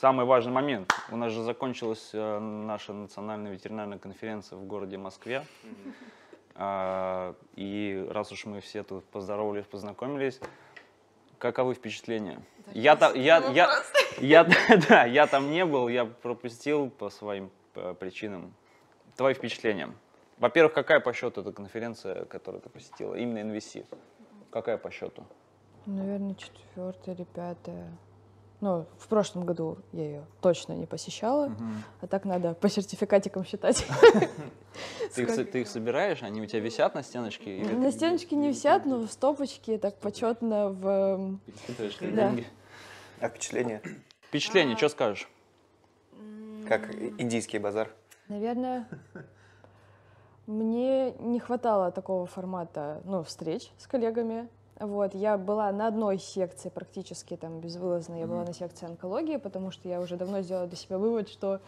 самый 0.00 0.24
важный 0.24 0.52
момент. 0.52 0.92
У 1.10 1.16
нас 1.16 1.30
же 1.30 1.42
закончилась 1.42 2.10
э, 2.14 2.38
наша 2.38 2.92
национальная 2.92 3.52
ветеринарная 3.52 3.98
конференция 3.98 4.56
в 4.56 4.64
городе 4.64 4.96
Москве. 4.96 5.44
А, 6.54 7.34
и 7.54 8.06
раз 8.10 8.32
уж 8.32 8.46
мы 8.46 8.60
все 8.60 8.82
тут 8.82 9.04
поздоровались, 9.04 9.66
познакомились, 9.66 10.40
каковы 11.38 11.74
впечатления? 11.74 12.40
Я, 12.72 12.96
та- 12.96 13.12
я, 13.12 13.38
я, 13.50 13.68
я, 14.18 14.48
да, 14.88 15.04
я 15.04 15.26
там 15.26 15.50
не 15.50 15.64
был, 15.66 15.88
я 15.88 16.06
пропустил 16.06 16.90
по 16.90 17.10
своим 17.10 17.50
э, 17.74 17.94
причинам. 17.98 18.54
Твои 19.16 19.34
впечатления? 19.34 19.90
Во-первых, 20.38 20.72
какая 20.72 21.00
по 21.00 21.12
счету 21.12 21.42
эта 21.42 21.52
конференция, 21.52 22.24
которую 22.24 22.62
ты 22.62 22.70
посетила? 22.70 23.14
Именно 23.14 23.52
NVC. 23.52 23.84
Какая 24.50 24.78
по 24.78 24.90
счету? 24.90 25.24
Наверное, 25.84 26.34
четвертая 26.34 27.14
или 27.14 27.24
пятая. 27.24 27.92
Ну, 28.60 28.86
в 28.98 29.08
прошлом 29.08 29.46
году 29.46 29.78
я 29.92 30.04
ее 30.04 30.26
точно 30.42 30.74
не 30.74 30.84
посещала, 30.84 31.52
а 32.00 32.06
так 32.06 32.24
надо 32.24 32.54
по 32.54 32.68
сертификатикам 32.68 33.44
считать. 33.44 33.86
Ты 35.14 35.22
их, 35.60 35.68
собираешь? 35.68 36.22
Они 36.22 36.40
у 36.40 36.46
тебя 36.46 36.60
висят 36.60 36.94
на 36.94 37.02
стеночке? 37.02 37.64
На 37.64 37.90
стеночке 37.90 38.36
не 38.36 38.48
висят, 38.48 38.84
но 38.84 38.98
в 39.00 39.10
стопочке 39.10 39.78
так 39.78 39.96
почетно 39.98 40.68
в... 40.68 40.86
эм? 40.86 41.40
А 43.20 43.28
впечатление? 43.28 43.82
Впечатление, 44.22 44.76
что 44.76 44.88
скажешь? 44.88 45.28
Как 46.68 46.94
индийский 47.18 47.58
базар? 47.58 47.90
Наверное, 48.28 48.86
мне 50.46 51.12
не 51.12 51.40
хватало 51.40 51.90
такого 51.90 52.26
формата, 52.26 53.00
ну, 53.04 53.24
встреч 53.24 53.70
с 53.78 53.86
коллегами. 53.86 54.48
Вот, 54.80 55.14
я 55.14 55.36
была 55.36 55.70
на 55.72 55.88
одной 55.88 56.18
секции 56.18 56.70
практически 56.70 57.36
там 57.36 57.60
безвылазно, 57.60 58.14
я 58.14 58.26
была 58.26 58.44
на 58.44 58.54
секции 58.54 58.86
онкологии, 58.86 59.36
потому 59.36 59.70
что 59.70 59.90
я 59.90 60.00
уже 60.00 60.16
давно 60.16 60.40
сделала 60.40 60.66
для 60.66 60.76
себя 60.78 60.96
вывод, 60.96 61.28
что 61.28 61.60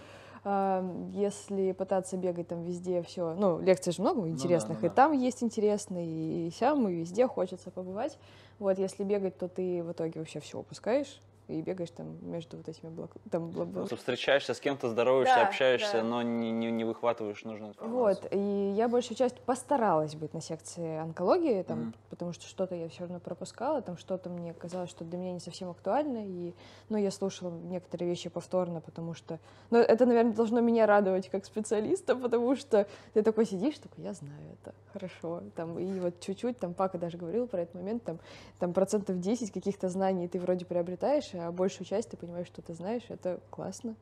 а, 0.45 0.83
если 1.13 1.73
пытаться 1.73 2.17
бегать 2.17 2.49
там 2.49 2.63
везде 2.63 3.03
все, 3.03 3.35
ну, 3.35 3.61
лекций 3.61 3.93
же 3.93 4.01
много 4.01 4.27
интересных, 4.27 4.81
да, 4.81 4.87
и 4.87 4.89
да. 4.89 4.95
там 4.95 5.13
есть 5.13 5.43
интересные, 5.43 6.49
и 6.49 6.51
сям, 6.51 6.89
и 6.89 6.95
везде 6.95 7.27
хочется 7.29 7.71
побывать. 7.71 8.19
Вот, 8.59 8.79
если 8.79 9.05
бегать, 9.05 9.37
то 9.37 9.47
ты 9.47 9.83
в 9.83 9.93
итоге 9.93 10.19
вообще 10.19 10.41
все 10.41 10.59
упускаешь 10.59 11.21
и 11.49 11.61
бегаешь 11.61 11.91
там 11.91 12.17
между 12.23 12.57
вот 12.57 12.69
этими 12.69 12.89
блок... 12.89 13.11
там 13.31 13.51
бла- 13.51 13.71
Просто 13.73 13.97
встречаешься 13.97 14.55
с 14.55 14.61
кем-то, 14.61 14.89
здороваешься, 14.89 15.35
Да, 15.37 15.43
общаешься, 15.49 15.99
да. 15.99 16.03
но 16.05 16.23
не, 16.23 16.51
не, 16.51 16.71
не 16.71 16.85
выхватываешь 16.85 17.43
нужную 17.45 17.71
информацию. 17.71 17.99
Вот, 18.01 18.33
и 18.33 18.73
я 18.77 18.89
большую 18.89 19.17
часть 19.17 19.41
постаралась 19.41 20.15
быть 20.15 20.35
на 20.35 20.41
секции 20.41 20.99
онкологии, 20.99 21.63
там, 21.63 21.81
Мгм. 21.81 21.95
потому 22.11 22.33
что 22.33 22.47
что-то 22.47 22.75
я 22.75 22.89
все 22.89 23.01
равно 23.01 23.19
пропускала, 23.21 23.83
там 23.83 23.97
что-то 23.97 24.31
мне 24.31 24.55
казалось, 24.55 24.91
что 24.91 25.05
для 25.05 25.19
меня 25.19 25.33
не 25.33 25.41
совсем 25.41 25.69
актуально, 25.71 26.25
и, 26.25 26.55
ну, 26.89 26.97
я 26.97 27.11
слушала 27.11 27.51
некоторые 27.51 28.09
вещи 28.09 28.29
повторно, 28.29 28.81
потому 28.81 29.15
что, 29.15 29.39
ну, 29.71 29.79
это, 29.79 30.07
наверное, 30.07 30.33
должно 30.33 30.61
меня 30.61 30.87
радовать 30.87 31.29
как 31.29 31.45
специалиста, 31.45 32.15
потому 32.15 32.55
что 32.57 32.87
ты 33.15 33.23
такой 33.23 33.47
сидишь, 33.47 33.79
такой, 33.79 34.05
я 34.05 34.13
знаю 34.13 34.41
это, 34.61 34.75
хорошо, 34.93 35.43
там, 35.57 35.79
и 35.79 35.99
вот 35.99 36.21
чуть-чуть, 36.21 36.59
там, 36.59 36.73
Пака 36.75 36.99
даже 36.99 37.19
говорил 37.19 37.47
про 37.47 37.63
этот 37.63 37.75
момент, 37.75 38.05
там, 38.05 38.19
там 38.59 38.73
процентов 38.73 39.19
10 39.19 39.51
каких-то 39.51 39.89
знаний 39.89 40.29
ты 40.29 40.39
вроде 40.39 40.65
приобретаешь, 40.65 41.32
а 41.39 41.53
большую 41.53 41.87
часть 41.87 42.11
ты 42.11 42.17
понимаешь, 42.17 42.47
что 42.47 42.63
ты 42.63 42.75
знаешь, 42.75 43.03
это 43.09 43.41
классно. 43.51 43.97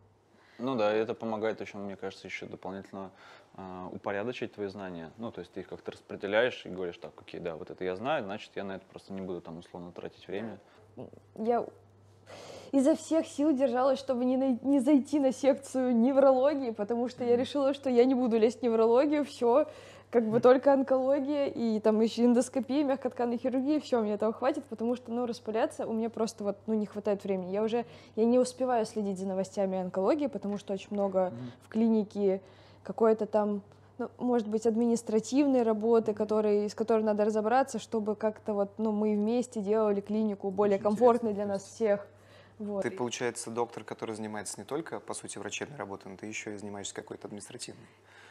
Ну 0.59 0.77
да, 0.77 0.93
это 0.93 1.15
помогает 1.15 1.61
еще, 1.61 1.79
мне 1.79 1.97
кажется, 1.97 2.27
еще 2.27 2.47
дополнительно 2.47 3.11
а, 3.55 3.89
упорядочить 3.91 4.53
твои 4.53 4.69
знания. 4.69 5.11
Ну, 5.17 5.31
то 5.33 5.41
есть 5.41 5.53
ты 5.53 5.61
их 5.61 5.69
как-то 5.69 5.93
распределяешь 5.93 6.67
и 6.67 6.69
говоришь, 6.69 6.99
так, 6.99 7.13
окей, 7.21 7.41
да, 7.41 7.57
вот 7.57 7.71
это 7.71 7.83
я 7.83 7.97
знаю, 7.97 8.25
значит, 8.25 8.51
я 8.57 8.65
на 8.65 8.77
это 8.77 8.85
просто 8.87 9.13
не 9.13 9.23
буду 9.23 9.41
там 9.41 9.59
условно 9.59 9.91
тратить 9.93 10.29
время. 10.29 10.59
я 11.37 11.65
изо 12.73 12.95
всех 12.95 13.27
сил 13.27 13.53
держалась, 13.53 13.99
чтобы 13.99 14.25
не, 14.25 14.37
не 14.63 14.81
зайти 14.81 15.19
на 15.19 15.33
секцию 15.33 15.97
неврологии, 15.97 16.71
потому 16.71 17.09
что 17.09 17.25
я 17.25 17.37
решила, 17.37 17.75
что 17.75 17.91
я 17.91 18.05
не 18.05 18.15
буду 18.15 18.39
лезть 18.39 18.61
в 18.61 18.63
неврологию, 18.63 19.25
все, 19.25 19.67
как 20.11 20.29
бы 20.29 20.41
только 20.41 20.73
онкология 20.73 21.47
и 21.47 21.79
там 21.79 22.01
еще 22.01 22.25
эндоскопия, 22.25 22.83
мягкотканная 22.83 23.39
хирургия, 23.39 23.79
все, 23.81 24.01
мне 24.01 24.15
этого 24.15 24.33
хватит, 24.33 24.65
потому 24.65 24.97
что, 24.97 25.13
ну, 25.13 25.25
распыляться 25.25 25.87
у 25.87 25.93
меня 25.93 26.11
просто 26.11 26.43
вот, 26.43 26.59
ну, 26.67 26.75
не 26.75 26.87
хватает 26.87 27.23
времени. 27.23 27.53
Я 27.53 27.63
уже, 27.63 27.87
я 28.17 28.25
не 28.25 28.39
успеваю 28.39 28.85
следить 28.87 29.19
за 29.19 29.27
новостями 29.27 29.79
онкологии, 29.79 30.27
потому 30.27 30.59
что 30.59 30.73
очень 30.73 30.89
много 30.91 31.33
в 31.63 31.69
клинике 31.69 32.41
какой-то 32.83 33.27
там 33.27 33.63
ну, 33.99 34.09
может 34.17 34.49
быть, 34.49 34.67
административной 34.67 35.63
работы, 35.63 36.15
которые, 36.15 36.71
с 36.71 36.75
которой 36.75 37.03
надо 37.03 37.27
разобраться, 37.27 37.79
чтобы 37.79 38.17
как-то 38.17 38.55
вот, 38.55 38.79
ну, 38.79 38.93
мы 38.93 39.15
вместе 39.15 39.61
делали 39.61 40.01
клинику 40.01 40.51
более 40.51 40.77
Очень 40.77 40.85
комфортной 40.85 41.35
для 41.35 41.45
нас 41.45 41.63
всех. 41.63 42.07
Вот. 42.59 42.83
Ты, 42.83 42.91
получается, 42.91 43.51
доктор, 43.51 43.85
который 43.85 44.15
занимается 44.15 44.55
не 44.59 44.65
только, 44.65 45.01
по 45.01 45.13
сути, 45.13 45.37
врачебной 45.37 45.77
работой, 45.77 46.09
но 46.09 46.17
ты 46.17 46.27
еще 46.27 46.55
и 46.55 46.57
занимаешься 46.57 46.95
какой-то 46.95 47.29
административной. 47.29 47.87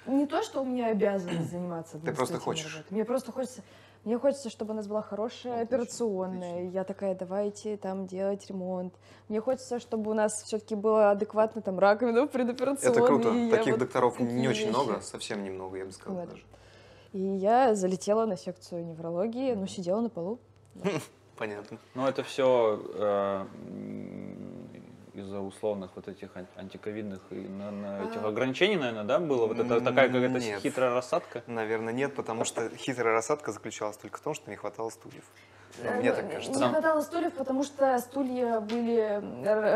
Не 0.05 0.25
то, 0.25 0.41
что 0.43 0.61
у 0.61 0.65
меня 0.65 0.87
обязанность 0.87 1.51
заниматься 1.51 1.99
Ты 1.99 2.11
просто 2.13 2.39
хочешь. 2.39 2.73
работой. 2.73 2.93
Мне 2.93 3.05
просто 3.05 3.31
хочется, 3.31 3.61
мне 4.05 4.17
хочется, 4.17 4.49
чтобы 4.49 4.73
у 4.73 4.75
нас 4.75 4.87
была 4.87 5.01
хорошая 5.01 5.53
Отлично, 5.61 5.75
операционная. 5.77 6.53
отлично. 6.55 6.73
Я 6.73 6.83
такая, 6.83 7.15
давайте 7.15 7.77
там 7.77 8.07
делать 8.07 8.47
ремонт. 8.47 8.93
Мне 9.27 9.41
хочется, 9.41 9.79
чтобы 9.79 10.09
у 10.11 10.13
нас 10.13 10.41
все-таки 10.43 10.75
было 10.75 11.11
адекватно 11.11 11.61
там 11.61 11.77
раковина 11.79 12.27
предоперационная. 12.27 12.97
Это 12.97 13.05
круто. 13.05 13.29
и 13.33 13.49
Таких 13.51 13.73
вот 13.73 13.79
докторов 13.81 14.13
такие 14.17 14.31
не 14.33 14.47
очень 14.47 14.67
вещи. 14.67 14.69
много, 14.69 15.01
совсем 15.01 15.43
немного, 15.43 15.77
я 15.77 15.85
бы 15.85 15.91
сказал 15.91 16.21
Вот. 16.21 16.29
даже. 16.29 16.43
И 17.11 17.19
я 17.19 17.75
залетела 17.75 18.25
на 18.25 18.37
секцию 18.37 18.85
неврологии, 18.85 19.53
но 19.53 19.65
сидела 19.67 19.99
на 19.99 20.09
полу. 20.09 20.39
Понятно. 21.37 21.77
Ну, 21.95 22.05
это 22.07 22.21
все 22.23 22.79
из-за 25.19 25.39
условных 25.39 25.91
вот 25.95 26.07
этих 26.07 26.35
ан- 26.35 26.47
антиковидных 26.55 27.21
и 27.31 27.35
на, 27.35 27.71
на 27.71 28.03
этих 28.03 28.23
ограничений, 28.23 28.77
наверное, 28.77 29.03
да, 29.03 29.19
было? 29.19 29.47
Вот 29.47 29.59
это 29.59 29.81
такая 29.81 30.07
какая-то 30.07 30.39
нет. 30.39 30.61
хитрая 30.61 30.93
рассадка? 30.93 31.43
Наверное, 31.47 31.93
нет, 31.93 32.15
потому 32.15 32.45
что 32.45 32.69
хитрая 32.75 33.13
рассадка 33.13 33.51
заключалась 33.51 33.97
только 33.97 34.17
в 34.17 34.21
том, 34.21 34.33
что 34.33 34.49
не 34.49 34.55
хватало 34.55 34.89
стульев. 34.89 35.23
Ну, 35.83 35.91
мне 36.01 36.11
так 36.11 36.29
кажется. 36.31 36.59
Не 36.59 36.67
хватало 36.69 37.01
стульев, 37.01 37.33
потому 37.33 37.63
что 37.63 37.97
стулья 37.99 38.59
были 38.59 39.21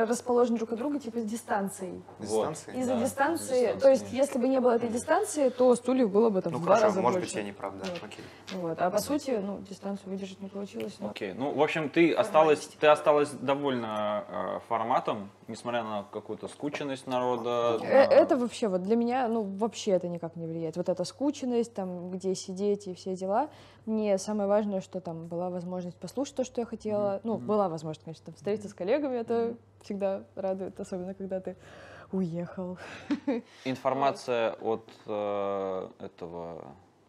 расположены 0.05 0.57
друг 0.57 0.71
от 0.73 0.77
друга 0.79 0.99
типа 0.99 1.19
с 1.19 1.23
дистанцией. 1.25 2.01
Дистанции? 2.19 2.73
Из-за 2.77 2.95
Да, 2.95 2.99
дистанции, 2.99 3.53
дистанции, 3.59 3.79
то 3.79 3.89
есть 3.89 4.11
если 4.11 4.37
бы 4.39 4.47
не 4.47 4.59
было 4.59 4.71
этой 4.71 4.89
дистанции, 4.89 5.49
то 5.49 5.73
стульев 5.75 6.11
было 6.11 6.29
бы 6.29 6.41
там 6.41 6.53
Ну 6.53 6.59
в 6.59 6.63
два 6.63 6.75
хорошо, 6.75 6.87
раза 6.87 7.01
может 7.01 7.19
больше. 7.19 7.29
быть, 7.29 7.37
я 7.37 7.43
не 7.43 7.51
прав, 7.53 7.73
да. 7.77 7.85
Вот. 7.89 8.03
Окей. 8.03 8.25
Вот. 8.61 8.81
А 8.81 8.89
по 8.89 8.99
сути, 8.99 9.31
ну, 9.41 9.59
дистанцию 9.69 10.09
выдержать 10.09 10.41
не 10.41 10.49
получилось. 10.49 10.95
но- 10.99 11.09
Окей, 11.09 11.33
ну, 11.33 11.53
в 11.53 11.61
общем, 11.61 11.89
ты 11.89 12.11
осталась, 12.13 12.67
ты 12.79 12.87
осталась 12.87 13.29
довольна 13.29 14.23
э, 14.27 14.59
форматом, 14.67 15.29
несмотря 15.47 15.83
на 15.83 16.03
какую-то 16.11 16.47
скученность 16.47 17.07
народа. 17.07 17.79
Э, 17.81 18.07
на- 18.07 18.13
Это 18.13 18.37
вообще, 18.37 18.67
вот 18.67 18.83
для 18.83 18.95
меня, 18.95 19.27
ну, 19.27 19.43
вообще 19.43 19.91
это 19.91 20.07
никак 20.07 20.35
не 20.35 20.45
влияет. 20.47 20.77
Вот 20.77 20.89
эта 20.89 21.03
скученность, 21.03 21.73
там, 21.73 22.11
где 22.11 22.35
сидеть 22.35 22.87
и 22.87 22.93
все 22.93 23.15
дела. 23.15 23.49
Мне 23.85 24.17
самое 24.17 24.47
важное, 24.47 24.81
что 24.81 24.99
там 25.01 25.27
была 25.27 25.49
возможность 25.49 25.97
послушать 25.97 26.35
то, 26.35 26.43
что 26.43 26.61
я 26.61 26.65
хотела. 26.65 27.19
Ну, 27.23 27.37
была 27.37 27.69
возможность, 27.69 28.03
конечно, 28.05 28.25
там, 28.25 28.35
встретиться 28.35 28.69
с 28.69 28.73
коллегами, 28.73 29.17
это 29.17 29.55
всегда 29.81 30.23
радует, 30.35 30.79
особенно 30.79 31.13
когда 31.13 31.39
ты 31.39 31.55
уехал. 32.11 32.77
Информация 33.65 34.53
от 34.61 34.87
э, 35.07 35.89
этого, 35.99 36.63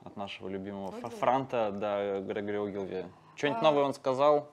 от 0.04 0.16
нашего 0.16 0.48
любимого 0.48 0.92
Фра- 0.92 1.10
Франта, 1.10 1.70
да, 1.72 2.20
Грегори 2.20 2.58
Огилви. 2.58 3.04
Что-нибудь 3.36 3.60
А. 3.60 3.64
новое 3.64 3.84
он 3.84 3.94
сказал? 3.94 4.48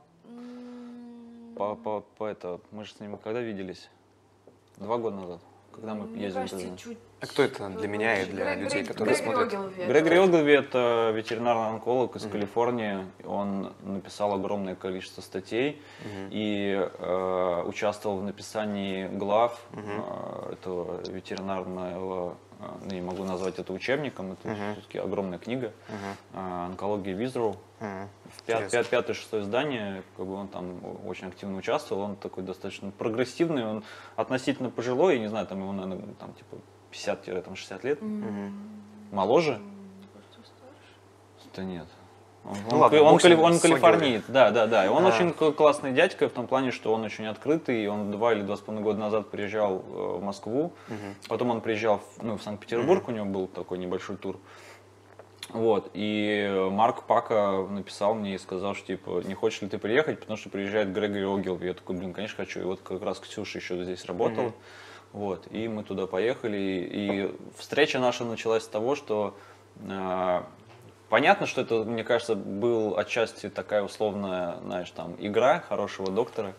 По, 1.58 1.76
по, 1.76 2.02
по 2.18 2.26
это, 2.26 2.60
мы 2.72 2.86
же 2.86 2.92
с 2.94 3.00
ним 3.00 3.18
когда 3.18 3.42
виделись? 3.42 3.90
Два 4.78 4.98
года 4.98 5.18
назад, 5.18 5.40
когда 5.74 5.94
мы 5.94 6.06
Мне 6.08 6.24
ездили 6.26 6.48
кажется, 6.48 6.78
чуть 6.78 6.98
А 7.20 7.26
кто 7.28 7.44
это 7.44 7.70
для 7.70 7.88
меня 7.88 8.22
и 8.22 8.26
для 8.26 8.46
Грег- 8.56 8.60
людей, 8.64 8.82
Грег- 8.84 8.88
которые 8.88 9.16
Грегори 9.16 9.34
смотрят? 9.36 9.54
Огилви. 9.54 9.86
Грегори 9.86 10.18
Огилви– 10.18 10.54
это 10.54 11.12
ветеринарный 11.16 11.68
онколог 11.70 12.16
из 12.16 12.24
Мгм. 12.24 12.32
Калифорнии. 12.32 12.98
Он 13.26 13.74
написал 13.84 14.34
огромное 14.34 14.76
количество 14.76 15.22
статей 15.22 15.82
Мгм. 16.04 16.30
и 16.32 16.90
э, 17.00 17.64
участвовал 17.68 18.18
в 18.18 18.24
написании 18.24 19.08
глав 19.08 19.62
Мгм. 19.72 19.84
э, 19.86 20.54
этого 20.54 21.02
ветеринарного, 21.12 22.38
э, 22.60 22.64
ну, 22.86 22.92
не 22.96 23.02
могу 23.02 23.24
назвать 23.24 23.60
это 23.60 23.72
учебником, 23.74 24.32
это 24.32 24.48
Мгм. 24.50 24.74
все-таки 24.74 24.98
огромная 24.98 25.38
книга 25.38 25.74
э, 26.34 26.38
«Онкология 26.66 27.14
Визру». 27.14 27.56
Мгм. 27.80 28.10
В 28.38 28.44
пят- 28.44 28.88
пятое, 28.90 29.14
шестое 29.14 29.44
издание, 29.44 30.04
как 30.18 30.26
бы 30.26 30.34
он 30.34 30.48
там 30.48 30.80
очень 31.06 31.28
активно 31.28 31.58
участвовал, 31.58 32.02
он 32.04 32.16
такой 32.16 32.44
достаточно 32.44 32.92
прогрессивный, 32.92 33.66
он 33.66 33.84
относительно 34.16 34.70
пожилой, 34.70 35.16
я 35.16 35.20
не 35.20 35.28
знаю, 35.28 35.46
там 35.48 35.60
ему, 35.60 35.72
наверное, 35.74 36.14
там 36.20 36.34
типа 36.34 36.58
50-60 36.92 37.84
лет, 37.84 38.02
Мгм. 38.02 38.54
моложе. 39.12 39.60
Да 41.56 41.64
нет. 41.64 41.86
Он, 42.44 42.56
Ну 42.70 42.76
он 42.76 42.80
ладно, 42.82 43.02
он, 43.02 43.08
он 43.08 43.16
Огилви. 43.18 43.60
калифорниец, 43.60 44.24
да, 44.28 44.50
да, 44.50 44.66
да. 44.66 44.86
И 44.86 44.88
он 44.90 45.06
А. 45.06 45.10
очень 45.10 45.32
классный 45.34 45.92
дядька 45.92 46.28
в 46.28 46.32
том 46.32 46.48
плане, 46.48 46.72
что 46.72 46.92
он 46.94 47.04
очень 47.04 47.28
открытый. 47.28 47.84
и 47.84 47.88
Он 47.88 48.10
два 48.10 48.34
или 48.34 48.42
два 48.42 48.56
с 48.58 48.62
половиной 48.62 48.84
года 48.84 49.00
назад 49.00 49.30
приезжал 49.30 49.76
э, 49.76 50.18
в 50.18 50.24
Москву. 50.24 50.74
Мгм. 50.88 51.16
Потом 51.30 51.50
он 51.52 51.62
приезжал 51.62 52.00
в, 52.00 52.24
ну, 52.24 52.38
в 52.38 52.42
Санкт-Петербург, 52.44 53.08
у 53.10 53.12
него 53.12 53.26
был 53.28 53.48
такой 53.48 53.78
небольшой 53.78 54.18
тур. 54.18 54.38
Вот, 55.50 55.90
и 55.94 56.68
Марк 56.72 57.04
Пака 57.04 57.66
написал 57.70 58.14
мне 58.14 58.36
и 58.36 58.38
сказал, 58.38 58.74
что, 58.74 58.88
типа, 58.88 59.22
не 59.26 59.34
хочешь 59.34 59.62
ли 59.62 59.68
ты 59.68 59.78
приехать, 59.78 60.20
потому 60.20 60.38
что 60.38 60.50
приезжает 60.50 60.94
Грегори 60.94 61.26
Огилви. 61.26 61.68
Я 61.68 61.74
такой, 61.74 61.98
блин, 61.98 62.14
конечно, 62.14 62.38
хочу. 62.38 62.62
И 62.62 62.64
вот 62.64 62.82
как 62.82 63.02
раз 63.02 63.20
Ксюша 63.20 63.58
еще 63.58 63.84
здесь 63.84 64.06
работала. 64.06 64.48
Мгм. 64.48 64.56
Вот, 65.14 65.48
и 65.52 65.68
мы 65.68 65.84
туда 65.84 66.08
поехали. 66.08 66.90
И 66.90 67.36
встреча 67.58 68.00
наша 68.00 68.24
началась 68.24 68.64
с 68.64 68.68
того, 68.68 68.96
что 68.96 69.36
э, 69.82 70.44
понятно, 71.10 71.48
что 71.48 71.62
это, 71.62 71.84
мне 71.84 72.06
кажется, 72.06 72.36
был 72.36 72.98
отчасти 72.98 73.50
такая 73.50 73.84
условная, 73.84 74.58
знаешь, 74.62 74.90
там, 74.92 75.16
игра 75.20 75.60
хорошего 75.60 76.12
доктора. 76.12 76.54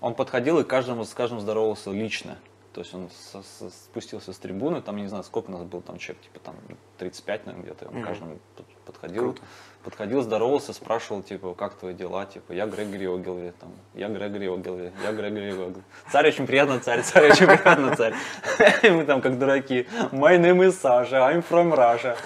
Он 0.00 0.14
подходил 0.14 0.58
и 0.58 0.64
каждому, 0.64 1.04
с 1.04 1.12
каждым 1.12 1.40
здоровался 1.40 1.90
лично. 1.90 2.38
То 2.78 2.82
есть 2.82 2.94
он 2.94 3.10
со- 3.10 3.42
со- 3.42 3.70
спустился 3.70 4.32
с 4.32 4.38
трибуны, 4.38 4.80
там, 4.80 4.98
не 4.98 5.08
знаю, 5.08 5.24
сколько 5.24 5.50
нас 5.50 5.62
был 5.64 5.80
там 5.80 5.98
человек, 5.98 6.22
типа 6.22 6.38
там 6.38 6.54
35, 6.98 7.46
наверное, 7.46 7.64
где-то. 7.64 7.88
Он 7.88 7.96
Мгм. 7.96 8.04
каждому 8.06 8.38
под- 8.54 8.66
подходил, 8.86 9.22
Круто. 9.24 9.42
подходил, 9.82 10.22
здоровался, 10.22 10.72
спрашивал, 10.72 11.24
типа, 11.24 11.54
как 11.54 11.74
твои 11.74 11.92
дела, 11.92 12.24
типа, 12.26 12.52
я 12.52 12.66
Грегори 12.68 13.06
Огилви, 13.08 13.52
там, 13.58 13.72
я 13.94 14.08
Грегори 14.08 14.46
Огилви, 14.46 14.92
я 15.02 15.12
Грегори 15.12 15.50
Огилви. 15.50 15.82
Царь 16.12 16.28
очень 16.28 16.46
приятно, 16.46 16.78
царь, 16.78 17.02
царь 17.02 17.32
очень 17.32 17.46
приятно, 17.46 17.96
царь. 17.96 18.14
И 18.84 18.90
мы 18.90 19.04
там 19.06 19.22
как 19.22 19.40
дураки. 19.40 19.88
My 20.12 20.38
name 20.38 20.60
is 20.64 20.80
Sasha, 20.80 21.32
I'm 21.34 21.42
from 21.44 21.74
Russia. 21.74 22.16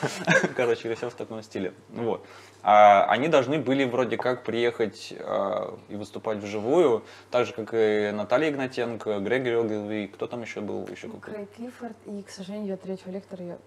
Короче, 0.54 0.94
все 0.94 1.08
в 1.08 1.14
таком 1.14 1.43
стиле. 1.43 1.72
Вот. 1.88 2.26
А 2.64 3.05
они 3.09 3.26
должны 3.29 3.59
были 3.59 3.85
вроде 3.85 4.17
как 4.17 4.44
приехать 4.44 5.12
а, 5.19 5.76
и 5.88 5.97
выступать 5.97 6.38
вживую, 6.38 7.03
так 7.31 7.47
же, 7.47 7.53
как 7.53 7.70
и 7.75 8.11
Наталья 8.12 8.50
Игнатенко, 8.50 9.19
Грегори 9.19 9.56
Огилви, 9.56 10.06
кто 10.06 10.29
там 10.29 10.43
еще 10.43 10.61
был? 10.61 10.87
Еще 10.87 11.09
какой-то? 11.09 11.32
Крейг 11.32 11.53
Клиффорд, 11.56 11.97
и, 12.06 12.23
к 12.23 12.31
сожалению, 12.31 12.69
я 12.69 12.76
третьего 12.76 13.11
лектора 13.11 13.44
я 13.44 13.59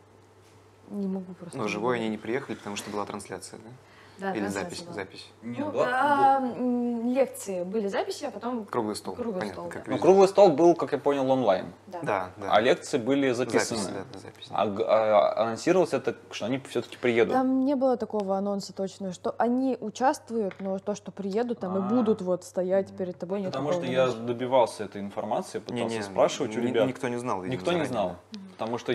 не 0.90 1.08
могу 1.08 1.34
просто. 1.34 1.58
Но 1.58 1.68
живой 1.68 1.98
они 1.98 2.08
не 2.08 2.18
приехали, 2.18 2.56
потому 2.56 2.78
что 2.78 2.90
была 2.90 3.06
трансляция, 3.06 3.60
да? 3.60 3.70
Да, 4.18 4.32
Или 4.34 4.48
запись? 4.48 4.82
была. 4.82 4.94
Запись. 4.94 5.30
Не, 5.42 5.60
Ну, 5.60 5.72
была- 5.72 5.90
а, 5.92 6.38
м, 6.40 7.14
лекции 7.14 7.64
были 7.64 7.88
записи, 7.90 8.24
а 8.24 8.32
потом 8.32 8.64
Круглый 8.64 8.96
стол. 8.96 9.14
Круглый 9.16 9.42
Понятно, 9.42 9.64
стол, 9.70 9.72
да. 9.74 9.92
Ну, 9.92 9.98
круглый 10.00 10.30
стол 10.30 10.52
был, 10.52 10.74
как 10.74 10.94
я 10.94 10.98
понял, 10.98 11.30
онлайн. 11.30 11.66
Да. 12.02 12.32
Да, 12.38 12.46
да. 12.48 12.54
А 12.54 12.62
лекции 12.62 12.98
были 12.98 13.32
записаны. 13.32 13.80
Запись, 13.80 13.94
да, 13.94 14.04
да, 14.14 14.20
запись. 14.20 14.48
А, 14.50 14.64
а 14.64 15.44
анонсировалось 15.44 15.94
это, 15.94 16.16
что 16.32 16.46
они 16.46 16.60
все-таки 16.70 16.98
приедут. 16.98 17.34
Там 17.34 17.66
не 17.66 17.76
было 17.76 17.98
такого 17.98 18.38
анонса 18.38 18.74
точно, 18.74 19.14
что 19.14 19.36
они 19.38 19.78
участвуют, 19.80 20.60
но 20.60 20.80
то, 20.80 20.96
что 20.96 21.12
приедут 21.12 21.60
там 21.60 21.76
А. 21.76 21.80
и 21.80 21.82
будут 21.82 22.22
вот 22.22 22.44
стоять 22.44 22.96
перед 22.96 23.18
тобой. 23.18 23.42
нет 23.42 23.52
Потому 23.52 23.74
что 23.74 23.86
я 23.86 24.08
добивался 24.12 24.84
этой 24.86 25.02
информации, 25.02 25.60
пытался 25.60 25.84
Не-не, 25.84 26.04
спрашивать 26.04 26.56
у 26.56 26.60
ни- 26.60 26.68
ребят. 26.68 26.88
Никто 26.88 27.08
не 27.08 27.18
знал, 27.18 27.42
видимо, 27.42 27.60
Никто 27.60 27.72
не 27.74 27.86
знал. 27.86 28.16
Потому 28.58 28.78
что 28.78 28.94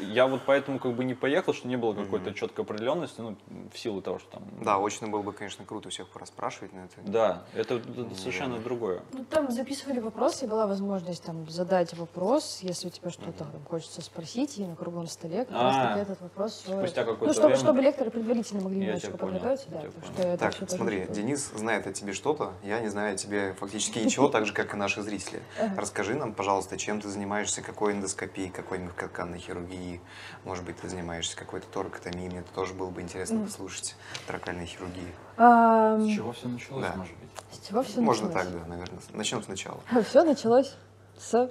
я 0.00 0.26
вот 0.26 0.40
поэтому 0.46 0.78
как 0.78 0.92
бы 0.94 1.04
не 1.04 1.14
поехал, 1.14 1.52
что 1.52 1.68
не 1.68 1.76
было 1.76 1.92
какой-то 1.94 2.32
четкой 2.32 2.64
определенности, 2.64 3.20
ну, 3.20 3.36
в 3.72 3.78
силу 3.78 4.00
того, 4.00 4.18
что 4.18 4.30
там... 4.32 4.42
Да, 4.62 4.78
очень 4.78 5.10
было 5.10 5.20
бы, 5.20 5.32
конечно, 5.32 5.64
круто 5.64 5.88
у 5.88 5.90
всех 5.90 6.08
пораспрашивать 6.08 6.72
на 6.72 6.80
это. 6.80 6.94
Да, 7.04 7.42
это, 7.54 7.80
совершенно 8.16 8.58
другое. 8.58 9.02
Ну, 9.12 9.24
там 9.24 9.50
записывали 9.50 10.00
вопросы, 10.00 10.46
была 10.46 10.66
возможность 10.66 11.22
там 11.22 11.48
задать 11.50 11.92
вопрос, 11.94 12.17
если 12.62 12.88
у 12.88 12.90
тебя 12.90 13.10
что-то 13.10 13.32
там 13.44 13.64
хочется 13.68 14.02
спросить, 14.02 14.58
и 14.58 14.66
на 14.66 14.74
круглом 14.76 15.06
столе 15.06 15.44
как 15.44 15.54
раз 15.54 15.74
А, 15.76 15.88
таки 15.88 16.00
этот 16.00 16.20
вопрос 16.20 16.64
какое-то 16.66 17.24
Ну, 17.26 17.32
чтобы, 17.32 17.46
время. 17.48 17.56
чтобы 17.56 17.80
лекторы 17.80 18.10
предварительно 18.10 18.62
могли 18.62 18.80
Я 18.80 18.84
немножечко 18.86 19.16
подготовиться, 19.16 19.66
да, 19.70 19.80
потому 19.80 20.04
что 20.12 20.22
это 20.22 20.38
Так, 20.38 20.70
смотри. 20.70 21.06
Денис 21.08 21.50
знает 21.54 21.86
о 21.86 21.92
тебе 21.92 22.12
что-то, 22.12 22.52
я 22.62 22.80
не 22.80 22.88
знаю 22.88 23.14
о 23.14 23.16
тебе 23.16 23.54
фактически 23.54 23.98
ничего, 24.04 24.28
так 24.28 24.46
же, 24.46 24.52
как 24.52 24.74
и 24.74 24.76
наши 24.76 25.02
зрители. 25.02 25.42
Расскажи 25.76 26.14
нам, 26.14 26.34
пожалуйста, 26.34 26.76
чем 26.76 27.00
ты 27.00 27.08
занимаешься, 27.08 27.62
какой 27.62 27.92
эндоскопией, 27.92 28.50
какой 28.50 28.78
мягкотканной 28.78 29.38
хирургией, 29.38 30.00
может 30.44 30.64
быть, 30.64 30.76
ты 30.78 30.88
занимаешься 30.88 31.36
какой-то 31.36 31.66
торакотомией, 31.68 32.38
это 32.38 32.52
тоже 32.52 32.74
было 32.74 32.90
бы 32.90 33.00
интересно 33.00 33.44
послушать, 33.44 33.96
торакальной 34.26 34.66
хирургии. 34.66 35.12
С 35.36 36.14
чего 36.16 36.32
все 36.32 36.48
началось, 36.48 36.86
может 36.96 37.14
быть? 37.16 37.28
С 37.52 37.66
чего 37.66 37.82
все 37.82 38.00
Можно 38.00 38.28
так, 38.30 38.50
да, 38.52 38.66
наверное. 38.66 38.98
Начнем 39.12 39.42
сначала. 39.42 39.80
Все 40.08 40.22
началось 40.24 40.74
с 41.18 41.50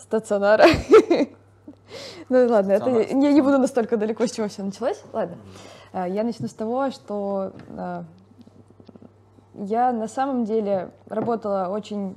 стационара. 0.00 0.64
Ну 2.28 2.46
ладно, 2.46 2.70
это 2.70 2.88
я 2.88 3.32
не 3.32 3.40
буду 3.40 3.58
настолько 3.58 3.96
далеко, 3.96 4.24
с 4.24 4.30
чего 4.30 4.46
все 4.46 4.62
началось. 4.62 5.02
Ладно. 5.12 5.36
А, 5.92 6.06
Я 6.06 6.22
начну 6.22 6.46
с 6.46 6.52
того, 6.52 6.92
что 6.92 7.52
а, 7.76 8.04
я 9.54 9.92
на 9.92 10.06
самом 10.06 10.44
деле 10.44 10.90
работала 11.08 11.66
очень... 11.68 12.14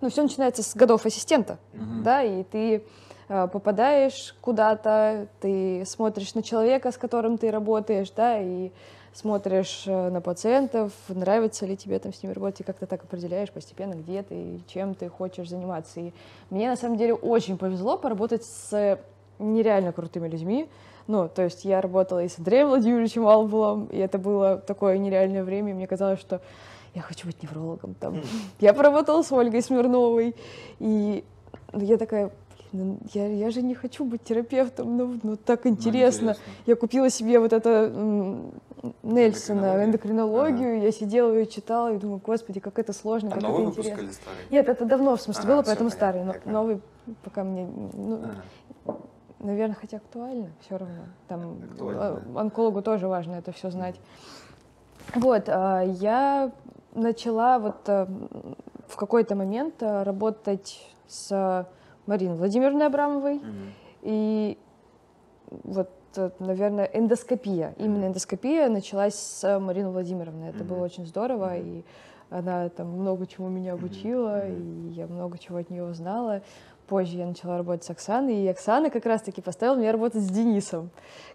Ну, 0.00 0.08
все 0.08 0.22
начинается 0.22 0.62
с 0.62 0.74
годов 0.74 1.04
ассистента, 1.04 1.58
Мгм. 1.74 2.02
да, 2.02 2.22
и 2.22 2.42
ты 2.44 2.84
а, 3.28 3.48
попадаешь 3.48 4.34
куда-то, 4.40 5.26
ты 5.40 5.84
смотришь 5.84 6.34
на 6.34 6.42
человека, 6.42 6.90
с 6.90 6.96
которым 6.96 7.36
ты 7.36 7.50
работаешь, 7.50 8.10
да, 8.12 8.38
и 8.40 8.70
смотришь 9.18 9.82
э, 9.86 10.10
на 10.10 10.20
пациентов, 10.20 10.92
нравится 11.08 11.66
ли 11.66 11.76
тебе 11.76 11.98
там 11.98 12.12
с 12.12 12.22
ними 12.22 12.32
работать, 12.32 12.60
и 12.60 12.64
как-то 12.64 12.86
так 12.86 13.02
определяешь 13.02 13.50
постепенно, 13.50 13.94
где 13.94 14.22
ты 14.22 14.60
чем 14.68 14.94
ты 14.94 15.08
хочешь 15.08 15.48
заниматься. 15.48 16.00
И 16.00 16.12
мне 16.50 16.68
на 16.68 16.76
самом 16.76 16.96
деле 16.96 17.14
очень 17.14 17.58
повезло 17.58 17.98
поработать 17.98 18.44
с 18.44 18.98
нереально 19.38 19.92
крутыми 19.92 20.28
людьми. 20.28 20.68
Ну, 21.08 21.28
то 21.28 21.42
есть 21.42 21.64
я 21.64 21.80
работала 21.80 22.22
и 22.22 22.28
с 22.28 22.38
Андреем 22.38 22.68
Владимировичем 22.68 23.26
Албулом, 23.26 23.86
и 23.86 23.98
это 23.98 24.18
было 24.18 24.58
такое 24.58 24.98
нереальное 24.98 25.42
время, 25.42 25.70
и 25.70 25.74
мне 25.74 25.86
казалось, 25.86 26.20
что 26.20 26.40
я 26.94 27.02
хочу 27.02 27.26
быть 27.26 27.42
неврологом 27.42 27.94
там. 27.94 28.20
Я 28.60 28.72
поработала 28.72 29.22
с 29.22 29.32
Ольгой 29.32 29.62
Смирновой, 29.62 30.36
и 30.78 31.24
я 31.72 31.96
такая, 31.96 32.26
ну 32.26 32.32
я, 33.12 33.26
я 33.26 33.50
же 33.50 33.62
не 33.62 33.74
хочу 33.74 34.04
быть 34.04 34.22
терапевтом, 34.24 34.96
ну, 34.96 35.18
ну 35.22 35.36
так 35.36 35.64
Ну, 35.64 35.70
интересно. 35.70 36.36
Я 36.66 36.76
купила 36.76 37.10
себе 37.10 37.38
вот 37.40 37.52
это 37.52 37.90
Нельсона, 39.02 39.84
Эндокринологию. 39.84 39.84
эндокринологию, 39.84 40.82
я 40.82 40.92
сидела 40.92 41.32
ее 41.32 41.46
читала 41.46 41.92
и 41.94 41.98
думаю, 41.98 42.20
господи, 42.24 42.60
как 42.60 42.78
это 42.78 42.92
сложно, 42.92 43.30
А 43.30 43.34
как 43.34 43.42
новый 43.42 43.62
это 43.62 43.70
выпуск 43.70 43.86
интересно. 43.88 44.02
или 44.04 44.12
старый? 44.12 44.38
Нет, 44.50 44.68
это 44.68 44.84
давно, 44.84 45.16
в 45.16 45.20
смысле, 45.20 45.42
Ага, 45.44 45.52
было, 45.54 45.62
поэтому 45.62 45.90
понятно, 45.90 45.96
старый, 45.96 46.24
но 46.24 46.32
понял. 46.34 46.52
новый 46.58 46.80
пока 47.24 47.44
мне, 47.44 47.66
ну, 47.66 48.20
Ага. 48.86 48.96
наверное, 49.40 49.76
хотя 49.80 49.96
актуально, 49.96 50.50
все 50.60 50.76
равно. 50.76 51.02
Там 51.26 51.58
Актуально, 51.72 52.22
э, 52.34 52.38
онкологу 52.38 52.82
тоже 52.82 53.08
важно 53.08 53.34
это 53.34 53.52
все 53.52 53.70
знать. 53.70 53.96
Вот, 55.14 55.44
а, 55.48 55.82
я 55.82 56.52
начала 56.94 57.58
вот 57.58 57.76
э, 57.88 58.06
в 58.86 58.96
какой-то 58.96 59.34
момент 59.34 59.74
э, 59.82 60.02
работать 60.02 60.86
с 61.08 61.66
Мариной 62.08 62.36
Владимировной 62.36 62.86
Абрамовой, 62.86 63.34
Мгм. 63.34 63.72
и 64.02 64.58
вот, 65.64 65.90
э, 66.16 66.30
наверное, 66.38 66.86
эндоскопия. 66.92 67.74
Именно 67.78 68.06
эндоскопия 68.06 68.68
началась 68.68 69.14
с 69.14 69.58
Марины 69.60 69.90
Владимировны. 69.90 70.46
Это 70.46 70.64
было 70.64 70.76
Мгм. 70.78 70.84
очень 70.84 71.06
здорово, 71.06 71.50
Мгм. 71.54 71.66
и 71.68 71.84
она 72.30 72.68
там 72.70 72.88
много 72.88 73.26
чему 73.26 73.48
меня 73.48 73.74
обучила, 73.74 74.42
Мгм. 74.46 74.88
и 74.88 74.88
я 74.90 75.06
много 75.06 75.38
чего 75.38 75.58
от 75.58 75.70
нее 75.70 75.84
узнала. 75.84 76.40
Позже 76.86 77.18
я 77.18 77.26
начала 77.26 77.58
работать 77.58 77.84
с 77.84 77.90
Оксаной, 77.90 78.36
и 78.44 78.48
Оксана 78.48 78.88
как 78.88 79.04
раз-таки 79.04 79.42
поставила 79.42 79.76
меня 79.76 79.92
работать 79.92 80.22
с 80.22 80.28
Денисом. 80.30 80.88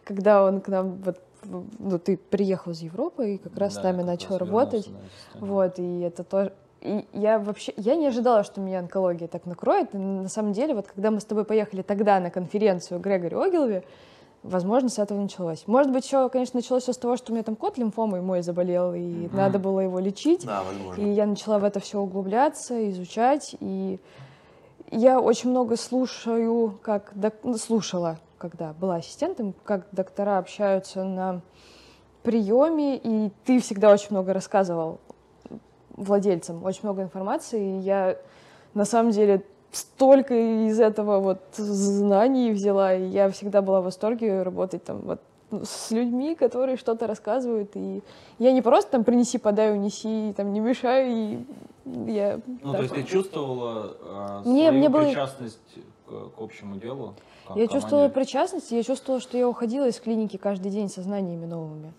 Когда 0.03 0.43
он 0.45 0.61
к 0.61 0.67
нам, 0.67 0.95
вот, 1.03 1.19
ну, 1.43 1.99
ты 1.99 2.17
приехал 2.17 2.71
из 2.71 2.81
Европы 2.81 3.35
и 3.35 3.37
как 3.37 3.55
раз 3.57 3.75
Да, 3.75 3.81
с 3.81 3.83
нами 3.83 4.01
начал 4.01 4.37
работать. 4.39 4.87
да. 5.35 5.45
Вот, 5.45 5.77
и 5.77 5.99
это 6.01 6.23
тоже... 6.23 6.53
И 6.83 7.05
я 7.13 7.39
вообще, 7.39 7.73
я 7.77 7.95
не 7.95 8.07
ожидала, 8.07 8.43
что 8.43 8.59
меня 8.59 8.79
онкология 8.79 9.29
так 9.29 9.45
накроет. 9.45 9.95
И 9.95 9.97
на 9.97 10.27
самом 10.27 10.51
деле, 10.51 10.75
вот 10.75 10.87
когда 10.87 11.11
мы 11.11 11.21
с 11.21 11.25
тобой 11.25 11.45
поехали 11.45 11.81
тогда 11.81 12.19
на 12.19 12.29
конференцию 12.29 12.99
Грегори 12.99 13.35
Огилви, 13.37 13.83
возможно, 14.43 14.89
с 14.89 14.99
этого 14.99 15.17
началось. 15.21 15.63
Может 15.65 15.93
быть, 15.93 16.05
еще, 16.05 16.27
конечно, 16.27 16.57
началось 16.57 16.83
всё 16.83 16.91
с 16.91 16.97
того, 16.97 17.15
что 17.15 17.31
у 17.31 17.35
меня 17.35 17.43
там 17.43 17.55
кот 17.55 17.77
лимфомой 17.77 18.19
мой 18.21 18.41
заболел, 18.41 18.93
и 18.93 19.27
Мгм. 19.27 19.37
надо 19.37 19.59
было 19.59 19.79
его 19.79 19.99
лечить. 19.99 20.45
Да, 20.45 20.63
возможно. 20.63 21.01
И 21.01 21.05
я 21.05 21.25
начала 21.25 21.57
в 21.59 21.63
это 21.63 21.79
все 21.79 21.99
углубляться, 21.99 22.89
изучать, 22.89 23.55
и 23.61 23.99
я 24.91 25.21
очень 25.21 25.51
много 25.51 25.77
слушаю, 25.77 26.77
как 26.81 27.11
док- 27.15 27.43
ну, 27.43 27.57
слушала, 27.57 28.19
когда 28.37 28.73
была 28.73 28.95
ассистентом, 28.95 29.53
как 29.63 29.87
доктора 29.93 30.37
общаются 30.37 31.05
на 31.05 31.41
приеме, 32.23 32.97
и 32.97 33.31
ты 33.45 33.59
всегда 33.61 33.91
очень 33.91 34.07
много 34.11 34.33
рассказывал 34.33 34.99
владельцам, 35.93 36.63
очень 36.63 36.81
много 36.83 37.01
информации, 37.03 37.77
и 37.77 37.79
я 37.79 38.17
на 38.73 38.85
самом 38.85 39.11
деле 39.11 39.43
столько 39.71 40.33
из 40.67 40.79
этого 40.79 41.19
вот 41.19 41.39
знаний 41.55 42.51
взяла, 42.51 42.93
и 42.93 43.05
я 43.07 43.29
всегда 43.29 43.61
была 43.61 43.81
в 43.81 43.85
восторге 43.85 44.43
работать 44.43 44.83
там 44.83 44.99
вот 45.01 45.19
с 45.51 45.91
людьми, 45.91 46.33
которые 46.35 46.77
что-то 46.77 47.05
рассказывают, 47.05 47.71
и 47.75 48.01
я 48.39 48.51
не 48.51 48.61
просто 48.61 48.91
там 48.91 49.03
принеси, 49.03 49.37
подай, 49.37 49.71
унеси, 49.71 50.33
там 50.35 50.51
не 50.51 50.59
мешай, 50.59 51.11
и 51.13 51.45
я... 52.07 52.39
Ну, 52.63 52.71
так 52.71 52.77
то 52.77 52.81
есть 52.83 52.95
ты 52.95 53.03
чувствовала 53.03 53.95
а, 54.01 54.41
Мне- 54.45 54.65
свою 54.69 54.79
мне 54.79 54.89
было- 54.89 55.05
причастность 55.05 55.59
к, 56.07 56.29
к 56.37 56.41
общему 56.41 56.77
делу? 56.77 57.13
к 57.47 57.55
Я 57.55 57.67
чувствовала 57.67 58.07
команде? 58.07 58.13
причастность, 58.15 58.71
и 58.71 58.77
я 58.77 58.83
чувствовала, 58.83 59.21
что 59.21 59.37
я 59.37 59.47
уходила 59.47 59.87
из 59.87 59.99
клиники 59.99 60.37
каждый 60.37 60.71
день 60.71 60.89
со 60.89 61.01
знаниями 61.01 61.45
новыми. 61.45 61.93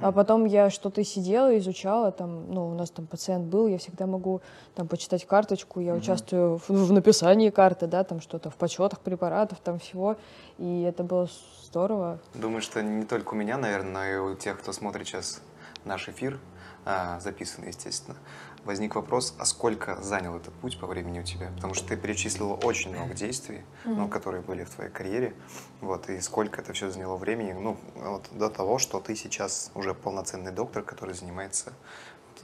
А 0.00 0.12
потом 0.12 0.44
я 0.44 0.70
что-то 0.70 1.04
сидела, 1.04 1.56
изучала, 1.58 2.10
там, 2.10 2.52
ну, 2.52 2.68
у 2.68 2.74
нас 2.74 2.90
там 2.90 3.06
пациент 3.06 3.46
был, 3.46 3.66
я 3.66 3.78
всегда 3.78 4.06
могу 4.06 4.40
там 4.74 4.88
почитать 4.88 5.26
карточку, 5.26 5.80
я 5.80 5.94
участвую 5.94 6.58
в, 6.58 6.68
в 6.68 6.92
написании 6.92 7.50
карты, 7.50 7.86
да, 7.86 8.04
там 8.04 8.20
что-то 8.20 8.50
в 8.50 8.54
подсчетах 8.54 9.00
препаратов, 9.00 9.58
там 9.60 9.78
всего, 9.78 10.16
и 10.58 10.82
это 10.82 11.04
было 11.04 11.28
здорово. 11.64 12.18
Думаю, 12.34 12.62
что 12.62 12.82
не 12.82 13.04
только 13.04 13.34
у 13.34 13.36
меня, 13.36 13.56
наверное, 13.56 13.92
но 13.92 14.04
и 14.04 14.32
у 14.32 14.34
тех, 14.36 14.58
кто 14.58 14.72
смотрит 14.72 15.06
сейчас 15.06 15.42
наш 15.84 16.08
эфир, 16.08 16.38
а, 16.84 17.20
записанный, 17.20 17.68
естественно, 17.68 18.16
возник 18.64 18.94
вопрос, 18.94 19.34
а 19.38 19.44
сколько 19.44 20.00
занял 20.02 20.36
этот 20.36 20.54
путь 20.54 20.78
по 20.78 20.86
времени 20.86 21.20
у 21.20 21.22
тебя? 21.22 21.50
Потому 21.56 21.74
что 21.74 21.88
ты 21.88 21.96
перечислила 21.96 22.54
очень 22.54 22.94
много 22.94 23.14
действий, 23.14 23.62
ну, 23.84 24.08
которые 24.08 24.42
были 24.42 24.64
в 24.64 24.70
твоей 24.70 24.90
карьере, 24.90 25.34
вот, 25.80 26.08
и 26.08 26.20
сколько 26.20 26.60
это 26.60 26.72
все 26.72 26.90
заняло 26.90 27.16
времени, 27.16 27.52
ну, 27.52 27.76
вот 27.94 28.28
до 28.32 28.48
того, 28.50 28.78
что 28.78 29.00
ты 29.00 29.16
сейчас 29.16 29.70
уже 29.74 29.94
полноценный 29.94 30.52
доктор, 30.52 30.82
который 30.82 31.14
занимается 31.14 31.72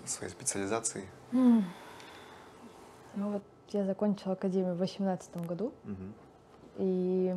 своей 0.04 0.32
специализацией. 0.32 1.06
Ну 1.32 1.64
вот 3.14 3.42
я 3.70 3.84
закончила 3.84 4.34
академию 4.34 4.74
в 4.74 4.78
восемнадцатом 4.78 5.42
году, 5.46 5.72
и 6.76 7.36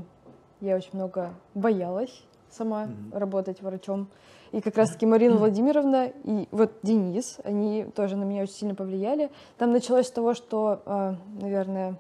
я 0.62 0.76
очень 0.76 0.92
много 0.94 1.34
боялась 1.54 2.24
сама 2.50 2.90
работать 3.12 3.62
врачом. 3.62 4.10
И 4.52 4.62
как 4.62 4.78
раз-таки 4.78 5.06
Марина 5.06 5.38
Владимировна 5.38 6.12
и 6.24 6.48
вот 6.52 6.72
Денис, 6.82 7.38
они 7.44 7.86
тоже 7.96 8.16
на 8.16 8.24
меня 8.24 8.44
очень 8.44 8.54
сильно 8.54 8.76
повлияли. 8.76 9.30
Там 9.58 9.72
началось 9.72 10.08
с 10.08 10.12
того, 10.12 10.34
что, 10.34 10.82
а, 10.86 11.16
наверное, 11.40 11.96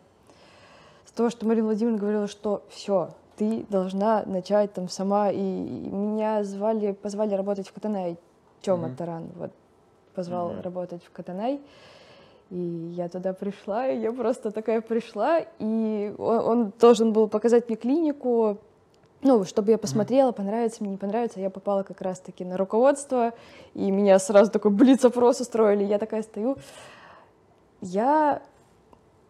с 1.06 1.12
того, 1.12 1.30
что 1.30 1.46
Марина 1.46 1.68
Владимировна 1.68 2.00
говорила, 2.00 2.28
что 2.28 2.64
все, 2.70 3.10
ты 3.38 3.66
должна 3.70 4.24
начать 4.26 4.74
там 4.74 4.90
сама. 4.90 5.30
И, 5.30 5.40
меня 5.40 6.44
звали, 6.44 6.94
позвали 6.94 7.36
работать 7.36 7.68
в 7.68 7.74
Катанай. 7.74 8.18
Тёма 8.62 8.88
Мгм. 8.88 8.96
Таран 8.96 9.30
вот 9.36 9.52
позвал 10.16 10.50
Мгм. 10.54 10.62
работать 10.62 11.04
в 11.04 11.12
Катанай. 11.12 11.62
И 12.50 12.58
я 12.98 13.10
туда 13.10 13.34
пришла, 13.34 13.88
и 13.88 14.00
я 14.00 14.12
просто 14.12 14.50
такая 14.50 14.82
пришла, 14.82 15.40
и 15.60 16.16
он, 16.18 16.40
он 16.40 16.74
должен 16.80 17.14
был 17.14 17.28
показать 17.28 17.70
мне 17.70 17.78
клинику, 17.78 18.58
ну, 19.22 19.44
чтобы 19.44 19.72
я 19.72 19.78
посмотрела, 19.78 20.32
понравится 20.32 20.78
мне, 20.82 20.92
не 20.92 20.98
понравится. 20.98 21.40
Я 21.40 21.50
попала 21.50 21.84
как 21.84 22.02
раз-таки 22.02 22.46
на 22.46 22.56
руководство, 22.56 23.34
и 23.74 23.92
меня 23.92 24.18
сразу 24.20 24.50
такой 24.50 24.72
блиц-опрос 24.72 25.42
устроили. 25.42 25.84
Я 25.84 25.98
такая 25.98 26.24
стою. 26.24 26.58
Я 27.82 28.42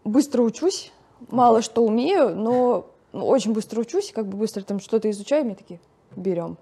быстро 0.03 0.43
учусь, 0.43 0.91
мало 1.29 1.61
что 1.61 1.83
умею, 1.83 2.35
но 2.35 2.85
очень 3.13 3.53
быстро 3.53 3.81
учусь, 3.81 4.11
как 4.11 4.27
бы 4.27 4.37
быстро 4.37 4.61
там 4.61 4.79
что-то 4.79 5.09
изучаю, 5.09 5.43
и 5.43 5.45
мне 5.45 5.55
такие, 5.55 5.79
берем. 6.15 6.57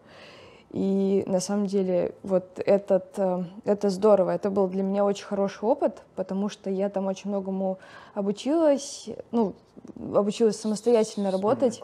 И 0.72 1.24
на 1.28 1.40
самом 1.40 1.68
деле 1.68 2.14
вот 2.24 2.60
этот, 2.66 3.18
э, 3.18 3.44
это 3.64 3.90
здорово, 3.90 4.32
это 4.32 4.50
был 4.50 4.68
для 4.68 4.84
меня 4.84 5.06
очень 5.06 5.26
хороший 5.26 5.64
опыт, 5.64 6.04
потому 6.16 6.50
что 6.50 6.70
я 6.70 6.90
там 6.90 7.08
очень 7.08 7.30
многому 7.30 7.80
обучилась, 8.18 9.10
ну, 9.32 9.54
обучилась 9.96 10.60
самостоятельно 10.60 11.30
работать. 11.30 11.80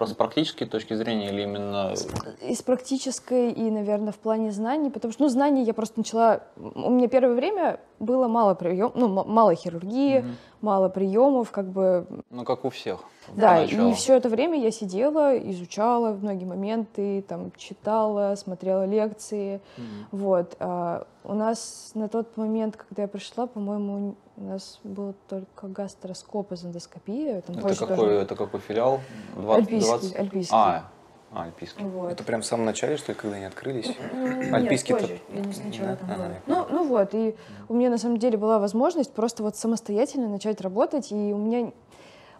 С 0.00 0.12
практической 0.14 0.64
точки 0.66 0.94
зрения 0.94 1.28
или 1.28 1.42
именно... 1.42 1.94
И 2.42 2.54
с 2.54 2.62
практической, 2.62 3.52
и, 3.52 3.70
наверное, 3.70 4.12
в 4.12 4.16
плане 4.18 4.50
знаний, 4.50 4.90
потому 4.90 5.12
что, 5.12 5.22
ну, 5.22 5.28
знаний 5.28 5.62
я 5.62 5.72
просто 5.74 6.00
начала... 6.00 6.40
У 6.56 6.90
меня 6.90 7.06
первое 7.08 7.34
время 7.36 7.78
было 8.00 8.26
мало 8.26 8.54
прием, 8.54 8.90
ну, 8.96 9.06
мало 9.08 9.54
хирургии, 9.54 10.18
Мгм. 10.20 10.36
мало 10.60 10.88
приемов, 10.88 11.52
как 11.52 11.68
бы 11.70 12.06
Ну, 12.30 12.44
как 12.44 12.64
у 12.64 12.70
всех. 12.70 13.04
да, 13.36 13.54
поначалу. 13.56 13.90
и 13.90 13.94
все 13.94 14.16
это 14.16 14.28
время 14.28 14.60
я 14.60 14.72
сидела, 14.72 15.38
изучала 15.38 16.12
многие 16.14 16.46
моменты, 16.46 17.22
там 17.22 17.52
читала, 17.56 18.34
смотрела 18.34 18.84
лекции. 18.86 19.60
Мгм. 19.76 19.86
Вот. 20.10 20.56
а 20.58 21.06
у 21.22 21.34
нас 21.34 21.92
на 21.94 22.08
тот 22.08 22.36
момент, 22.36 22.76
когда 22.76 23.02
я 23.02 23.08
пришла, 23.08 23.46
по-моему, 23.46 24.16
у 24.36 24.44
нас 24.44 24.80
был 24.84 25.14
только 25.28 25.66
гастроскоп 25.68 26.52
из 26.52 26.64
эндоскопии. 26.64 27.40
Там 27.40 27.58
Это 27.58 27.74
какой, 27.74 27.96
тоже- 27.96 28.10
это 28.12 28.36
какой 28.36 28.60
филиал? 28.60 29.00
20, 29.36 29.58
Альпийский, 29.68 29.90
20? 29.90 30.16
альпийский. 30.16 30.56
А, 30.56 30.90
а, 31.32 31.42
альпийский. 31.44 31.84
Вот. 31.84 32.12
Это 32.12 32.22
прям 32.24 32.42
в 32.42 32.46
самом 32.46 32.66
начале, 32.66 32.96
что 32.98 33.12
ли, 33.12 33.18
когда 33.18 33.36
они 33.36 33.46
открылись? 33.46 33.90
М, 34.12 34.54
Альпийский-то- 34.54 35.00
Нет, 35.00 35.08
позже. 35.10 35.20
Я 35.34 35.40
не 35.40 35.52
сначала 35.52 35.88
Да? 35.90 35.96
там 35.96 36.08
была. 36.08 36.26
я 36.26 36.40
Ну, 36.46 36.66
ну 36.70 36.84
вот, 36.88 37.14
и 37.14 37.34
у 37.68 37.74
меня 37.74 37.88
на 37.90 37.98
самом 37.98 38.18
деле 38.18 38.36
была 38.36 38.58
возможность 38.58 39.12
просто 39.12 39.42
вот 39.42 39.56
самостоятельно 39.56 40.28
начать 40.28 40.60
работать, 40.60 41.10
и 41.12 41.14
у 41.32 41.38
меня 41.38 41.72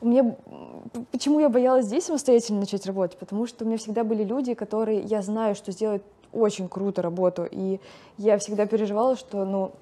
у 0.02 0.08
меня, 0.08 0.36
почему 1.10 1.40
я 1.40 1.48
боялась 1.48 1.86
здесь 1.86 2.04
самостоятельно 2.04 2.60
начать 2.60 2.84
работать? 2.84 3.18
Потому 3.18 3.46
что 3.46 3.64
у 3.64 3.66
меня 3.66 3.78
всегда 3.78 4.04
были 4.04 4.24
люди, 4.24 4.52
которые, 4.52 5.00
я 5.00 5.22
знаю, 5.22 5.54
что 5.54 5.72
сделают 5.72 6.02
очень 6.34 6.68
круто 6.68 7.00
работу, 7.00 7.46
и 7.50 7.80
я 8.18 8.36
всегда 8.36 8.66
переживала, 8.66 9.16
что, 9.16 9.46
ну, 9.46 9.72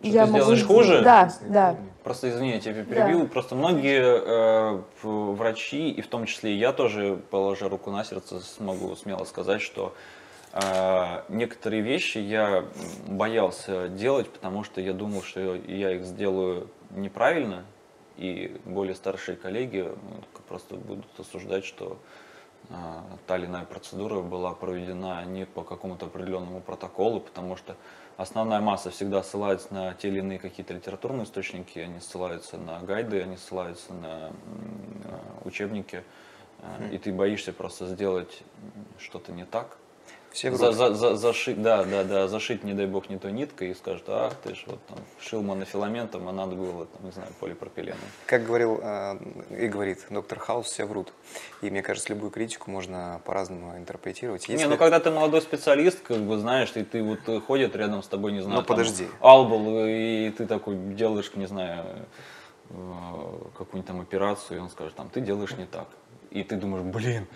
Что 0.00 0.08
я 0.08 0.26
ты 0.26 0.32
могу... 0.32 0.44
сделаешь 0.44 0.64
хуже? 0.64 1.02
Да, 1.02 1.30
да. 1.48 1.76
Просто 2.04 2.30
извини, 2.30 2.52
я 2.52 2.60
тебя 2.60 2.84
перебил. 2.84 3.26
Просто 3.26 3.54
многие 3.54 4.00
э, 4.00 4.82
врачи, 5.02 5.90
и 5.90 6.00
в 6.00 6.06
том 6.06 6.26
числе 6.26 6.54
и 6.54 6.56
я 6.56 6.72
тоже, 6.72 7.20
положа 7.30 7.68
руку 7.68 7.90
на 7.90 8.04
сердце, 8.04 8.40
смогу 8.40 8.94
смело 8.94 9.24
сказать, 9.24 9.60
что 9.60 9.94
э, 10.52 11.22
некоторые 11.28 11.82
вещи 11.82 12.18
я 12.18 12.64
боялся 13.08 13.88
делать, 13.88 14.30
потому 14.30 14.62
что 14.64 14.80
я 14.80 14.92
думал, 14.92 15.22
что 15.22 15.56
я 15.56 15.96
их 15.96 16.04
сделаю 16.04 16.68
неправильно, 16.90 17.64
и 18.16 18.56
более 18.64 18.94
старшие 18.94 19.36
коллеги 19.36 19.80
ну, 19.80 20.22
просто 20.48 20.76
будут 20.76 21.06
осуждать, 21.18 21.64
что 21.64 21.98
э, 22.70 22.74
та 23.26 23.36
или 23.36 23.46
иная 23.46 23.64
процедура 23.64 24.20
была 24.20 24.54
проведена 24.54 25.24
не 25.24 25.44
по 25.44 25.62
какому-то 25.62 26.06
определенному 26.06 26.60
протоколу, 26.60 27.20
потому 27.20 27.56
что 27.56 27.76
основная 28.18 28.60
масса 28.60 28.90
всегда 28.90 29.22
ссылается 29.22 29.72
на 29.72 29.94
те 29.94 30.08
или 30.08 30.18
иные 30.18 30.38
какие-то 30.38 30.74
литературные 30.74 31.24
источники, 31.24 31.78
они 31.78 32.00
ссылаются 32.00 32.58
на 32.58 32.80
гайды, 32.80 33.22
они 33.22 33.36
ссылаются 33.36 33.94
на 33.94 34.30
э, 35.04 35.18
учебники, 35.44 36.02
э, 36.60 36.90
и 36.92 36.98
ты 36.98 37.12
боишься 37.12 37.52
просто 37.52 37.86
сделать 37.86 38.42
что-то 38.98 39.32
не 39.32 39.46
так. 39.46 39.78
Все 40.32 40.54
За- 40.54 40.72
за- 40.72 40.94
за- 40.94 41.16
зашить, 41.16 41.62
да, 41.62 41.84
да, 41.84 42.04
да, 42.04 42.28
зашить, 42.28 42.62
не 42.62 42.74
дай 42.74 42.86
бог, 42.86 43.08
не 43.08 43.18
той 43.18 43.32
ниткой 43.32 43.70
и 43.70 43.74
скажут, 43.74 44.04
ах 44.08 44.34
ты 44.44 44.54
ж 44.54 44.64
вот 44.66 44.78
там 44.86 44.98
шил 45.20 45.42
монофиламентом, 45.42 46.28
а 46.28 46.32
надо 46.32 46.54
было, 46.54 46.86
там, 46.86 47.04
не 47.06 47.12
знаю, 47.12 47.28
полипропиленом. 47.40 47.98
Как 48.26 48.44
говорил 48.46 48.78
э, 48.82 49.16
и 49.50 49.68
говорит 49.68 50.06
доктор 50.10 50.38
Хаус, 50.38 50.66
все 50.66 50.84
врут. 50.84 51.12
И 51.62 51.70
мне 51.70 51.82
кажется, 51.82 52.10
любую 52.10 52.30
критику 52.30 52.70
можно 52.70 53.20
по-разному 53.24 53.76
интерпретировать. 53.76 54.48
Не, 54.48 54.66
ну 54.66 54.76
когда 54.76 55.00
ты 55.00 55.10
молодой 55.10 55.40
специалист, 55.42 56.00
как 56.00 56.18
бы 56.18 56.38
знаешь, 56.38 56.70
и 56.74 56.82
ты 56.84 57.02
вот 57.02 57.20
э, 57.26 57.40
ходит 57.40 57.74
рядом 57.74 58.02
с 58.02 58.06
тобой, 58.08 58.32
не 58.32 58.40
знаю, 58.42 58.60
Ну, 58.60 58.66
подожди. 58.66 59.08
Албул, 59.20 59.84
и 59.86 60.30
ты 60.36 60.46
такой 60.46 60.76
делаешь, 60.76 61.32
не 61.34 61.46
знаю, 61.46 61.84
э, 62.70 62.74
какую-нибудь 63.56 63.86
там 63.86 64.00
операцию, 64.00 64.58
и 64.58 64.60
он 64.60 64.68
скажет, 64.70 64.94
там, 64.94 65.08
ты 65.08 65.20
делаешь 65.20 65.52
не 65.56 65.66
так. 65.66 65.88
И 66.30 66.42
ты 66.44 66.56
думаешь, 66.56 66.84
блин, 66.84 67.26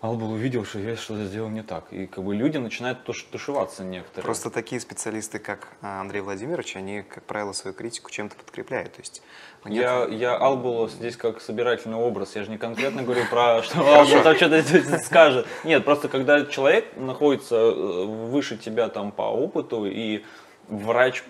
Албул 0.00 0.32
увидел, 0.32 0.64
что 0.64 0.78
я 0.78 0.96
что-то 0.96 1.26
сделал 1.26 1.50
не 1.50 1.62
так. 1.62 1.84
И 1.92 2.06
как 2.06 2.24
бы 2.24 2.34
люди 2.34 2.56
начинают 2.56 3.06
туш- 3.06 3.26
тушеваться 3.30 3.84
некоторые. 3.84 4.24
Просто 4.24 4.48
такие 4.48 4.80
специалисты, 4.80 5.38
как 5.38 5.68
а, 5.82 6.00
Андрей 6.00 6.22
Владимирович, 6.22 6.74
они, 6.74 7.02
как 7.02 7.22
правило, 7.24 7.52
свою 7.52 7.74
критику 7.74 8.10
чем-то 8.10 8.34
подкрепляют. 8.36 8.94
То 8.94 9.00
есть 9.02 9.22
нет- 9.66 9.82
Я, 9.82 10.06
я 10.06 10.36
Албула 10.38 10.88
здесь 10.88 11.18
как 11.18 11.42
собирательный 11.42 11.98
образ. 11.98 12.34
Я 12.34 12.44
же 12.44 12.50
не 12.50 12.56
конкретно 12.56 13.02
говорю 13.02 13.26
про, 13.30 13.62
что 13.62 13.78
Албул 13.80 14.22
там 14.22 14.36
что-то 14.36 14.98
скажет. 15.04 15.46
Нет, 15.64 15.84
просто 15.84 16.08
когда 16.08 16.46
человек 16.46 16.86
находится 16.96 17.56
э, 17.56 18.04
выше 18.06 18.56
тебя 18.56 18.88
там 18.88 19.12
по 19.12 19.22
опыту, 19.30 19.84
и 19.84 20.24
врач 20.68 21.22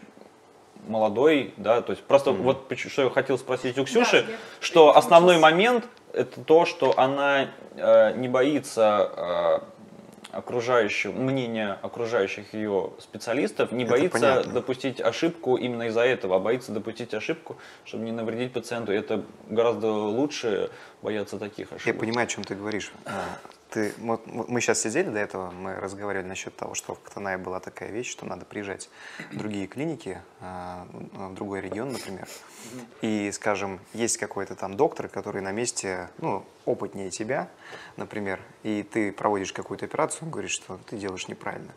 молодой, 0.87 1.53
да, 1.57 1.83
то 1.83 1.91
есть 1.93 2.05
просто 2.05 2.31
вот 2.31 2.69
поч- 2.69 2.89
что 2.89 3.03
я 3.03 3.11
хотел 3.11 3.37
спросить 3.37 3.79
у 3.79 3.85
Ксюши, 3.85 4.27
что 4.61 4.97
основной 4.97 5.39
момент 5.39 5.87
это 6.13 6.41
то, 6.43 6.65
что 6.67 6.99
она 6.99 7.51
э, 7.77 8.13
не 8.17 8.29
боится 8.29 9.11
э, 9.17 10.37
окружающего, 10.37 11.13
мнения 11.13 11.79
окружающих 11.83 12.55
ее 12.55 12.93
специалистов, 12.99 13.73
не 13.73 13.85
Это 13.85 13.93
боится 13.93 14.19
понятно. 14.19 14.53
допустить 14.53 15.01
ошибку 15.01 15.57
именно 15.57 15.85
из-за 15.89 16.03
этого, 16.03 16.37
а 16.37 16.39
боится 16.39 16.73
допустить 16.73 17.15
ошибку, 17.15 17.57
чтобы 17.85 18.05
не 18.05 18.13
навредить 18.13 18.53
пациенту. 18.53 18.93
И 18.93 18.97
это 18.97 19.25
гораздо 19.49 19.89
лучше 19.91 20.71
бояться 21.03 21.39
таких 21.39 21.71
Я 21.71 21.77
ошибок. 21.77 22.01
понимаю, 22.01 22.25
о 22.27 22.29
чем 22.29 22.45
ты 22.45 22.55
говоришь. 22.55 22.93
Ты, 23.71 23.93
вот 23.99 24.27
мы 24.27 24.61
сейчас 24.61 24.81
сидели 24.81 25.09
до 25.11 25.19
этого, 25.19 25.51
мы 25.51 25.77
разговаривали 25.77 26.27
насчет 26.27 26.57
того, 26.57 26.75
что 26.75 26.95
в 26.95 27.01
Катанае 27.01 27.39
была 27.39 27.61
такая 27.61 27.91
вещь, 27.91 28.11
что 28.11 28.27
надо 28.27 28.45
приезжать 28.45 28.91
в 29.31 29.37
другие 29.37 29.69
клиники, 29.69 30.21
а, 30.41 30.87
в 31.13 31.35
другой 31.35 31.61
регион, 31.61 31.93
например. 31.93 32.27
И, 33.01 33.31
скажем, 33.33 33.79
есть 33.93 34.19
какой-то 34.19 34.57
там 34.57 34.77
доктор, 34.77 35.09
который 35.09 35.41
на 35.41 35.53
месте, 35.53 36.11
ну, 36.19 36.45
опытнее 36.65 37.11
тебя, 37.11 37.49
например, 37.97 38.41
и 38.65 38.83
ты 38.83 39.13
проводишь 39.13 39.53
какую-то 39.53 39.85
операцию, 39.85 40.25
он 40.25 40.31
говорит, 40.31 40.51
что 40.51 40.79
ты 40.89 40.97
делаешь 40.97 41.29
неправильно. 41.29 41.73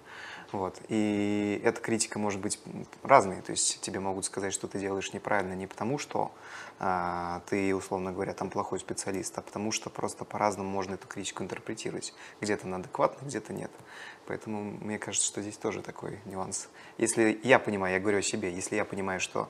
Вот. 0.54 0.80
И 0.88 1.60
эта 1.64 1.82
критика 1.82 2.20
может 2.20 2.40
быть 2.40 2.60
разной. 3.02 3.42
То 3.42 3.52
есть 3.52 3.82
тебе 3.82 4.00
могут 4.00 4.26
сказать, 4.26 4.54
что 4.54 4.68
ты 4.68 4.80
делаешь 4.80 5.12
неправильно 5.12 5.54
не 5.54 5.66
потому, 5.66 5.98
что 5.98 6.32
ты, 7.48 7.74
условно 7.76 8.12
говоря, 8.12 8.34
там 8.34 8.50
плохой 8.50 8.80
специалист, 8.80 9.38
а 9.38 9.42
потому 9.42 9.72
что 9.72 9.90
просто 9.90 10.26
по-разному 10.26 10.70
можно 10.70 10.96
эту 10.96 11.08
критику 11.08 11.44
интерпретировать. 11.44 11.64
интерпретировать. 11.74 12.14
Где-то 12.42 12.68
она 12.68 12.78
адекватна, 12.78 13.26
где-то 13.26 13.54
нет. 13.54 13.72
Поэтому 14.26 14.64
мне 14.64 14.98
кажется, 15.00 15.28
что 15.28 15.42
здесь 15.42 15.58
тоже 15.58 15.82
такой 15.82 16.20
нюанс. 16.26 16.70
Если 16.98 17.40
я 17.44 17.60
понимаю, 17.60 17.94
я 17.94 18.00
говорю 18.00 18.20
о 18.20 18.22
себе, 18.22 18.52
если 18.54 18.76
я 18.76 18.86
понимаю, 18.86 19.20
что 19.20 19.50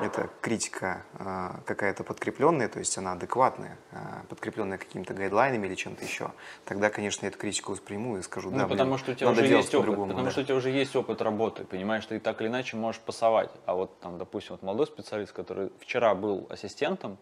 эта 0.00 0.30
критика 0.40 1.04
э, 1.18 1.50
какая-то 1.66 2.04
подкрепленная, 2.04 2.68
то 2.68 2.78
есть 2.78 2.96
она 2.96 3.12
адекватная, 3.12 3.78
э, 3.92 3.96
подкрепленная 4.28 4.78
какими-то 4.78 5.14
гайдлайнами 5.14 5.66
или 5.66 5.74
чем-то 5.74 6.04
еще, 6.04 6.32
тогда, 6.64 6.90
конечно, 6.90 7.26
я 7.26 7.28
эту 7.28 7.38
критику 7.38 7.72
восприму 7.72 8.18
и 8.18 8.22
скажу, 8.22 8.50
Ну, 8.50 8.58
да, 8.58 8.66
потому 8.66 8.92
блин, 8.92 8.98
что 8.98 9.12
у 9.12 9.14
тебя 9.14 9.28
надо 9.28 9.42
уже 9.42 9.54
есть 9.54 9.74
опыт, 9.74 9.80
по-другому, 9.80 10.08
потому 10.08 10.24
да. 10.24 10.30
что 10.30 10.40
у 10.40 10.44
тебя 10.44 10.54
уже 10.56 10.70
есть 10.70 10.96
опыт 10.96 11.22
работы, 11.22 11.64
понимаешь, 11.64 12.06
ты 12.06 12.18
так 12.20 12.40
или 12.40 12.48
иначе 12.48 12.76
можешь 12.76 13.00
пасовать. 13.00 13.50
А 13.66 13.74
вот 13.74 14.00
там, 14.00 14.18
допустим, 14.18 14.54
вот 14.54 14.62
молодой 14.62 14.86
специалист, 14.86 15.32
который 15.32 15.70
вчера 15.80 16.14
был 16.14 16.46
ассистентом, 16.50 17.18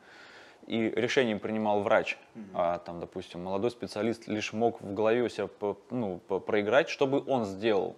и 0.66 0.90
решение 0.90 1.36
принимал 1.36 1.80
врач, 1.80 2.18
а 2.54 2.78
там, 2.78 3.00
допустим, 3.00 3.42
молодой 3.44 3.70
специалист 3.70 4.26
лишь 4.28 4.52
мог 4.52 4.80
в 4.80 4.94
голове 4.94 5.22
у 5.22 5.28
себя 5.28 5.48
ну, 5.90 6.18
проиграть, 6.18 6.88
чтобы 6.88 7.22
он 7.26 7.44
сделал. 7.44 7.96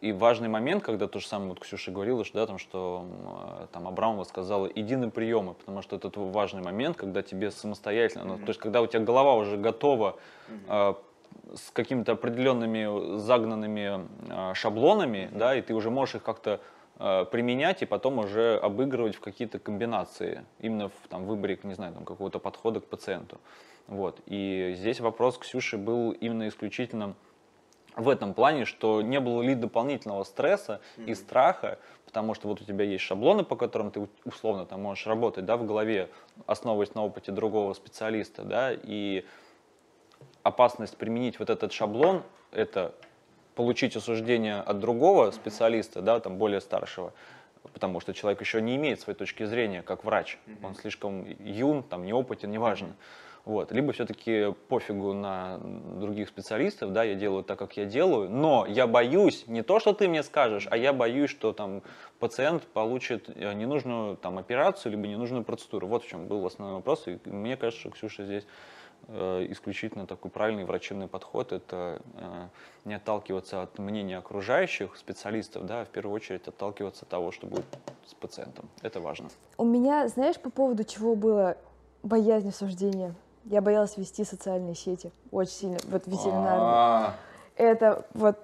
И 0.00 0.12
важный 0.12 0.48
момент, 0.48 0.82
когда 0.82 1.08
то 1.08 1.20
же 1.20 1.26
самое, 1.26 1.50
вот 1.50 1.60
Ксюша 1.60 1.90
говорила, 1.90 2.24
что, 2.24 2.38
да, 2.38 2.46
там, 2.46 2.58
что 2.58 3.68
там 3.70 3.86
Абрамова 3.86 4.24
сказала, 4.24 4.66
иди 4.66 4.96
на 4.96 5.10
приемы, 5.10 5.52
потому 5.52 5.82
что 5.82 5.96
это 5.96 6.08
важный 6.20 6.62
момент, 6.62 6.96
когда 6.96 7.22
тебе 7.22 7.50
самостоятельно, 7.50 8.24
ну, 8.24 8.38
то 8.38 8.48
есть 8.48 8.58
когда 8.58 8.80
у 8.80 8.86
тебя 8.86 9.00
голова 9.00 9.34
уже 9.34 9.58
готова 9.58 10.16
э, 10.68 10.94
с 11.54 11.70
какими-то 11.70 12.12
определенными 12.12 13.18
загнанными 13.18 14.08
э, 14.30 14.54
шаблонами, 14.54 15.28
да, 15.32 15.54
и 15.54 15.60
ты 15.60 15.74
уже 15.74 15.90
можешь 15.90 16.14
их 16.14 16.22
как-то 16.22 16.60
применять 17.00 17.80
и 17.82 17.86
потом 17.86 18.18
уже 18.18 18.58
обыгрывать 18.58 19.16
в 19.16 19.20
какие-то 19.20 19.58
комбинации, 19.58 20.44
именно 20.58 20.90
в 20.90 21.08
там, 21.08 21.24
выборе, 21.24 21.58
не 21.62 21.74
знаю, 21.74 21.94
там, 21.94 22.04
какого-то 22.04 22.38
подхода 22.38 22.80
к 22.80 22.86
пациенту. 22.86 23.40
Вот. 23.86 24.20
И 24.26 24.74
здесь 24.76 25.00
вопрос 25.00 25.38
Ксюши 25.38 25.78
был 25.78 26.12
именно 26.12 26.46
исключительно 26.48 27.14
в 27.96 28.08
этом 28.08 28.34
плане, 28.34 28.66
что 28.66 29.02
не 29.02 29.18
было 29.18 29.42
ли 29.42 29.54
дополнительного 29.54 30.24
стресса 30.24 30.80
и 31.06 31.14
страха, 31.14 31.78
потому 32.04 32.34
что 32.34 32.48
вот 32.48 32.60
у 32.60 32.64
тебя 32.64 32.84
есть 32.84 33.02
шаблоны, 33.02 33.44
по 33.44 33.56
которым 33.56 33.90
ты 33.90 34.06
условно 34.24 34.66
там 34.66 34.82
можешь 34.82 35.06
работать, 35.06 35.44
да, 35.44 35.56
в 35.56 35.66
голове, 35.66 36.10
основываясь 36.46 36.94
на 36.94 37.04
опыте 37.04 37.32
другого 37.32 37.72
специалиста, 37.72 38.42
да, 38.42 38.72
и 38.72 39.24
опасность 40.42 40.96
применить 40.96 41.38
вот 41.38 41.50
этот 41.50 41.72
шаблон, 41.72 42.22
это 42.52 42.94
получить 43.60 43.94
осуждение 43.94 44.56
от 44.56 44.80
другого 44.80 45.30
специалиста, 45.32 46.00
да, 46.00 46.18
там 46.18 46.38
более 46.38 46.62
старшего, 46.62 47.12
потому 47.74 48.00
что 48.00 48.14
человек 48.14 48.40
еще 48.40 48.62
не 48.62 48.76
имеет 48.76 49.02
своей 49.02 49.18
точки 49.18 49.44
зрения, 49.44 49.82
как 49.82 50.02
врач, 50.02 50.38
он 50.62 50.74
слишком 50.74 51.26
юн, 51.44 51.82
там 51.82 52.06
неопытен, 52.06 52.50
неважно. 52.50 52.96
Вот. 53.44 53.70
Либо 53.70 53.92
все-таки 53.92 54.54
пофигу 54.68 55.12
на 55.12 55.58
других 55.60 56.28
специалистов, 56.28 56.94
да, 56.94 57.04
я 57.04 57.14
делаю 57.16 57.44
так, 57.44 57.58
как 57.58 57.76
я 57.76 57.84
делаю, 57.84 58.30
но 58.30 58.64
я 58.66 58.86
боюсь 58.86 59.44
не 59.46 59.62
то, 59.62 59.78
что 59.78 59.92
ты 59.92 60.08
мне 60.08 60.22
скажешь, 60.22 60.66
а 60.70 60.78
я 60.78 60.94
боюсь, 60.94 61.28
что 61.28 61.52
там 61.52 61.82
пациент 62.18 62.62
получит 62.62 63.28
э, 63.28 63.52
ненужную 63.52 64.16
там 64.16 64.38
операцию, 64.38 64.92
либо 64.92 65.06
ненужную 65.06 65.44
процедуру. 65.44 65.86
Вот 65.86 66.02
в 66.04 66.08
чем 66.08 66.28
был 66.28 66.46
основной 66.46 66.76
вопрос, 66.76 67.06
и 67.08 67.18
мне 67.26 67.58
кажется, 67.58 67.80
что 67.80 67.90
Ксюша 67.90 68.24
здесь 68.24 68.46
исключительно 69.08 70.06
такой 70.06 70.30
правильный 70.30 70.64
врачебный 70.64 71.08
подход, 71.08 71.52
это 71.52 72.00
э, 72.14 72.48
не 72.84 72.94
отталкиваться 72.94 73.62
от 73.62 73.78
мнения 73.78 74.18
окружающих 74.18 74.96
специалистов, 74.96 75.66
да, 75.66 75.82
а 75.82 75.84
в 75.84 75.88
первую 75.88 76.14
очередь 76.14 76.46
отталкиваться 76.46 77.04
от 77.04 77.08
того, 77.08 77.32
что 77.32 77.46
будет 77.46 77.66
с 78.06 78.14
пациентом. 78.14 78.68
Это 78.82 79.00
важно. 79.00 79.28
У 79.58 79.64
меня, 79.64 80.08
знаешь, 80.08 80.38
по 80.38 80.50
поводу 80.50 80.84
чего 80.84 81.14
было 81.14 81.56
боязнь 82.02 82.48
осуждения? 82.48 83.14
Я 83.44 83.60
боялась 83.62 83.96
вести 83.96 84.24
социальные 84.24 84.74
сети 84.74 85.12
очень 85.30 85.52
сильно, 85.52 85.78
вот 85.88 86.06
ветеринарные. 86.06 86.58
А, 86.60 87.14
Это 87.56 88.06
вот 88.14 88.36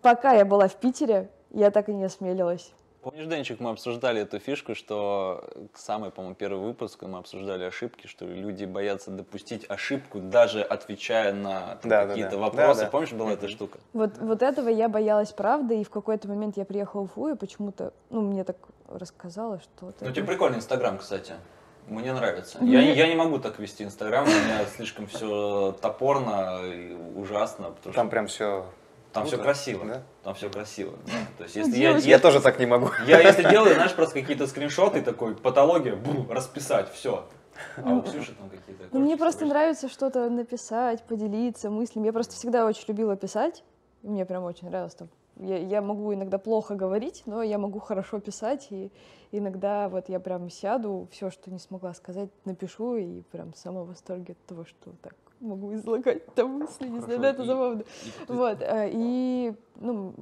пока 0.00 0.32
я 0.32 0.44
была 0.44 0.68
в 0.68 0.76
Питере, 0.76 1.30
я 1.50 1.70
так 1.70 1.88
и 1.88 1.94
не 1.94 2.04
осмелилась. 2.04 2.72
Помнишь, 3.06 3.26
Денчик, 3.26 3.60
мы 3.60 3.70
обсуждали 3.70 4.22
эту 4.22 4.40
фишку, 4.40 4.74
что 4.74 5.48
самый, 5.74 6.10
по-моему, 6.10 6.34
первый 6.34 6.60
выпуск, 6.60 7.02
мы 7.02 7.18
обсуждали 7.18 7.62
ошибки, 7.62 8.08
что 8.08 8.24
люди 8.24 8.64
боятся 8.64 9.12
допустить 9.12 9.64
ошибку, 9.70 10.18
даже 10.18 10.60
отвечая 10.60 11.32
на 11.32 11.76
там, 11.76 11.88
Да, 11.88 12.02
да, 12.02 12.08
какие-то 12.08 12.32
да. 12.32 12.38
вопросы. 12.38 12.80
Да, 12.80 12.86
да. 12.86 12.90
Помнишь, 12.90 13.12
была 13.12 13.30
эта 13.30 13.46
штука? 13.46 13.78
Вот, 13.92 14.18
вот 14.18 14.42
этого 14.42 14.68
я 14.68 14.88
боялась, 14.88 15.30
правда, 15.30 15.74
и 15.74 15.84
в 15.84 15.90
какой-то 15.90 16.26
момент 16.26 16.56
я 16.56 16.64
приехала 16.64 17.02
в 17.02 17.04
Уфу, 17.04 17.28
и 17.28 17.36
почему-то, 17.36 17.92
ну, 18.10 18.22
мне 18.22 18.42
так 18.42 18.56
рассказала 18.88 19.60
что-то. 19.60 20.04
Ну, 20.04 20.10
тебе 20.10 20.26
прикольный 20.26 20.56
Инстаграм, 20.58 20.98
кстати. 20.98 21.34
Мне 21.86 22.12
нравится. 22.12 22.58
Я, 22.60 22.82
не- 22.82 22.96
я 22.96 23.06
не 23.06 23.14
могу 23.14 23.38
так 23.38 23.60
вести 23.60 23.84
Инстаграм, 23.84 24.24
у 24.24 24.26
меня 24.26 24.64
слишком 24.74 25.06
все 25.06 25.76
топорно 25.80 26.60
и 26.64 26.92
ужасно, 27.14 27.66
потому 27.66 27.92
что 27.92 27.92
Там 27.92 28.10
прям 28.10 28.26
все... 28.26 28.66
там 29.16 29.26
все 29.26 29.38
красиво. 29.38 29.84
Да? 29.84 30.02
Там 30.22 30.34
все 30.34 30.50
красиво. 30.50 30.92
да. 31.06 31.12
То 31.38 31.44
есть, 31.44 31.56
Ну, 31.56 31.62
если 31.62 31.78
я, 31.78 31.96
Я 31.96 32.18
тоже 32.18 32.40
так 32.40 32.58
не 32.58 32.66
могу. 32.66 32.90
я 33.06 33.20
если 33.20 33.48
делаю, 33.48 33.74
знаешь, 33.74 33.94
просто 33.94 34.20
какие-то 34.20 34.46
скриншоты, 34.46 35.02
такой, 35.02 35.34
патология, 35.34 35.96
бу, 35.96 36.32
расписать, 36.32 36.92
все. 36.92 37.26
А 37.82 37.94
у 37.94 38.02
Ксюши 38.02 38.34
там 38.34 38.50
какие-то... 38.50 38.84
Ну, 38.92 39.00
мне 39.00 39.16
просто 39.16 39.46
нравится 39.46 39.88
что-то 39.88 40.28
написать, 40.28 41.02
поделиться 41.04 41.70
мыслями. 41.70 42.06
Я 42.06 42.12
просто 42.12 42.34
всегда 42.34 42.66
очень 42.66 42.84
любила 42.88 43.16
писать. 43.16 43.64
Мне 44.02 44.26
прям 44.26 44.44
очень 44.44 44.68
нравилось 44.68 44.94
там. 44.94 45.08
Я, 45.36 45.58
я 45.58 45.82
могу 45.82 46.12
иногда 46.14 46.38
плохо 46.38 46.74
говорить, 46.74 47.22
но 47.26 47.42
я 47.42 47.58
могу 47.58 47.78
хорошо 47.78 48.20
писать. 48.20 48.68
И 48.70 48.90
иногда 49.32 49.88
вот 49.88 50.08
я 50.08 50.20
прям 50.20 50.50
сяду, 50.50 51.08
все, 51.10 51.30
что 51.30 51.50
не 51.50 51.58
смогла 51.58 51.94
сказать, 51.94 52.30
напишу, 52.44 52.96
и 52.96 53.22
прям 53.22 53.54
сама 53.54 53.82
в 53.82 53.88
восторге 53.88 54.32
от 54.32 54.46
того, 54.46 54.64
что 54.64 54.92
так 55.02 55.14
могу 55.40 55.74
излагать 55.74 56.26
там 56.34 56.58
мысли, 56.58 56.88
не 56.88 57.00
знаю, 57.00 57.20
Хорошо, 57.20 57.22
да, 57.22 57.28
это 57.30 57.44
забавно. 57.44 57.80
и 57.80 58.32
Вот, 58.32 58.62
э, 58.62 58.90
и, 58.92 59.54
ну, 59.76 60.14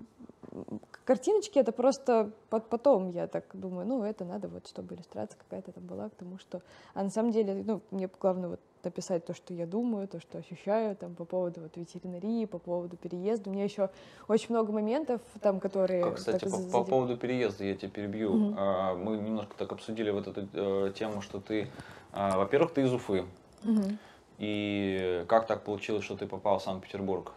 картиночки 1.05 1.59
это 1.59 1.73
просто 1.73 2.31
под 2.51 2.69
потом, 2.69 3.11
я 3.11 3.27
так 3.27 3.45
думаю, 3.53 3.87
ну, 3.87 4.03
это 4.05 4.25
надо 4.25 4.49
вот, 4.49 4.67
чтобы 4.67 4.95
иллюстрация 4.95 5.39
какая-то 5.39 5.73
там 5.73 5.85
была 5.85 6.09
к 6.09 6.15
тому, 6.15 6.39
что... 6.39 6.63
А 6.95 7.03
на 7.03 7.11
самом 7.11 7.31
деле, 7.31 7.63
ну, 7.67 7.81
мне 7.91 8.09
главное 8.21 8.51
вот 8.51 8.61
написать 8.85 9.25
то, 9.25 9.35
что 9.35 9.55
я 9.55 9.67
думаю, 9.67 10.07
то, 10.09 10.21
что 10.21 10.39
ощущаю, 10.39 10.95
там, 10.97 11.15
по 11.15 11.25
поводу 11.25 11.63
вот 11.63 11.77
ветеринарии, 11.77 12.45
по 12.45 12.59
поводу 12.59 12.97
переезда. 12.97 13.51
У 13.51 13.53
меня 13.53 13.65
еще 13.65 13.91
очень 14.29 14.49
много 14.51 14.73
моментов, 14.73 15.21
там, 15.41 15.61
которые... 15.61 16.05
Как, 16.05 16.17
Кстати, 16.17 16.45
так 16.45 16.53
по, 16.53 16.59
по 16.59 16.85
поводу 16.85 17.17
переезда 17.17 17.65
я 17.65 17.75
тебя 17.75 17.91
перебью. 17.91 18.35
Мгм. 18.35 18.55
А, 18.59 18.95
мы 18.95 19.17
немножко 19.17 19.55
так 19.57 19.73
обсудили 19.73 20.11
вот 20.11 20.27
эту 20.27 20.47
э, 20.53 20.93
тему, 20.95 21.23
что 21.23 21.41
ты, 21.41 21.69
а, 22.13 22.37
во-первых, 22.39 22.73
ты 22.73 22.83
из 22.83 22.93
Уфы. 22.93 23.25
Мгм. 23.63 23.99
И 24.39 25.25
как 25.29 25.47
так 25.47 25.63
получилось, 25.63 26.05
что 26.05 26.17
ты 26.17 26.27
попал 26.27 26.59
в 26.59 26.63
Санкт-Петербург? 26.63 27.33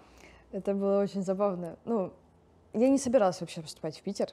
Это 0.52 0.74
было 0.74 1.02
очень 1.02 1.24
забавно. 1.24 1.78
Ну, 1.86 2.12
я 2.74 2.90
не 2.90 2.98
собиралась 2.98 3.40
вообще 3.42 3.62
поступать 3.62 3.98
в 3.98 4.02
Питер. 4.02 4.30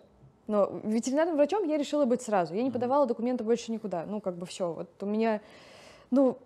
Но 0.47 0.81
ветеринарным 0.85 1.37
врачом 1.37 1.65
я 1.65 1.79
решила 1.79 2.05
быть 2.05 2.23
сразу. 2.23 2.55
Я 2.55 2.63
не 2.63 2.71
подавала 2.71 3.07
документы 3.07 3.45
больше 3.45 3.73
никуда. 3.73 4.05
Ну, 4.07 4.21
как 4.21 4.37
бы 4.37 4.47
все. 4.47 4.73
Вот 4.73 4.91
у 5.03 5.07
меня, 5.07 5.41
ну, 6.11 6.39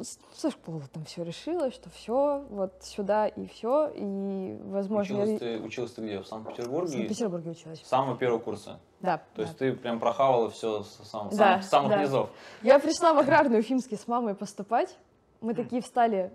со 0.00 0.50
школы 0.50 0.82
там 0.92 1.04
все 1.04 1.22
решилось, 1.22 1.74
что 1.74 1.90
все, 1.90 2.44
вот 2.50 2.82
сюда 2.82 3.28
и 3.28 3.46
все. 3.46 3.88
И, 3.94 4.56
возможно, 4.64 5.20
Училась 5.20 5.30
я 5.30 5.38
ты, 5.38 5.60
училась 5.60 5.92
ты 5.92 6.02
где? 6.02 6.18
В 6.20 6.24
в 6.24 6.26
Санкт-Петербурге? 6.26 6.88
Санкт-Петербурге 6.92 7.50
училась. 7.50 7.80
С 7.82 7.88
самого 7.88 8.16
первого 8.16 8.38
курса? 8.40 8.80
Да. 9.00 9.18
То 9.18 9.24
да. 9.36 9.42
есть 9.42 9.58
ты 9.58 9.72
прям 9.74 10.00
прохавала 10.00 10.50
все 10.50 10.82
с 10.82 11.00
сам- 11.08 11.28
Да, 11.30 11.36
самых, 11.36 11.64
самых 11.64 11.90
да. 11.90 12.02
низов? 12.02 12.30
Я 12.62 12.78
пришла 12.78 13.12
в 13.14 13.18
аграрный 13.18 13.60
Уфимский 13.60 13.96
с 13.98 14.06
мамой 14.08 14.34
поступать. 14.34 14.96
Мы 15.40 15.54
такие 15.54 15.82
встали 15.82 16.32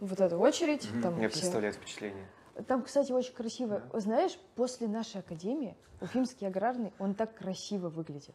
в 0.00 0.08
вот 0.10 0.20
эту 0.20 0.38
очередь. 0.38 0.88
Там 1.02 1.14
Мне 1.14 1.28
все- 1.28 1.40
представляет 1.40 1.74
впечатление. 1.76 2.26
Там, 2.66 2.82
кстати, 2.82 3.12
очень 3.12 3.34
красиво. 3.34 3.82
Знаешь, 3.92 4.38
после 4.54 4.88
нашей 4.88 5.20
академии 5.20 5.76
Уфимский 6.00 6.46
аграрный, 6.46 6.92
он 6.98 7.14
так 7.14 7.34
красиво 7.34 7.88
выглядит. 7.90 8.34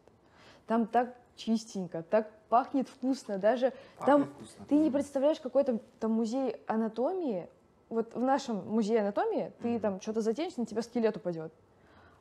Там 0.68 0.88
так 0.88 1.16
чистенько, 1.36 2.04
так 2.04 2.32
пахнет 2.50 2.88
вкусно. 2.88 3.38
Даже 3.38 3.74
там 4.06 4.30
ты 4.68 4.76
не 4.76 4.92
представляешь, 4.92 5.40
какой 5.40 5.64
там, 5.64 5.80
там 6.00 6.12
музей 6.12 6.58
анатомии. 6.68 7.48
Вот 7.90 8.16
в 8.16 8.22
нашем 8.22 8.68
музее 8.70 9.02
анатомии 9.02 9.52
ты 9.62 9.80
там 9.80 10.00
что-то 10.02 10.22
затянешь, 10.22 10.56
на 10.58 10.66
тебя 10.66 10.82
скелет 10.82 11.18
упадет. 11.18 11.52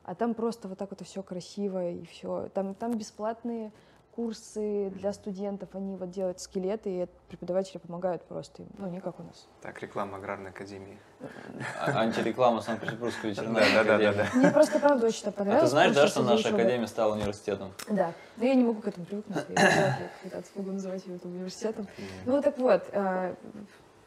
А 0.03 0.15
там 0.15 0.33
просто 0.33 0.67
вот 0.67 0.77
так 0.77 0.89
вот 0.89 1.01
все 1.05 1.21
красиво 1.21 1.91
и 1.91 2.05
все. 2.05 2.49
Там, 2.53 2.73
там 2.73 2.97
бесплатные 2.97 3.71
курсы 4.15 4.89
для 4.91 5.13
студентов. 5.13 5.69
Они 5.73 5.95
вот 5.95 6.11
делают 6.11 6.39
скелеты, 6.39 6.89
и 7.03 7.07
преподаватели 7.29 7.77
помогают 7.77 8.23
просто 8.23 8.63
им. 8.63 8.69
Ну, 8.77 8.87
не 8.89 8.99
как 8.99 9.19
у 9.19 9.23
нас. 9.23 9.47
Так, 9.61 9.81
реклама 9.81 10.17
аграрной 10.17 10.49
академии. 10.51 10.97
А- 11.79 11.91
Антиреклама 12.01 12.61
Санкт-Петербургской 12.61 13.29
ветеринарной 13.31 13.73
Да, 13.73 13.83
да, 13.83 13.97
да, 13.97 14.13
да. 14.13 14.27
Мне 14.33 14.51
просто 14.51 14.79
правда 14.79 15.07
очень 15.07 15.21
это 15.21 15.29
А 15.29 15.33
понравилось. 15.33 15.63
ты 15.63 15.69
знаешь, 15.69 15.95
да, 15.95 16.07
что 16.07 16.23
наша 16.23 16.49
академия 16.49 16.87
стала 16.87 17.13
университетом? 17.15 17.71
Да, 17.89 18.13
но 18.37 18.45
я 18.45 18.55
не 18.55 18.63
могу 18.63 18.81
к 18.81 18.87
этому 18.87 19.05
привыкнуть. 19.05 19.45
Я 19.49 20.41
могу 20.55 20.71
называть 20.71 21.05
ее 21.05 21.19
университетом. 21.23 21.87
Ну 22.25 22.41
так 22.41 22.57
вот, 22.57 22.83
а, 22.93 23.35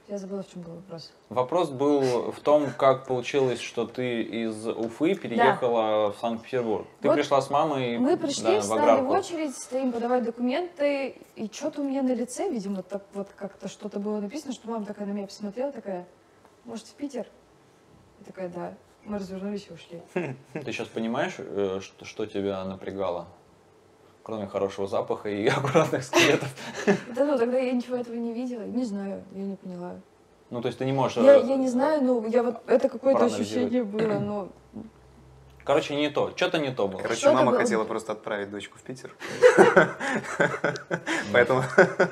Я 0.07 0.19
забыла, 0.19 0.43
в 0.43 0.53
чем 0.53 0.61
был 0.61 0.75
вопрос. 0.75 1.13
Вопрос 1.31 1.71
был 1.71 2.31
в 2.31 2.39
том, 2.41 2.67
как 2.77 3.07
получилось, 3.07 3.61
что 3.61 3.87
ты 3.87 4.21
из 4.23 4.67
Уфы 4.67 5.15
переехала 5.15 6.13
в 6.13 6.19
Санкт-Петербург. 6.21 6.87
Ты 7.01 7.09
Вот 7.09 7.15
пришла 7.15 7.41
с 7.41 7.49
мамой 7.49 7.97
Мы 7.97 8.19
пришли, 8.19 8.45
да, 8.45 8.59
в 8.59 8.63
встали 8.63 8.81
в 8.81 8.83
аграрку. 8.83 9.13
очередь, 9.15 9.57
стоим 9.57 9.93
подавать 9.93 10.25
документы, 10.25 11.17
и 11.37 11.51
что-то 11.51 11.81
у 11.81 11.85
меня 11.85 12.03
на 12.03 12.15
лице, 12.15 12.51
видимо, 12.51 12.83
так 12.83 13.03
вот 13.15 13.29
как-то 13.35 13.67
что-то 13.67 13.99
было 13.99 14.21
написано, 14.21 14.53
что 14.53 14.69
мама 14.69 14.85
такая 14.85 15.07
на 15.07 15.13
меня 15.13 15.27
посмотрела, 15.27 15.73
такая, 15.73 16.07
может, 16.67 16.87
в 16.87 16.95
Питер? 16.95 17.27
Я 18.21 18.27
такая, 18.27 18.49
да. 18.51 18.75
Мы 19.05 19.19
развернулись 19.19 19.67
и 19.71 19.73
ушли. 19.73 20.03
Ты 20.53 20.73
сейчас 20.73 20.89
понимаешь, 20.89 21.35
э, 21.39 21.81
что 21.81 22.27
тебя 22.27 22.63
напрягало? 22.65 23.27
Кроме 24.25 24.47
хорошего 24.47 24.89
запаха 24.89 25.29
и 25.29 25.47
аккуратных 25.59 26.03
скелетов. 26.03 26.49
Да 27.15 27.25
ну, 27.25 27.39
тогда 27.39 27.59
я 27.59 27.73
ничего 27.73 27.97
этого 27.97 28.17
не 28.17 28.33
видела, 28.33 28.63
не 28.63 28.83
знаю, 28.85 29.23
я 29.35 29.45
не 29.45 29.57
поняла. 29.57 29.93
Ну, 30.51 30.63
то 30.63 30.69
есть 30.69 30.79
ты 30.79 30.87
не 30.87 30.93
можешь... 30.93 31.19
Я, 31.19 31.37
э, 31.37 31.47
я 31.47 31.57
не 31.57 31.69
знаю, 31.69 32.03
ну, 32.03 32.27
я 32.27 32.43
вот, 32.43 32.63
это 32.67 32.89
какое-то 32.89 33.27
ощущение 33.27 33.85
было, 33.85 34.19
но 34.19 34.49
Короче, 35.65 35.97
не 35.97 36.11
то. 36.11 36.31
Что-то 36.37 36.59
не 36.59 36.71
то 36.71 36.87
было. 36.87 37.01
Короче, 37.01 37.21
Что-то 37.21 37.37
мама 37.37 37.53
было. 37.53 37.61
хотела 37.61 37.85
просто 37.85 38.13
отправить 38.13 38.51
дочку 38.51 38.79
в 38.79 38.83
Питер. 38.83 39.11
Поэтому 41.33 41.63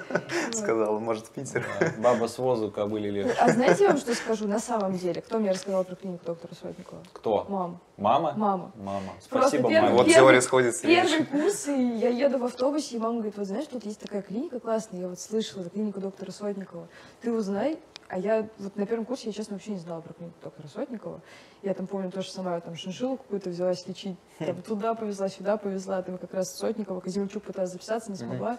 сказала, 0.52 0.98
может, 0.98 1.26
в 1.26 1.30
Питер. 1.30 1.66
Баба 1.98 2.28
с 2.28 2.38
возу 2.38 2.70
кобыли 2.70 3.10
лет. 3.10 3.36
А 3.38 3.50
знаете, 3.50 3.84
я 3.84 3.90
вам 3.90 3.98
что 3.98 4.14
скажу? 4.14 4.48
На 4.48 4.58
самом 4.58 4.96
деле, 4.96 5.20
кто 5.20 5.38
мне 5.38 5.50
рассказал 5.50 5.84
про 5.84 5.96
клинику 5.96 6.24
доктора 6.24 6.54
Сотникова? 6.54 7.02
Кто? 7.12 7.46
Мама. 7.48 7.80
Мама? 7.98 8.32
Мама. 8.36 8.72
Мама. 8.76 9.12
Спасибо, 9.20 9.68
мама. 9.68 9.90
Вот 9.90 10.06
теория 10.06 10.40
сходится. 10.40 10.86
Первый 10.86 11.26
курс, 11.26 11.68
и 11.68 11.72
я 11.98 12.08
еду 12.08 12.38
в 12.38 12.44
автобусе, 12.44 12.96
и 12.96 12.98
мама 12.98 13.16
говорит, 13.16 13.36
вот 13.36 13.46
знаешь, 13.46 13.66
тут 13.66 13.84
есть 13.84 14.00
такая 14.00 14.22
клиника 14.22 14.60
классная, 14.60 15.00
я 15.02 15.08
вот 15.08 15.20
слышала, 15.20 15.68
клиника 15.68 16.00
доктора 16.00 16.30
Сотникова. 16.30 16.88
Ты 17.20 17.30
узнай. 17.30 17.78
А 18.12 18.18
я 18.18 18.46
вот 18.58 18.76
на 18.76 18.84
первом 18.84 19.06
курсе, 19.06 19.28
я, 19.28 19.32
честно, 19.32 19.54
вообще 19.54 19.70
не 19.70 19.78
знала 19.78 20.02
про 20.02 20.12
клинику 20.12 20.36
доктора 20.44 20.68
Сотникова. 20.68 21.22
Я 21.62 21.72
там 21.72 21.86
помню 21.86 22.10
тоже 22.10 22.30
сама 22.30 22.60
там 22.60 22.76
шиншиллу 22.76 23.16
какую-то 23.16 23.48
взялась 23.48 23.86
лечить, 23.86 24.18
там 24.38 24.60
туда 24.60 24.94
повезла, 24.94 25.30
сюда 25.30 25.56
повезла, 25.56 26.02
там 26.02 26.18
как 26.18 26.34
раз 26.34 26.54
Сотникова, 26.58 27.00
Казимчук 27.00 27.42
пыталась 27.42 27.70
записаться, 27.70 28.10
не 28.10 28.18
смогла. 28.18 28.58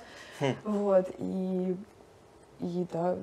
Вот, 0.63 1.07
и, 1.19 1.77
и 2.61 2.87
да, 2.91 3.15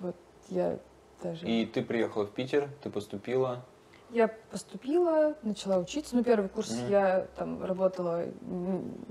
вот 0.00 0.16
я 0.48 0.76
даже... 1.22 1.46
И 1.46 1.64
ты 1.66 1.82
приехала 1.82 2.26
в 2.26 2.32
Питер, 2.32 2.68
ты 2.82 2.90
поступила. 2.90 3.64
Я 4.12 4.28
поступила, 4.50 5.36
начала 5.42 5.78
учиться. 5.78 6.16
Ну, 6.16 6.24
первый 6.24 6.48
курс 6.48 6.70
Мгм. 6.70 6.90
я 6.90 7.26
там 7.36 7.62
работала, 7.64 8.24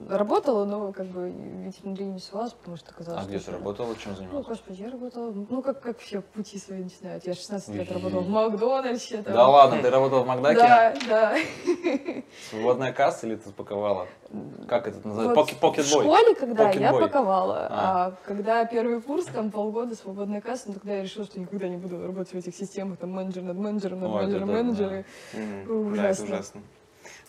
работала, 0.09 0.65
но 0.65 0.91
как 0.91 1.05
бы 1.07 1.29
ветеринарии 1.29 2.03
не 2.03 2.19
ссылалась, 2.19 2.51
потому 2.53 2.75
что 2.75 2.93
казалось, 2.93 3.21
А 3.21 3.23
что 3.23 3.29
где 3.31 3.39
ты 3.39 3.51
работала, 3.51 3.95
чем 3.95 4.11
Ну, 4.11 4.17
занималась? 4.17 4.47
господи, 4.47 4.81
я 4.81 4.91
работала, 4.91 5.31
ну, 5.31 5.61
как, 5.61 5.79
как 5.81 5.99
все 5.99 6.21
пути 6.21 6.57
свои 6.59 6.83
начинают. 6.83 7.25
Я 7.25 7.33
16 7.33 7.69
лет 7.75 7.89
работала 7.91 8.21
в 8.21 8.29
Макдональдсе. 8.29 9.23
там. 9.23 9.33
Да 9.33 9.47
ладно, 9.47 9.81
ты 9.81 9.89
работала 9.89 10.23
в 10.23 10.27
Макдаке? 10.27 10.59
Да, 10.59 10.93
да. 11.07 11.37
Свободная 12.49 12.91
касса 12.91 13.25
или 13.27 13.37
ты 13.37 13.51
паковала? 13.51 14.07
Как 14.67 14.87
это 14.87 14.97
называется? 15.07 15.35
Вот 15.35 15.35
Поки- 15.35 15.55
в 15.55 15.59
Покетбой. 15.59 16.03
школе, 16.03 16.35
когда 16.35 16.69
я 16.69 16.73
Покетбой. 16.73 17.01
паковала, 17.01 17.67
А. 17.71 18.05
а. 18.07 18.15
когда 18.25 18.63
первый 18.65 19.01
курс, 19.01 19.25
там 19.25 19.49
полгода 19.49 19.95
свободная 19.95 20.39
касса, 20.41 20.65
ну, 20.67 20.73
тогда 20.75 20.93
я 20.93 21.03
решила, 21.03 21.25
что 21.25 21.39
никогда 21.39 21.67
не 21.67 21.77
буду 21.77 21.99
работать 22.05 22.33
в 22.33 22.35
этих 22.35 22.55
системах, 22.55 22.99
там 22.99 23.11
менеджер 23.11 23.41
над 23.41 23.57
менеджером, 23.57 24.01
над 24.01 24.11
менеджером, 24.11 24.47
да, 24.47 24.53
менеджеры. 24.53 25.05
М, 25.33 25.65
Да, 25.65 26.09
это 26.09 26.21
Ужасно. 26.21 26.25
ужасно. 26.25 26.61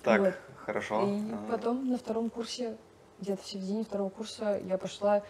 Так, 0.02 0.20
Вот. 0.20 0.34
хорошо. 0.66 1.06
И 1.06 1.20
А, 1.32 1.50
потом 1.50 1.88
на 1.88 1.96
втором 1.96 2.28
курсе, 2.28 2.76
где-то 3.20 3.42
в 3.42 3.46
середине 3.46 3.84
второго 3.84 4.10
курса, 4.10 4.60
я 4.68 4.76
пошла, 4.76 5.22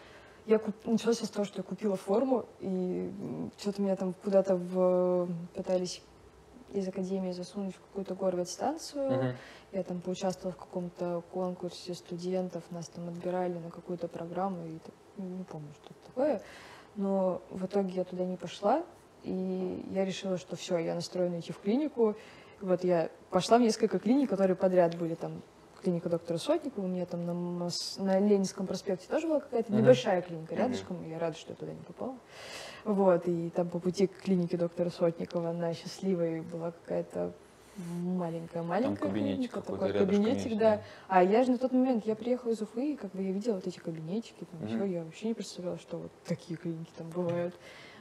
я 0.46 0.59
куп... 0.59 0.74
началось 0.87 1.18
с 1.20 1.28
того, 1.30 1.44
что 1.44 1.59
я 1.59 1.62
купила 1.62 1.96
форму, 1.96 2.46
и 2.59 3.12
что-то 3.59 3.80
меня 3.80 3.94
там 3.94 4.12
куда-то 4.24 4.56
в... 4.56 5.28
пытались 5.54 6.02
из 6.72 6.88
академии 6.88 7.33
засунуть 7.33 7.74
в 7.74 7.80
какую-то 7.80 8.14
горведстанцию. 8.14 9.11
Мгм. 9.11 9.37
Я 9.72 9.83
там 9.83 10.00
поучаствовала 10.00 10.52
в 10.52 10.59
каком-то 10.59 11.22
конкурсе 11.33 11.94
студентов, 11.94 12.64
нас 12.70 12.88
там 12.88 13.09
отбирали 13.09 13.59
на 13.59 13.70
какую-то 13.70 14.09
программу, 14.09 14.66
и 14.66 14.78
ну, 15.16 15.24
не 15.24 15.44
помню, 15.44 15.68
что 15.83 15.94
это 15.94 16.06
такое. 16.06 16.42
Но 16.96 17.42
в 17.50 17.64
итоге 17.66 17.92
я 17.94 18.04
туда 18.04 18.24
не 18.24 18.37
пошла, 18.37 18.85
и 19.22 19.87
я 19.90 20.04
решила, 20.04 20.38
что 20.38 20.56
все, 20.56 20.78
я 20.78 20.94
настроена 20.94 21.40
идти 21.40 21.52
в 21.52 21.59
клинику. 21.59 22.16
Вот 22.61 22.85
я 22.85 23.11
пошла 23.30 23.59
в 23.59 23.61
несколько 23.61 23.98
клиник, 23.98 24.28
которые 24.28 24.56
подряд 24.56 24.96
были 24.98 25.14
там 25.14 25.42
клиника 25.81 26.09
доктора 26.09 26.38
Сотникова, 26.38 26.85
у 26.85 26.88
меня 26.88 27.07
там 27.07 27.25
на, 27.25 27.33
Мос- 27.33 27.99
на 27.99 28.19
Ленинском 28.19 28.66
проспекте 28.66 29.07
тоже 29.09 29.27
была 29.27 29.40
какая-то 29.40 29.73
небольшая 29.73 30.23
клиника 30.23 30.55
рядышком, 30.55 31.03
и 31.05 31.09
я 31.11 31.19
рада, 31.19 31.37
что 31.37 31.53
я 31.53 31.57
туда 31.57 31.73
не 31.73 31.83
попала. 31.83 32.16
Вот, 32.85 33.27
и 33.29 33.51
там 33.51 33.69
по 33.69 33.79
пути 33.79 34.07
к 34.07 34.19
клинике 34.23 34.57
доктора 34.57 34.90
Сотникова 34.90 35.53
на 35.53 35.75
Счастливой 35.75 36.40
была 36.43 36.71
какая-то 36.73 37.33
маленькая-маленькая 37.77 38.97
Там 38.97 39.09
кабинетик 39.11 39.53
клиника, 39.53 39.61
такой 39.62 39.93
кабинетик, 39.93 40.47
есть, 40.47 40.59
да. 40.59 40.83
А 41.09 41.23
я 41.23 41.45
же 41.45 41.53
на 41.53 41.59
тот 41.59 41.73
момент, 41.73 42.05
я 42.07 42.14
приехала 42.14 42.51
из 42.53 42.61
Уфы, 42.61 42.93
и 42.93 42.97
как 42.97 43.12
бы 43.12 43.23
я 43.23 43.33
видела 43.33 43.55
вот 43.55 43.66
эти 43.66 43.79
кабинетики, 43.79 44.45
там 44.51 44.61
Мгм. 44.61 44.69
всё, 44.69 44.85
я 44.85 45.05
вообще 45.05 45.29
не 45.29 45.35
представляла, 45.35 45.79
что 45.79 45.99
вот 45.99 46.12
такие 46.27 46.57
клиники 46.57 46.90
там 46.97 47.09
бывают. 47.11 47.55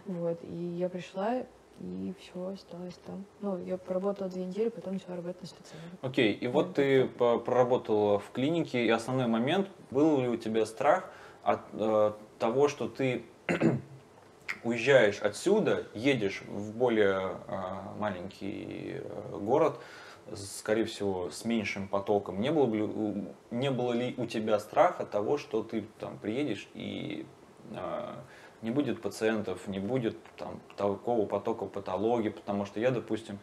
Вот, 0.06 0.40
и 0.44 0.54
я 0.54 0.90
пришла, 0.90 1.44
и 1.80 2.14
все, 2.20 2.48
осталось 2.48 3.00
там. 3.06 3.26
Ну, 3.42 3.58
я 3.64 3.78
поработала 3.78 4.30
две 4.30 4.46
недели, 4.46 4.70
потом 4.70 4.94
начала 4.94 5.16
работать 5.16 5.42
на 5.42 5.48
стационаре. 5.48 5.92
Окей, 6.02 6.34
и 6.34 6.48
вот 6.48 6.76
ты 6.76 7.06
проработала 7.08 8.20
в 8.20 8.32
клинике, 8.32 8.86
и 8.86 8.90
основной 8.90 9.28
момент, 9.28 9.70
был 9.92 10.22
ли 10.22 10.28
у 10.28 10.36
тебя 10.36 10.66
страх 10.66 11.12
от 11.44 11.62
э, 11.74 12.12
того, 12.38 12.68
что 12.68 12.88
ты 12.88 13.24
уезжаешь 14.64 15.22
отсюда, 15.22 15.88
едешь 15.94 16.44
в 16.48 16.76
более 16.76 17.38
э, 17.48 17.62
маленький 17.98 18.96
э, 18.96 19.38
город, 19.40 19.80
скорее 20.36 20.86
всего, 20.86 21.30
с 21.32 21.46
меньшим 21.46 21.88
потоком. 21.88 22.42
Не 22.42 22.52
было, 22.52 22.66
бы 22.66 22.78
ли 22.78 23.34
не 23.52 23.72
было 23.72 23.94
ли 23.94 24.14
у 24.18 24.26
тебя 24.26 24.60
страха 24.60 25.06
того, 25.06 25.38
что 25.38 25.64
ты 25.64 25.86
там 26.00 26.18
приедешь 26.18 26.68
и 26.74 27.26
э, 27.72 28.14
не 28.62 28.72
будет 28.72 29.02
пациентов, 29.02 29.68
не 29.68 29.80
будет 29.80 30.18
там 30.38 30.60
такого 30.76 31.26
потока 31.26 31.66
патологии, 31.66 32.30
потому 32.30 32.66
что 32.66 32.80
я, 32.80 32.92
допустим, 32.92 33.40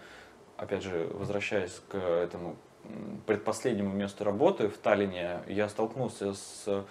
опять 0.57 0.83
же, 0.83 1.11
возвращаясь 1.15 1.81
к 1.89 1.97
этому 1.97 2.57
предпоследнему 3.27 3.93
месту 3.93 4.25
работы 4.25 4.69
в 4.69 4.79
Таллине, 4.79 5.41
я 5.49 5.69
столкнулся 5.69 6.35
с 6.35 6.85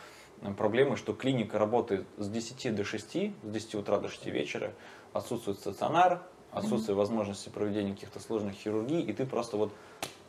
проблемой, 0.58 0.98
что 0.98 1.14
клиника 1.14 1.58
работает 1.58 2.06
с 2.18 2.30
10 2.30 2.76
до 2.76 2.84
6, 2.84 3.12
с 3.14 3.32
10 3.44 3.76
утра 3.76 4.00
до 4.00 4.10
6 4.10 4.26
вечера, 4.26 4.74
отсутствует 5.14 5.60
стационар, 5.60 6.22
отсутствие 6.52 6.96
возможности 6.96 7.50
проведения 7.50 7.94
каких-то 7.94 8.20
сложных 8.20 8.56
хирургий, 8.56 9.02
и 9.02 9.14
ты 9.14 9.26
просто 9.26 9.58
вот 9.58 9.72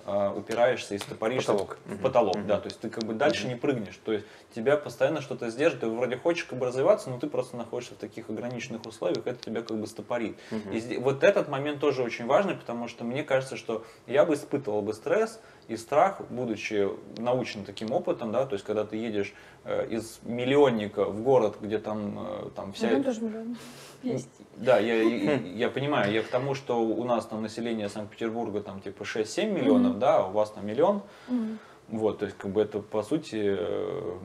э, 0.07 0.33
упираешься 0.37 0.95
и 0.95 0.99
стопоришься 0.99 1.53
Потолок. 1.53 1.79
в 1.85 1.99
потолок, 1.99 2.37
Мгм. 2.37 2.47
да, 2.47 2.59
то 2.59 2.66
есть 2.69 2.81
ты 2.81 2.88
как 2.88 3.05
бы 3.05 3.14
дальше 3.14 3.49
не 3.49 3.57
прыгнешь, 3.57 3.99
то 4.05 4.12
есть 4.12 4.25
тебя 4.55 4.77
постоянно 4.77 5.21
что-то 5.21 5.51
сдержит, 5.51 5.81
ты 5.81 5.88
вроде 5.88 6.16
хочешь 6.16 6.45
как 6.45 6.59
бы 6.59 6.66
развиваться, 6.66 7.11
но 7.11 7.19
ты 7.19 7.27
просто 7.27 7.57
находишься 7.57 7.95
в 7.95 7.99
таких 7.99 8.31
ограниченных 8.31 8.87
условиях, 8.87 9.27
это 9.27 9.42
тебя 9.45 9.62
как 9.62 9.79
бы 9.79 9.87
стопорит. 9.87 10.38
Мгм. 10.51 10.73
И 10.73 10.99
вот 10.99 11.25
этот 11.25 11.49
момент 11.49 11.81
тоже 11.81 12.03
очень 12.03 12.27
важный, 12.27 12.55
потому 12.55 12.88
что 12.88 13.05
мне 13.05 13.23
кажется, 13.25 13.57
что 13.57 13.85
я 14.07 14.25
бы 14.25 14.35
испытывал 14.35 14.83
бы 14.83 14.95
стресс 14.95 15.40
и 15.69 15.77
страх, 15.77 16.21
будучи 16.31 16.89
научен 17.19 17.65
таким 17.65 17.93
опытом, 17.93 18.33
да, 18.33 18.47
то 18.47 18.55
есть 18.55 18.65
когда 18.65 18.85
ты 18.85 18.97
едешь 18.97 19.35
э, 19.65 19.87
из 19.91 20.21
миллионника 20.23 21.05
в 21.05 21.23
город, 21.23 21.57
где 21.61 21.79
там, 21.79 22.19
э, 22.19 22.51
там 22.55 22.73
вся... 22.73 22.91
Там 22.91 23.03
тоже 23.03 23.21
миллион 23.23 23.57
есть. 24.03 24.29
Да, 24.57 24.79
я, 24.79 25.03
я, 25.03 25.35
я 25.35 25.71
понимаю, 25.71 26.13
я 26.13 26.23
к 26.23 26.29
тому, 26.29 26.55
что 26.55 26.81
у 26.81 27.05
нас 27.05 27.27
там 27.27 27.43
население 27.43 27.89
Санкт-Петербурга 27.89 28.61
там 28.61 28.81
типа 28.81 29.03
6-7 29.03 29.51
миллионов, 29.51 29.93
Мгм. 29.93 29.99
да, 29.99 30.19
а 30.19 30.27
у 30.29 30.33
вас 30.33 30.51
там 30.51 30.67
миллион, 30.67 31.03
Мгм. 31.27 31.59
вот, 31.89 32.19
то 32.19 32.27
есть, 32.27 32.39
как 32.39 32.53
бы 32.53 32.63
это, 32.63 32.79
по 32.81 33.03
сути, 33.03 33.57
э, 33.59 34.19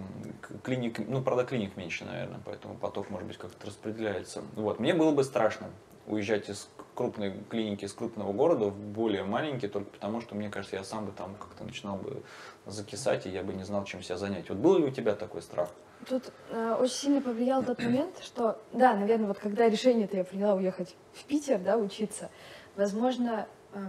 клиник, 0.64 1.00
ну, 1.08 1.22
правда, 1.24 1.44
клиник 1.44 1.76
меньше, 1.76 2.06
наверное, 2.06 2.40
поэтому 2.46 2.76
поток, 2.76 3.10
может 3.10 3.28
быть, 3.28 3.38
как-то 3.38 3.66
распределяется. 3.66 4.44
Вот, 4.56 4.80
мне 4.80 4.94
было 4.94 5.12
бы 5.12 5.24
страшно 5.24 5.68
уезжать 6.08 6.50
из 6.50 6.70
крупной 6.96 7.34
клиники, 7.50 7.86
из 7.86 7.94
крупного 7.94 8.34
города 8.34 8.66
в 8.66 8.76
более 8.76 9.24
маленький, 9.24 9.68
только 9.68 9.90
потому, 9.92 10.22
что, 10.22 10.36
мне 10.36 10.50
кажется, 10.50 10.76
я 10.76 10.84
сам 10.84 11.06
бы 11.06 11.12
там 11.12 11.36
как-то 11.36 11.64
начинал 11.64 11.98
бы 11.98 12.22
закисать, 12.66 13.26
и 13.26 13.30
я 13.30 13.44
бы 13.44 13.54
не 13.54 13.64
знал, 13.64 13.86
чем 13.86 14.04
себя 14.04 14.18
занять. 14.18 14.50
Вот 14.50 14.58
был 14.58 14.78
ли 14.78 14.86
у 14.86 14.92
тебя 14.92 15.16
такой 15.16 15.42
страх? 15.42 15.70
Тут 16.08 16.32
э, 16.50 16.76
очень 16.80 16.94
сильно 16.94 17.22
повлиял 17.22 17.64
тот 17.64 17.82
момент, 17.82 18.20
что, 18.24 18.60
да, 18.72 18.96
наверное, 18.96 19.28
вот 19.28 19.38
когда 19.40 19.70
решение-то 19.70 20.18
я 20.18 20.24
приняла 20.24 20.56
уехать 20.56 20.96
в 21.14 21.24
Питер, 21.26 21.60
да, 21.60 21.78
учиться, 21.78 22.30
возможно, 22.76 23.48
э, 23.74 23.80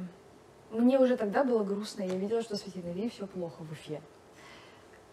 мне 0.70 0.98
уже 0.98 1.16
тогда 1.16 1.42
было 1.42 1.64
грустно, 1.64 2.02
я 2.02 2.14
видела, 2.14 2.42
что 2.42 2.56
с 2.56 2.66
ветеринарией 2.66 3.10
все 3.10 3.26
плохо 3.26 3.62
в 3.62 3.72
Уфе, 3.72 4.00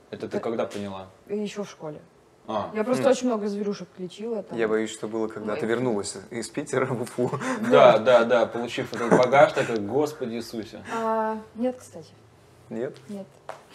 Это 0.10 0.28
ты 0.28 0.40
когда 0.40 0.66
поняла? 0.66 1.08
еще 1.28 1.64
в 1.64 1.70
школе. 1.70 2.02
А, 2.52 2.72
Я 2.74 2.84
просто 2.84 3.04
М. 3.04 3.10
очень 3.12 3.28
много 3.28 3.48
зверюшек 3.48 3.88
лечила. 4.00 4.42
Там. 4.42 4.58
Я 4.58 4.68
боюсь, 4.68 4.90
что 4.90 5.08
было, 5.08 5.28
когда 5.28 5.54
Ой. 5.54 5.60
ты 5.60 5.68
вернулась 5.68 6.18
из 6.32 6.50
Питера 6.50 6.88
в 6.88 7.04
Уфу. 7.04 7.30
да, 7.70 8.00
да, 8.00 8.24
да, 8.26 8.48
получив 8.48 8.92
этот 8.92 9.10
багаж, 9.12 9.54
такой, 9.54 9.78
Господи 9.78 10.34
Иисусе. 10.34 10.84
А, 10.98 11.38
нет, 11.54 11.76
кстати, 11.78 12.10
Нет? 12.72 12.98
нет. 13.08 13.28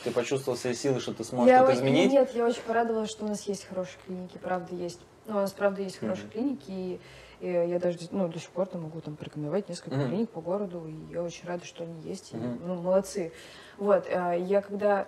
Ты 0.03 0.11
почувствовал 0.11 0.59
все 0.59 0.75
силы, 0.75 0.99
что 0.99 1.15
ты 1.15 1.23
сможешь 1.23 1.51
я 1.53 1.59
что-то 1.59 1.71
очень- 1.73 1.81
изменить? 1.83 2.11
Нет, 2.13 2.31
я 2.35 2.47
очень 2.47 2.63
порадовалась, 2.63 3.11
что 3.11 3.25
у 3.25 3.29
нас 3.29 3.43
есть 3.43 3.65
хорошие 3.65 3.97
клиники, 4.07 4.39
правда 4.43 4.75
есть. 4.75 4.99
Ну, 5.27 5.37
у 5.37 5.41
нас, 5.41 5.53
правда, 5.53 5.81
есть 5.83 5.99
хорошие 5.99 6.29
клиники, 6.29 6.65
и 6.69 7.01
И 7.41 7.49
я 7.49 7.79
даже 7.79 7.99
ну, 8.11 8.29
до 8.29 8.39
сих 8.39 8.49
пор 8.51 8.67
там 8.67 8.83
могу 8.83 9.01
там 9.03 9.17
порекомендовать 9.17 9.69
несколько 9.69 9.97
клиник 9.97 10.31
по 10.31 10.41
городу, 10.41 10.87
и 10.89 11.13
я 11.13 11.23
очень 11.23 11.47
рада, 11.47 11.65
что 11.67 11.83
они 11.85 12.01
есть, 12.03 12.33
и, 12.33 12.37
ну, 12.37 12.77
молодцы. 12.77 13.33
Вот, 13.77 14.07
э, 14.09 14.37
я 14.41 14.63
когда 14.63 15.07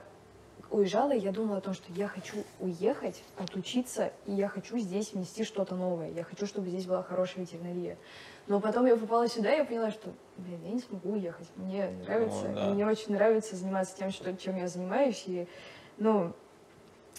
уезжала, 0.71 1.13
я 1.13 1.33
думала 1.33 1.59
о 1.59 1.61
том, 1.61 1.75
что 1.75 1.93
я 1.93 2.09
хочу 2.09 2.37
уехать, 2.61 3.23
отучиться, 3.37 4.13
и 4.27 4.33
я 4.33 4.49
хочу 4.49 4.79
здесь 4.79 5.13
внести 5.13 5.45
что-то 5.45 5.75
новое. 5.75 6.11
Я 6.11 6.25
хочу, 6.25 6.47
чтобы 6.47 6.69
здесь 6.69 6.87
была 6.87 7.03
хорошая 7.03 7.45
ветеринария. 7.45 7.97
Но 8.47 8.61
потом 8.61 8.87
я 8.87 8.97
попала 8.97 9.29
сюда, 9.29 9.53
и 9.55 9.59
я 9.59 9.65
поняла, 9.65 9.91
что, 9.91 10.13
блин, 10.37 10.61
я 10.65 10.71
не 10.71 10.81
смогу 10.81 11.13
уехать. 11.13 11.49
Мне 11.57 11.89
нравится, 12.05 12.49
Ну, 12.49 12.55
да. 12.55 12.67
мне 12.67 12.87
очень 12.87 13.13
нравится 13.13 13.57
заниматься 13.57 13.97
тем, 13.97 14.11
что, 14.11 14.37
чем 14.37 14.57
я 14.57 14.69
занимаюсь. 14.69 15.25
И, 15.27 15.49
ну, 15.99 16.33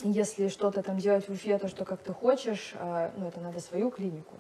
если 0.04 0.48
что-то 0.48 0.84
там 0.84 0.98
делать 0.98 1.28
в 1.28 1.32
Уфе, 1.32 1.58
то, 1.58 1.68
что 1.68 1.84
как 1.86 2.02
ты 2.02 2.14
хочешь, 2.14 2.74
а, 2.76 3.12
ну, 3.18 3.28
это 3.28 3.40
надо 3.42 3.60
свою 3.60 3.90
клинику, 3.90 4.36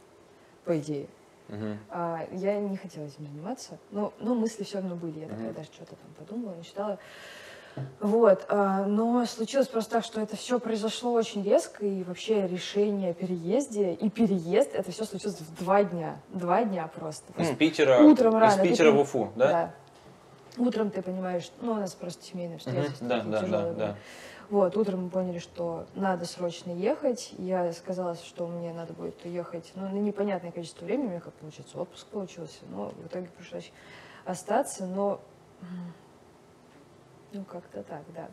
по 0.63 0.77
идее. 0.79 1.07
Мгм. 1.47 1.79
А, 1.89 2.27
я 2.31 2.59
не 2.59 2.77
хотела 2.77 3.05
этим 3.05 3.25
заниматься, 3.25 3.79
но, 3.91 4.13
но 4.19 4.35
мысли 4.35 4.63
все 4.63 4.79
равно 4.79 4.95
были. 4.95 5.19
Я 5.19 5.27
такая 5.29 5.45
Мгм. 5.47 5.55
даже 5.55 5.67
что-то 5.71 5.95
там 5.95 6.13
подумала, 6.17 6.55
начитала. 6.55 6.99
Вот, 7.99 8.45
а, 8.49 8.85
но 8.85 9.25
случилось 9.25 9.67
просто 9.67 9.91
так, 9.91 10.03
что 10.05 10.21
это 10.21 10.35
все 10.35 10.59
произошло 10.59 11.13
очень 11.13 11.43
резко, 11.43 11.85
и 11.85 12.03
вообще 12.03 12.47
решение 12.47 13.11
о 13.11 13.13
переезде 13.13 13.93
и 13.93 14.09
переезд, 14.09 14.69
это 14.73 14.91
все 14.91 15.05
случилось 15.05 15.39
в 15.39 15.63
два 15.63 15.83
дня. 15.83 16.19
Два 16.29 16.63
дня 16.63 16.87
просто. 16.87 17.31
Из 17.41 17.49
Питера, 17.55 17.99
Утром 17.99 18.35
рано. 18.35 18.51
из 18.51 18.55
ты 18.55 18.69
Питера 18.69 18.91
пон- 18.91 18.97
в 18.97 18.99
Уфу, 19.01 19.31
да? 19.35 19.73
Утром 20.57 20.89
ты 20.89 21.01
понимаешь, 21.01 21.51
ну, 21.61 21.73
у 21.73 21.75
нас 21.75 21.93
просто 21.93 22.23
семейные 22.25 22.55
обстоятельства. 22.55 23.07
Да, 23.07 23.15
такие 23.17 23.31
да, 23.31 23.39
да, 23.39 23.45
тяжелые 23.45 23.73
были. 23.73 23.79
да. 23.85 23.95
Вот, 24.49 24.77
утром 24.77 25.03
мы 25.03 25.09
поняли, 25.09 25.39
что 25.39 25.85
надо 25.93 26.25
срочно 26.25 26.71
ехать. 26.71 27.33
Я 27.37 27.73
сказала, 27.73 28.15
что 28.15 28.47
мне 28.47 28.73
надо 28.73 28.93
будет 28.93 29.25
ехать, 29.25 29.71
ну, 29.75 29.83
на 29.89 29.97
непонятное 29.99 30.51
количество 30.51 30.85
времени, 30.85 31.07
у 31.07 31.09
меня 31.09 31.19
как 31.19 31.33
получится, 31.33 31.77
отпуск 31.79 32.07
получился. 32.07 32.59
Но 32.71 32.93
в 32.95 33.07
итоге 33.07 33.27
пришлось 33.37 33.71
остаться, 34.25 34.85
но... 34.85 35.19
Ну, 37.33 37.43
как-то 37.43 37.83
так, 37.83 38.03
да. 38.15 38.29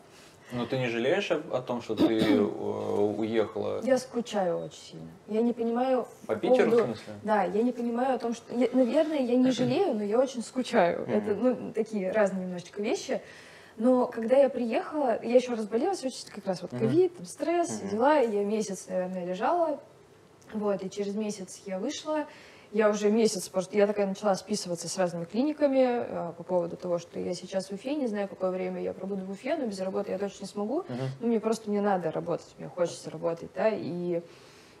Но 0.51 0.65
ты 0.65 0.77
не 0.77 0.87
жалеешь 0.89 1.31
о, 1.31 1.61
том, 1.61 1.81
что 1.81 1.95
ты 1.95 2.19
э, 2.19 2.39
уехала 2.39 3.81
Я 3.83 3.97
скучаю 3.97 4.59
очень 4.59 4.79
сильно. 4.79 5.09
Я 5.27 5.41
не 5.41 5.53
понимаю... 5.53 6.07
по 6.27 6.35
Питеру, 6.35 6.67
в 6.67 6.71
поводу- 6.71 6.85
смысле? 6.85 7.13
Да, 7.23 7.43
я 7.43 7.63
не 7.63 7.71
понимаю 7.71 8.15
о 8.15 8.19
том, 8.19 8.35
что... 8.35 8.53
я- 8.55 8.69
наверное, 8.71 9.19
я 9.19 9.35
не 9.35 9.49
жалею, 9.51 9.95
но 9.95 10.03
я 10.03 10.19
очень 10.19 10.43
скучаю. 10.43 11.05
Это, 11.07 11.33
ну, 11.33 11.73
такие 11.73 12.11
разные 12.11 12.45
немножечко 12.45 12.81
вещи. 12.81 13.21
Но 13.77 14.05
когда 14.05 14.37
я 14.37 14.49
приехала, 14.49 15.19
я 15.21 15.35
еще 15.35 15.53
разболелась, 15.53 16.03
очень 16.05 16.29
как 16.29 16.45
раз 16.45 16.61
вот 16.61 16.71
ковид, 16.71 17.13
стресс, 17.25 17.79
дела. 17.79 18.19
Я 18.19 18.45
месяц, 18.45 18.87
наверное, 18.87 19.25
лежала. 19.25 19.79
Вот, 20.53 20.83
и 20.83 20.89
через 20.89 21.15
месяц 21.15 21.61
я 21.65 21.79
вышла. 21.79 22.25
Я 22.75 22.89
уже 22.89 23.09
месяц, 23.09 23.47
просто 23.47 23.77
я 23.77 23.87
такая 23.87 24.05
начала 24.05 24.35
списываться 24.35 24.89
с 24.89 24.97
разными 24.97 25.23
клиниками 25.23 25.79
э, 25.79 26.33
по 26.37 26.43
поводу 26.43 26.75
того, 26.75 26.97
что 26.97 27.17
я 27.21 27.33
сейчас 27.33 27.69
в 27.69 27.71
Уфе, 27.71 27.95
не 27.95 28.07
знаю, 28.07 28.27
какое 28.27 28.51
время 28.51 28.81
я 28.81 28.91
пробуду 28.91 29.23
в 29.23 29.31
Уфе, 29.31 29.55
но 29.55 29.65
без 29.65 29.79
работы 29.79 30.11
я 30.11 30.17
точно 30.17 30.43
не 30.43 30.49
смогу. 30.49 30.79
Мгм. 30.81 31.09
Ну, 31.21 31.27
мне 31.27 31.39
просто 31.39 31.71
не 31.71 31.79
надо 31.79 32.11
работать, 32.11 32.53
мне 32.57 32.67
хочется 32.67 33.09
работать, 33.09 33.49
да, 33.55 33.69
и 33.69 34.21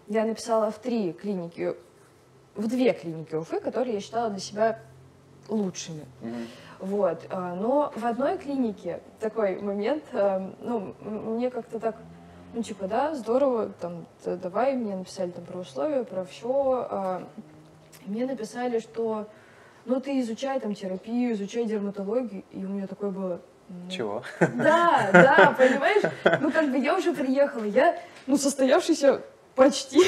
я 0.07 0.25
написала 0.25 0.71
в 0.71 0.79
три 0.79 1.13
клиники, 1.13 1.73
в 2.55 2.67
две 2.67 2.91
клиники 2.91 3.33
Уфы, 3.33 3.61
которые 3.61 3.93
я 3.93 4.01
считала 4.01 4.29
для 4.29 4.39
себя 4.39 4.77
лучшими. 5.47 6.05
Мгм. 6.19 6.47
Вот, 6.79 7.25
а, 7.29 7.55
но 7.55 7.93
в 7.95 8.05
одной 8.05 8.37
клинике 8.37 8.99
такой 9.21 9.61
момент, 9.61 10.03
а, 10.11 10.53
ну, 10.59 10.95
мне 10.99 11.49
как-то 11.49 11.79
так, 11.79 11.95
ну, 12.51 12.61
типа, 12.61 12.89
да, 12.89 13.15
здорово, 13.15 13.69
там, 13.69 14.05
давай, 14.25 14.75
мне 14.75 14.97
написали 14.97 15.31
там 15.31 15.45
про 15.45 15.59
условия, 15.59 16.03
про 16.03 16.25
все, 16.25 17.23
мне 18.05 18.25
написали, 18.25 18.79
что, 18.79 19.27
ну, 19.85 19.99
ты 19.99 20.19
изучай 20.21 20.59
там 20.59 20.73
терапию, 20.73 21.33
изучай 21.33 21.65
дерматологию, 21.65 22.43
и 22.51 22.63
у 22.65 22.69
меня 22.69 22.87
такое 22.87 23.09
было, 23.09 23.41
ну, 23.69 23.89
Чего? 23.89 24.23
да, 24.39 25.09
да, 25.11 25.55
понимаешь? 25.57 26.03
Ну, 26.41 26.51
как 26.51 26.69
бы 26.71 26.77
я 26.77 26.95
уже 26.95 27.13
приехала, 27.13 27.63
я, 27.63 27.97
ну, 28.27 28.37
состоявшийся 28.37 29.21
почти. 29.55 30.01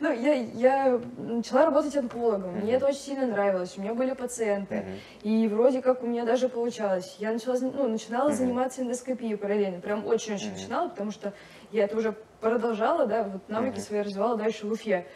Ну, 0.00 0.12
я, 0.12 0.34
я 0.34 1.00
начала 1.18 1.64
работать 1.66 1.96
онкологом, 1.96 2.58
мне 2.58 2.74
это 2.74 2.86
очень 2.86 3.00
сильно 3.00 3.26
нравилось, 3.26 3.74
у 3.76 3.80
меня 3.80 3.92
были 3.94 4.12
пациенты, 4.12 4.76
Мгм. 4.76 5.00
и 5.22 5.48
вроде 5.48 5.82
как 5.82 6.02
у 6.02 6.06
меня 6.06 6.24
даже 6.24 6.48
получалось. 6.48 7.16
Я 7.18 7.32
начала, 7.32 7.56
ну, 7.60 7.88
начинала 7.88 8.32
заниматься 8.32 8.82
эндоскопией 8.82 9.36
параллельно, 9.36 9.80
прям 9.80 10.06
очень-очень 10.06 10.52
начинала, 10.52 10.88
потому 10.88 11.10
что 11.10 11.32
я 11.72 11.84
это 11.84 11.96
уже 11.96 12.14
продолжала, 12.40 13.06
да, 13.06 13.24
вот 13.24 13.48
навыки 13.48 13.80
свои 13.80 14.00
развивала 14.02 14.36
дальше 14.36 14.66
в 14.66 14.72
Уфе. 14.72 15.06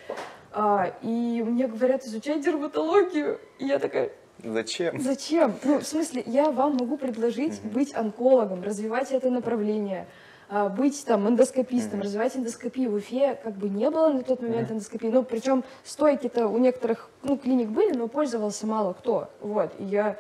А, 0.52 0.92
и 1.02 1.42
мне 1.42 1.66
говорят, 1.66 2.04
изучай 2.04 2.40
дерматологию, 2.40 3.40
и 3.58 3.66
я 3.66 3.78
такая, 3.78 4.10
Зачем? 4.42 5.00
Зачем? 5.00 5.54
Ну, 5.64 5.80
в 5.80 5.84
смысле, 5.86 6.22
я 6.26 6.50
вам 6.50 6.76
могу 6.76 6.96
предложить 6.96 7.62
Мгм. 7.62 7.72
быть 7.74 7.94
онкологом, 7.94 8.62
развивать 8.62 9.12
это 9.12 9.28
направление, 9.30 10.06
а, 10.48 10.68
быть 10.68 11.04
там 11.04 11.28
эндоскопистом, 11.28 11.98
Мгм. 11.98 12.02
развивать 12.04 12.36
эндоскопию. 12.36 12.90
В 12.90 12.94
Уфе 12.94 13.34
как 13.34 13.54
бы 13.54 13.68
не 13.68 13.90
было 13.90 14.08
на 14.08 14.22
тот 14.22 14.40
момент 14.40 14.68
Мгм. 14.68 14.76
эндоскопии. 14.78 15.08
Ну, 15.08 15.24
причем 15.24 15.62
стойки-то 15.84 16.48
у 16.48 16.58
некоторых 16.58 17.10
ну, 17.22 17.36
клиник 17.36 17.68
были, 17.68 17.92
но 17.92 18.08
пользовался 18.08 18.66
мало 18.66 18.94
кто. 18.94 19.30
Вот. 19.40 19.72
И 19.78 19.84
я 19.84 20.18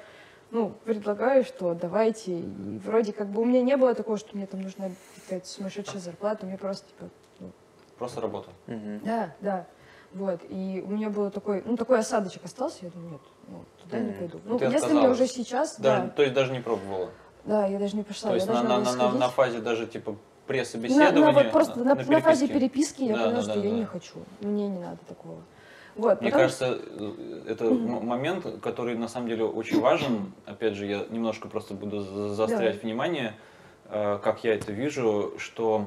ну, 0.50 0.74
предлагаю, 0.84 1.44
что 1.44 1.74
давайте. 1.74 2.38
И 2.40 2.80
вроде 2.84 3.12
как 3.12 3.28
бы 3.28 3.40
у 3.40 3.44
меня 3.44 3.62
не 3.62 3.76
было 3.76 3.94
такого, 3.94 4.18
что 4.18 4.36
мне 4.36 4.46
там 4.46 4.60
нужна 4.60 4.90
какая-то 5.24 5.46
сумасшедшая 5.46 6.00
зарплата. 6.00 6.44
Мне 6.44 6.58
просто 6.58 6.86
типа, 6.88 7.10
Просто 7.98 8.20
работа. 8.20 8.50
Мгм. 8.66 9.00
да, 9.04 9.34
да. 9.40 9.66
Вот, 10.12 10.40
и 10.48 10.82
у 10.86 10.90
меня 10.90 11.08
был 11.08 11.30
такой, 11.30 11.62
ну, 11.64 11.76
такой 11.76 12.00
осадочек 12.00 12.44
остался, 12.44 12.78
я 12.86 12.90
думаю, 12.90 13.12
нет, 13.12 13.20
ну, 13.48 13.64
туда 13.82 13.98
не 14.00 14.10
Мгм. 14.10 14.18
пойду. 14.18 14.40
Ну, 14.44 14.58
Ты 14.58 14.64
если 14.64 14.92
мне 14.92 15.08
уже 15.08 15.26
сейчас, 15.28 15.78
Даже, 15.78 16.02
да, 16.02 16.08
То 16.08 16.22
есть 16.22 16.34
даже 16.34 16.52
не 16.52 16.58
пробовала. 16.60 17.10
да, 17.44 17.66
я 17.66 17.78
даже 17.78 17.96
не 17.96 18.02
пошла, 18.02 18.30
То 18.30 18.34
есть 18.34 18.48
на, 18.48 18.54
на, 18.54 18.62
была 18.62 18.78
на, 18.80 18.92
на, 18.96 19.12
на 19.18 19.28
фазе 19.28 19.60
даже 19.60 19.86
типа 19.86 20.10
На- 20.12 20.16
пресс-собеседования. 20.48 21.26
на 21.26 21.30
вот 21.32 21.52
просто 21.52 21.78
на, 21.78 21.94
на 21.94 22.20
фазе 22.20 22.48
переписке. 22.48 22.48
переписки 22.48 23.02
я 23.04 23.16
Да, 23.16 23.22
поняла, 23.24 23.36
да, 23.36 23.42
что 23.42 23.54
да, 23.54 23.60
я 23.66 23.70
да. 23.70 23.76
не 23.76 23.84
хочу, 23.84 24.14
мне 24.40 24.68
не 24.68 24.78
надо 24.80 24.98
такого. 25.08 25.38
Вот, 25.94 26.20
Мне 26.20 26.30
потом- 26.30 26.40
кажется, 26.46 26.78
э, 26.80 27.42
это 27.48 27.64
м- 27.66 28.04
момент, 28.06 28.46
который 28.62 28.96
на 28.96 29.06
самом 29.06 29.28
деле 29.28 29.44
очень 29.44 29.80
важен. 29.80 30.32
Опять 30.44 30.74
же, 30.74 30.86
я 30.86 31.04
немножко 31.10 31.46
просто 31.48 31.74
буду 31.74 32.00
за- 32.00 32.34
заострять 32.34 32.60
Давай. 32.74 32.78
внимание, 32.78 33.34
э, 33.88 34.18
как 34.22 34.42
я 34.42 34.54
это 34.54 34.72
вижу, 34.72 35.34
что 35.38 35.86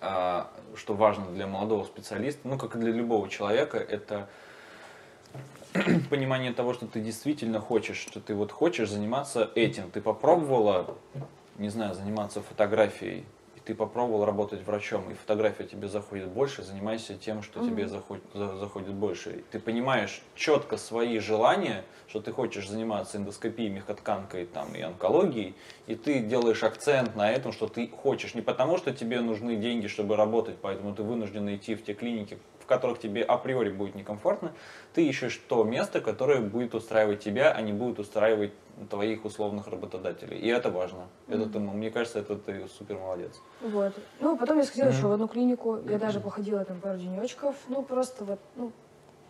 что 0.00 0.94
важно 0.94 1.26
для 1.26 1.46
молодого 1.46 1.84
специалиста, 1.84 2.46
ну 2.46 2.58
как 2.58 2.76
и 2.76 2.78
для 2.78 2.92
любого 2.92 3.28
человека, 3.28 3.78
это 3.78 4.28
понимание 6.10 6.52
того, 6.52 6.74
что 6.74 6.86
ты 6.86 7.00
действительно 7.00 7.60
хочешь, 7.60 7.98
что 7.98 8.20
ты 8.20 8.34
вот 8.34 8.52
хочешь 8.52 8.90
заниматься 8.90 9.50
этим. 9.54 9.90
Ты 9.90 10.00
попробовала, 10.00 10.96
не 11.56 11.68
знаю, 11.68 11.94
заниматься 11.94 12.42
фотографией, 12.42 13.24
ты 13.68 13.74
попробовал 13.74 14.24
работать 14.24 14.64
врачом, 14.64 15.10
и 15.10 15.14
фотография 15.14 15.64
тебе 15.64 15.88
заходит 15.88 16.28
больше, 16.28 16.62
занимайся 16.62 17.18
тем, 17.18 17.42
что 17.42 17.60
тебе 17.60 17.82
Мгм. 17.82 17.88
заходит, 17.90 18.24
за- 18.32 18.56
заходит 18.56 18.94
больше. 18.94 19.44
Ты 19.50 19.60
понимаешь 19.60 20.22
четко 20.34 20.78
свои 20.78 21.18
желания, 21.18 21.84
что 22.08 22.22
ты 22.22 22.32
хочешь 22.32 22.66
заниматься 22.66 23.18
эндоскопией, 23.18 23.68
мехотканкой 23.68 24.46
там, 24.46 24.74
и 24.74 24.80
онкологией, 24.80 25.54
и 25.86 25.96
ты 25.96 26.20
делаешь 26.20 26.64
акцент 26.64 27.14
на 27.14 27.30
этом, 27.30 27.52
что 27.52 27.68
ты 27.68 27.88
хочешь. 27.88 28.34
Не 28.34 28.40
потому, 28.40 28.78
что 28.78 28.90
тебе 28.94 29.20
нужны 29.20 29.56
деньги, 29.56 29.86
чтобы 29.86 30.16
работать, 30.16 30.56
поэтому 30.62 30.94
ты 30.94 31.02
вынужден 31.02 31.54
идти 31.54 31.74
в 31.74 31.84
те 31.84 31.92
клиники, 31.92 32.38
которых 32.68 33.00
тебе 33.00 33.22
априори 33.22 33.70
будет 33.70 33.94
некомфортно, 33.94 34.52
ты 34.94 35.06
ищешь 35.06 35.40
то 35.48 35.64
место, 35.64 36.00
которое 36.00 36.40
будет 36.40 36.74
устраивать 36.74 37.20
тебя, 37.20 37.50
а 37.50 37.60
не 37.60 37.72
будет 37.72 37.98
устраивать 37.98 38.52
твоих 38.90 39.24
условных 39.24 39.66
работодателей. 39.66 40.38
И 40.38 40.46
это 40.46 40.70
важно. 40.70 41.08
Это 41.26 41.46
ты, 41.46 41.58
мне 41.58 41.90
кажется, 41.90 42.20
это 42.20 42.36
ты 42.36 42.68
супер 42.68 42.98
молодец. 42.98 43.40
Вот. 43.60 43.94
Ну, 44.20 44.36
потом 44.36 44.58
я 44.58 44.64
сходила 44.64 44.88
Мгм. 44.88 44.96
еще 44.96 45.06
в 45.08 45.12
одну 45.12 45.28
клинику, 45.28 45.80
я 45.88 45.98
даже 45.98 46.20
походила 46.20 46.64
там 46.64 46.80
пару 46.80 46.98
денечков, 46.98 47.56
ну, 47.68 47.82
просто 47.82 48.24
вот, 48.24 48.38
ну, 48.54 48.72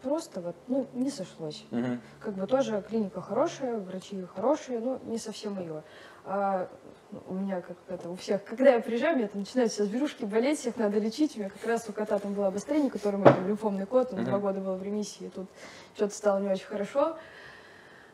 просто 0.03 0.41
вот, 0.41 0.57
ну, 0.67 0.87
не 0.93 1.11
сошлось. 1.11 1.65
Мгм. 1.71 2.01
Как 2.21 2.35
бы 2.35 2.47
тоже 2.47 2.85
клиника 2.87 3.21
хорошая, 3.21 3.79
врачи 3.79 4.23
хорошие, 4.35 4.81
но 4.81 4.99
не 5.05 5.19
совсем 5.19 5.55
мое. 5.55 5.83
А 6.25 6.69
у 7.27 7.35
меня 7.35 7.61
как 7.61 7.77
это 7.89 8.11
у 8.11 8.17
всех, 8.17 8.45
когда 8.45 8.75
я 8.75 8.81
приезжаю, 8.81 9.15
у 9.15 9.19
меня 9.19 9.29
там 9.29 9.41
начинают 9.41 9.73
все 9.73 9.85
зверушки 9.85 10.25
болеть, 10.25 10.59
всех 10.59 10.77
надо 10.77 10.99
лечить. 10.99 11.37
У 11.37 11.41
меня 11.41 11.49
как 11.51 11.65
раз 11.67 11.89
у 11.89 11.93
кота 11.93 12.19
там 12.19 12.35
было 12.35 12.49
обострение, 12.49 12.91
который 12.91 13.17
мой 13.17 13.27
там, 13.33 13.47
лимфомный 13.49 13.87
кот, 13.87 14.13
он 14.13 14.25
два 14.25 14.39
года 14.39 14.61
был 14.61 14.75
в 14.77 14.83
ремиссии, 14.83 15.27
и 15.27 15.29
тут 15.31 15.49
что-то 15.95 16.15
стало 16.15 16.39
не 16.41 16.49
очень 16.51 16.67
хорошо. 16.67 17.17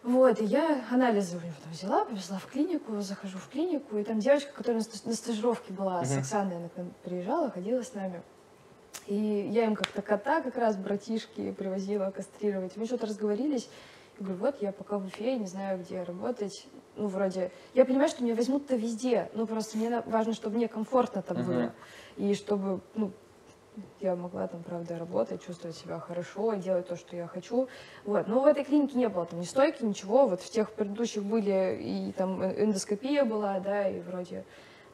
Вот, 0.03 0.39
и 0.41 0.45
я 0.45 0.85
анализы 0.91 1.39
у 1.39 1.41
него 1.41 1.55
там 1.63 1.73
взяла, 1.73 2.05
повезла 2.05 2.39
в 2.39 2.47
клинику, 2.47 3.01
захожу 3.01 3.39
в 3.39 3.49
клинику, 3.49 3.97
и 3.97 4.05
там 4.05 4.19
девочка, 4.19 4.53
которая 4.53 4.83
на 4.83 4.85
ста- 4.85 5.09
на 5.09 5.15
стажировке 5.15 5.73
была, 5.73 6.05
с 6.05 6.11
Мгм. 6.11 6.21
Оксаной, 6.21 6.57
она 6.57 6.69
к 6.69 6.77
нам 6.77 6.93
приезжала, 7.05 7.51
ходила 7.51 7.83
с 7.83 7.95
нами. 7.95 8.23
И 9.07 9.15
я 9.15 9.65
им 9.65 9.75
как-то 9.75 10.03
кота 10.03 10.43
как 10.43 10.57
раз, 10.57 10.77
братишки, 10.77 11.53
привозила 11.53 12.11
кастрировать. 12.11 12.77
Мы 12.77 12.85
что-то 12.87 13.07
разговорились. 13.07 13.69
Я 14.19 14.27
говорю, 14.27 14.41
вот 14.41 14.63
я 14.63 14.73
пока 14.73 14.99
в 14.99 15.07
Уфе, 15.07 15.37
не 15.37 15.47
знаю, 15.47 15.79
где 15.79 16.03
работать. 16.03 16.67
Ну, 16.97 17.09
вроде, 17.09 17.51
я 17.75 17.85
понимаю, 17.85 18.09
что 18.09 18.23
меня 18.23 18.35
возьмут-то 18.35 18.77
везде, 18.77 19.29
но 19.35 19.47
просто 19.47 19.77
мне 19.77 20.01
важно, 20.07 20.33
чтобы 20.33 20.57
мне 20.57 20.69
комфортно 20.69 21.23
там 21.23 21.39
Мгм. 21.39 21.47
было. 21.47 21.73
И 22.17 22.35
чтобы, 22.35 22.81
ну, 22.95 23.11
я 24.01 24.15
могла 24.15 24.47
там, 24.47 24.63
правда, 24.63 24.97
работать, 24.99 25.45
чувствовать 25.45 25.77
себя 25.77 25.99
хорошо, 25.99 26.55
делать 26.55 26.87
то, 26.87 26.95
что 26.97 27.17
я 27.17 27.27
хочу. 27.27 27.69
Вот. 28.05 28.29
Но 28.29 28.41
в 28.41 28.47
этой 28.47 28.65
клинике 28.65 28.97
не 28.97 29.09
было 29.09 29.27
там 29.27 29.41
ни 29.41 29.45
стойки, 29.45 29.83
ничего. 29.83 30.29
Вот 30.29 30.41
в 30.41 30.49
тех 30.51 30.71
предыдущих 30.73 31.25
были 31.25 31.79
и 31.81 32.13
там 32.13 32.41
э- 32.41 32.63
эндоскопия 32.65 33.25
была, 33.25 33.59
да, 33.59 33.89
и 33.89 34.01
вроде 34.01 34.45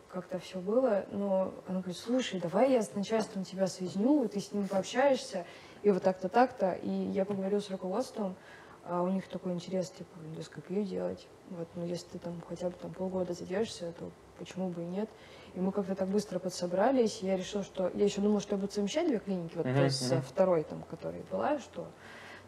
как-то 0.08 0.38
все 0.38 0.58
было. 0.58 1.04
Но 1.10 1.52
она 1.66 1.80
говорит, 1.80 1.98
слушай, 1.98 2.40
давай 2.40 2.72
я 2.72 2.80
с 2.80 2.94
начальством 2.94 3.44
тебя 3.44 3.66
соединю, 3.66 4.26
ты 4.28 4.40
с 4.40 4.52
ним 4.52 4.66
пообщаешься, 4.66 5.44
и 5.82 5.90
вот 5.90 6.02
так-то, 6.02 6.30
так-то. 6.30 6.72
И 6.72 6.88
я 6.90 7.26
поговорю 7.26 7.60
с 7.60 7.70
руководством, 7.70 8.36
а 8.84 9.02
у 9.02 9.08
них 9.08 9.28
такой 9.28 9.52
интерес, 9.52 9.90
типа, 9.90 10.10
эндоскопию 10.24 10.84
делать. 10.84 11.26
Вот, 11.50 11.68
ну, 11.74 11.84
если 11.84 12.06
ты 12.08 12.18
там 12.18 12.40
хотя 12.48 12.68
бы 12.68 12.76
там 12.80 12.92
полгода 12.92 13.32
задержишься, 13.34 13.92
то 13.98 14.10
почему 14.38 14.68
бы 14.68 14.82
и 14.82 14.86
нет. 14.86 15.08
И 15.54 15.60
мы 15.60 15.72
как-то 15.72 15.94
так 15.94 16.08
быстро 16.08 16.38
подсобрались, 16.38 17.20
я 17.22 17.36
решила, 17.36 17.62
что... 17.64 17.90
Я 17.94 18.04
еще 18.04 18.20
думала, 18.20 18.40
что 18.40 18.54
я 18.54 18.60
буду 18.60 18.72
совмещать 18.72 19.06
две 19.08 19.18
клиники, 19.18 19.56
вот 19.56 19.66
Мгм, 19.66 19.90
с 19.90 20.10
мгм. 20.10 20.22
второй, 20.22 20.64
там, 20.64 20.82
которой 20.82 21.22
была, 21.30 21.58
что... 21.58 21.86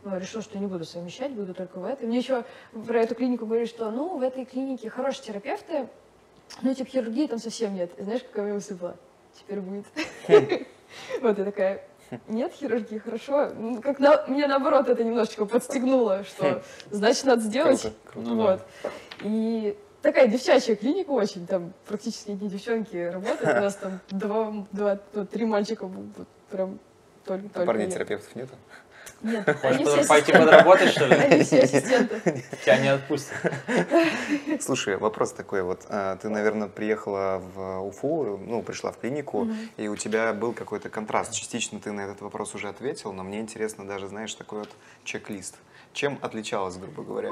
Ну, 0.05 0.11
я 0.12 0.18
решила, 0.18 0.42
что 0.42 0.59
не 0.59 0.66
буду 0.66 0.85
совмещать, 0.85 1.33
буду 1.33 1.55
только 1.55 1.79
в 1.79 1.85
этой. 1.85 2.07
Мне 2.09 2.18
еще 2.18 2.45
про 2.87 3.01
эту 3.01 3.14
клинику 3.14 3.47
говорили, 3.47 3.66
что, 3.68 3.90
ну, 3.90 4.18
в 4.18 4.23
этой 4.23 4.45
клинике 4.45 4.90
хорошие 4.90 5.25
терапевты, 5.25 5.88
ну, 6.61 6.75
типа, 6.75 6.90
хирургии 6.90 7.27
там 7.29 7.38
совсем 7.38 7.75
нет. 7.75 7.92
И 7.99 8.03
знаешь, 8.03 8.23
какая 8.23 8.49
я 8.49 8.55
высыпала? 8.55 8.97
Теперь 9.35 9.61
будет. 9.61 9.87
Вот 11.23 11.38
я 11.38 11.45
такая, 11.45 11.83
нет 12.29 12.53
хирургии, 12.53 12.98
хорошо. 12.98 13.51
Ну, 13.57 13.81
Как 13.81 13.98
на, 13.98 14.27
меня 14.27 14.48
наоборот 14.48 14.88
это 14.88 15.03
немножечко 15.05 15.44
подстегнуло, 15.46 16.25
что 16.29 16.62
значит 16.90 17.25
надо 17.25 17.42
сделать. 17.42 17.81
Круто, 17.83 17.96
круто. 18.12 18.29
Да. 18.29 18.35
Вот. 18.35 18.66
И 19.22 19.77
такая 20.03 20.29
девчачья 20.29 20.75
клиника 20.77 21.11
очень, 21.11 21.46
там 21.46 21.72
практически 21.87 22.33
одни 22.33 22.48
девчонки 22.48 22.96
работают, 22.96 23.57
у 23.59 23.61
нас 23.61 23.75
там 23.77 24.01
два, 24.11 24.66
два, 24.72 24.98
ну, 25.14 25.27
три 25.27 25.44
мальчика 25.46 25.87
вот 25.87 26.27
прям 26.51 26.79
только, 27.25 27.46
А 27.46 27.48
только 27.51 27.66
парней 27.66 27.87
я. 27.87 27.92
терапевтов 27.92 28.35
нету? 28.35 28.55
Нет, 29.23 29.45
Хочешь 29.45 29.77
они 29.77 29.85
все 29.85 30.05
пойти 30.07 30.33
подработать, 30.33 30.91
что 30.91 31.07
ли? 31.07 31.15
Они 31.15 31.45
все 31.45 31.61
ассистенты. 31.61 32.45
Тебя 32.65 32.79
не 32.79 32.89
отпустят. 32.89 33.35
Слушай, 34.61 34.97
вопрос 34.97 35.33
такой 35.33 35.63
вот. 35.63 35.83
а, 35.89 36.17
Ты, 36.17 36.29
наверное, 36.29 36.69
приехала 36.69 37.43
в 37.55 37.81
Уфу, 37.87 38.39
ну, 38.45 38.63
пришла 38.63 38.91
в 38.93 38.99
клинику, 38.99 39.49
и 39.77 39.89
у 39.89 39.97
тебя 39.97 40.33
был 40.33 40.53
какой-то 40.53 40.89
контраст. 40.89 41.33
Частично 41.33 41.79
ты 41.81 41.93
на 41.93 42.01
этот 42.03 42.21
вопрос 42.21 42.55
уже 42.55 42.69
ответил, 42.69 43.13
но 43.13 43.23
мне 43.23 43.41
интересно 43.41 43.87
даже, 43.87 44.09
знаешь, 44.09 44.35
такой 44.35 44.61
вот 44.61 44.71
чек-лист. 45.05 45.57
Чем 45.93 46.19
отличалась, 46.23 46.77
грубо 46.77 47.03
говоря? 47.03 47.29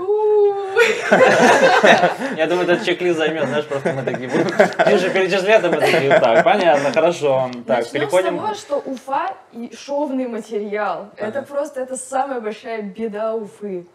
Я 2.37 2.47
думаю, 2.47 2.69
этот 2.69 2.85
чек-лист 2.85 3.19
займет, 3.19 3.47
знаешь, 3.49 3.67
просто 3.67 3.93
мы 3.95 4.03
такие 4.03 4.29
будем. 4.29 4.99
Же 4.99 5.11
перечислять, 5.11 5.65
а 5.65 5.69
мы 5.69 5.77
такие, 5.79 6.19
так, 6.21 6.45
понятно, 6.45 6.93
хорошо. 6.93 7.51
Так, 7.67 7.79
Начнем 7.79 7.93
переходим. 7.93 8.37
с 8.37 8.41
того, 8.41 8.55
что 8.55 8.77
Уфа 8.91 9.35
и 9.53 9.75
шовный 9.75 10.27
материал. 10.29 11.11
Это 11.17 11.43
просто, 11.43 11.81
это 11.81 11.97
самая 11.97 12.41
большая 12.41 12.83
беда 12.83 13.35
Уфы. 13.35 13.87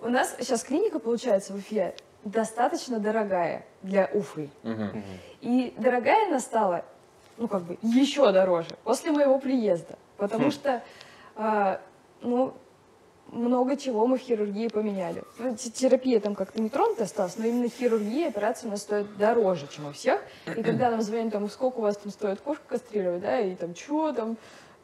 У 0.00 0.08
нас 0.08 0.34
сейчас 0.38 0.62
клиника, 0.62 0.98
получается, 0.98 1.52
в 1.52 1.56
Уфе 1.56 1.94
достаточно 2.24 2.98
дорогая 3.00 3.64
для 3.82 4.08
Уфы. 4.12 4.50
И 5.40 5.74
дорогая 5.78 6.28
она 6.28 6.38
стала, 6.38 6.84
ну, 7.38 7.48
как 7.48 7.62
бы, 7.62 7.76
еще 7.82 8.30
дороже 8.32 8.70
после 8.84 9.10
моего 9.10 9.38
приезда. 9.38 9.96
Потому 10.16 10.50
что, 10.50 10.82
а, 11.34 11.80
ну, 12.20 12.54
много 13.32 13.76
чего 13.76 14.06
мы 14.06 14.16
в 14.18 14.20
хирургии 14.20 14.68
поменяли. 14.68 15.22
Ну, 15.38 15.54
те- 15.56 15.70
Терапия 15.70 16.20
там 16.20 16.34
как-то 16.34 16.60
не 16.60 16.68
тронута 16.68 17.04
осталась, 17.04 17.36
но 17.38 17.46
именно 17.46 17.68
хирургия 17.68 18.28
операция 18.28 18.68
у 18.68 18.70
нас 18.70 18.82
стоит 18.82 19.16
дороже, 19.16 19.66
чем 19.74 19.86
у 19.86 19.92
всех. 19.92 20.20
И 20.46 20.62
когда 20.62 20.90
нам 20.90 21.00
звонят, 21.02 21.32
там, 21.32 21.48
сколько 21.48 21.78
у 21.78 21.82
вас 21.82 21.96
там 21.96 22.10
стоит 22.10 22.40
кошку 22.40 22.64
кастрировать, 22.68 23.22
да, 23.22 23.40
и 23.40 23.54
там, 23.54 23.74
что 23.74 24.12
там, 24.12 24.36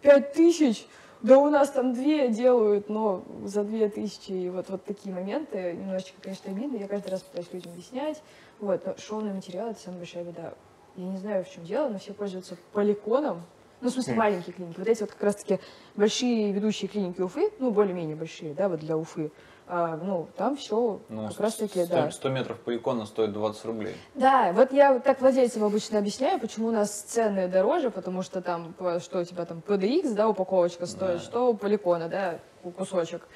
пять 0.02 0.32
тысяч, 0.32 0.87
да 1.22 1.38
у 1.38 1.48
нас 1.50 1.70
там 1.70 1.92
две 1.92 2.28
делают, 2.28 2.88
но 2.88 3.24
за 3.44 3.64
две 3.64 3.88
тысячи, 3.88 4.32
и 4.32 4.50
вот, 4.50 4.68
вот 4.68 4.85
такие 4.85 5.14
моменты, 5.14 5.72
немножечко, 5.72 6.20
конечно, 6.20 6.50
обидно, 6.50 6.76
я 6.76 6.87
каждый 6.88 7.11
раз 7.11 7.22
пытаюсь 7.22 7.52
людям 7.52 7.72
объяснять, 7.72 8.22
вот, 8.61 8.85
но 8.87 8.96
шовный 8.98 9.32
материал— 9.32 9.68
это 9.70 9.80
самая 9.80 9.98
большая 10.00 10.24
беда. 10.24 10.52
Я 10.96 11.04
не 11.09 11.16
знаю, 11.18 11.44
в 11.44 11.50
чем 11.50 11.64
дело, 11.64 11.88
но 11.88 11.98
все 11.98 12.12
пользуются 12.12 12.56
поликоном, 12.72 13.42
ну, 13.80 13.88
в 13.90 13.92
смысле, 13.92 14.14
маленькие 14.14 14.54
клиники. 14.54 14.78
Вот 14.78 14.88
эти 14.88 15.00
вот 15.00 15.12
как 15.12 15.22
раз-таки 15.22 15.60
большие 15.94 16.52
ведущие 16.52 16.88
клиники 16.88 17.20
Уфы, 17.20 17.50
ну, 17.58 17.70
более-менее 17.70 18.16
большие, 18.16 18.54
да, 18.54 18.68
вот 18.68 18.80
для 18.80 18.96
Уфы, 18.96 19.30
а, 19.68 19.96
ну, 19.96 20.28
там 20.36 20.56
все 20.56 21.00
Ну, 21.08 21.28
как 21.28 21.40
раз-таки, 21.40 21.84
100, 21.84 21.94
да. 21.94 22.10
100 22.10 22.28
метров 22.28 22.58
по 22.60 22.74
икону 22.76 23.04
стоит 23.06 23.32
20 23.32 23.64
рублей. 23.64 23.96
Да, 24.14 24.52
вот 24.52 24.72
я 24.72 24.92
вот 24.92 25.02
так 25.02 25.20
владельцам 25.20 25.64
обычно 25.64 25.98
объясняю, 25.98 26.38
почему 26.38 26.68
у 26.68 26.70
нас 26.72 26.90
цены 26.90 27.48
дороже, 27.48 27.90
потому 27.90 28.22
что 28.22 28.40
там, 28.40 28.74
что 29.00 29.20
у 29.20 29.24
тебя 29.24 29.44
там 29.44 29.60
PDX, 29.66 30.14
да, 30.14 30.28
упаковочка 30.28 30.86
стоит, 30.86 31.18
Да. 31.18 31.24
что 31.24 31.52
поликона, 31.54 32.08
да, 32.08 32.38
ку- 32.62 32.70
кусочек. 32.70 33.26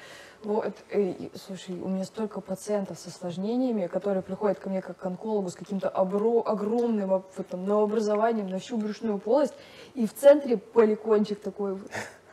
Вот, 0.43 0.73
и, 0.91 1.29
слушай, 1.35 1.75
у 1.79 1.87
меня 1.87 2.03
столько 2.03 2.41
пациентов 2.41 2.97
с 2.97 3.05
осложнениями, 3.05 3.85
которые 3.85 4.23
приходят 4.23 4.57
ко 4.59 4.69
мне 4.69 4.81
как 4.81 4.97
к 4.97 5.05
онкологу 5.05 5.49
с 5.49 5.55
каким-то 5.55 5.87
обро- 5.95 6.41
огромным 6.43 7.13
об- 7.13 7.31
там, 7.49 7.65
новообразованием 7.65 8.47
на 8.47 8.57
всю 8.57 8.77
брюшную 8.77 9.19
полость, 9.19 9.53
и 9.93 10.07
в 10.07 10.13
центре 10.15 10.57
поликончик 10.57 11.39
такой 11.39 11.77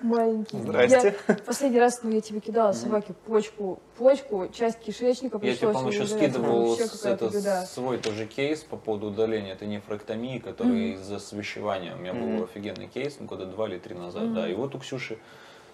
маленький. 0.00 0.56
Здрасте. 0.58 1.16
Я 1.28 1.34
последний 1.34 1.78
раз, 1.80 2.00
ну, 2.02 2.10
я 2.10 2.22
тебе 2.22 2.40
кидала 2.40 2.72
собаке 2.72 3.12
почку, 3.26 3.78
почку, 3.98 4.48
часть 4.54 4.78
кишечника 4.78 5.38
Я 5.42 5.54
тебе, 5.54 5.68
по-моему, 5.68 5.88
еще 5.90 6.04
удалять. 6.04 6.32
скидывал 6.32 6.76
с- 6.78 7.04
это, 7.04 7.28
беда. 7.28 7.66
свой 7.66 7.98
тоже 7.98 8.24
кейс 8.24 8.60
по 8.64 8.76
поводу 8.76 9.08
удаления. 9.08 9.52
Это 9.52 9.66
нефректомии, 9.66 10.38
который 10.38 10.92
Мгм. 10.92 11.00
из-за 11.00 11.18
свещевания. 11.18 11.94
У 11.94 11.98
меня 11.98 12.14
был 12.14 12.26
Мгм. 12.26 12.44
офигенный 12.44 12.86
кейс 12.88 13.16
ну, 13.20 13.26
года 13.26 13.44
два 13.44 13.68
или 13.68 13.78
три 13.78 13.94
назад. 13.94 14.22
Мгм. 14.22 14.34
Да, 14.34 14.48
и 14.48 14.54
вот 14.54 14.74
у 14.74 14.78
Ксюши. 14.78 15.18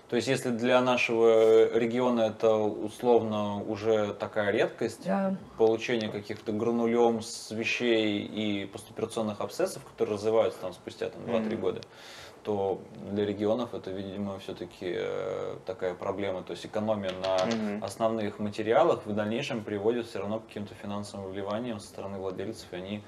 То 0.09 0.17
есть, 0.17 0.29
если 0.29 0.51
для 0.51 0.81
нашего 0.83 1.77
региона 1.77 2.23
это 2.37 2.55
условно 2.55 3.63
уже 3.63 4.13
такая 4.15 4.51
редкость, 4.53 5.07
Да. 5.07 5.35
получение 5.57 6.11
каких-то 6.11 6.53
гранулем 6.53 7.23
свещей 7.23 8.19
и 8.21 8.67
постоперационных 8.67 9.41
абсцессов, 9.41 9.83
которые 9.85 10.15
развиваются 10.17 10.61
там 10.61 10.73
спустя 10.75 11.09
там, 11.09 11.23
2-3 11.25 11.55
Мгм. 11.55 11.61
года, 11.61 11.81
то 12.43 12.83
для 13.11 13.25
регионов 13.25 13.73
это, 13.73 13.91
видимо, 13.91 14.39
все-таки 14.41 14.95
такая 15.65 15.95
проблема. 15.95 16.43
То 16.43 16.51
есть 16.53 16.67
экономия 16.67 17.13
на 17.13 17.47
Мгм. 17.47 17.83
основных 17.83 18.39
материалах 18.39 19.07
в 19.07 19.15
дальнейшем 19.15 19.65
приводит 19.65 20.07
все 20.07 20.19
равно 20.19 20.41
к 20.41 20.47
каким-то 20.49 20.75
финансовым 20.75 21.31
вливаниям 21.31 21.81
со 21.81 21.87
стороны 21.89 22.19
владельцев, 22.19 22.71
и 22.73 22.77
они 22.77 23.03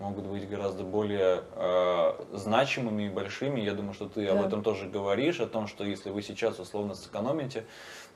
могут 0.00 0.26
быть 0.26 0.48
гораздо 0.48 0.82
более 0.82 1.42
э, 1.52 2.24
значимыми 2.32 3.04
и 3.04 3.08
большими. 3.10 3.60
Я 3.60 3.74
думаю, 3.74 3.94
что 3.94 4.08
ты 4.08 4.26
об 4.26 4.38
Да. 4.40 4.46
этом 4.46 4.62
тоже 4.62 4.88
говоришь, 4.88 5.40
о 5.40 5.46
том, 5.46 5.66
что 5.68 5.84
если 5.84 6.10
вы 6.10 6.22
сейчас 6.22 6.58
условно 6.58 6.94
сэкономите, 6.94 7.66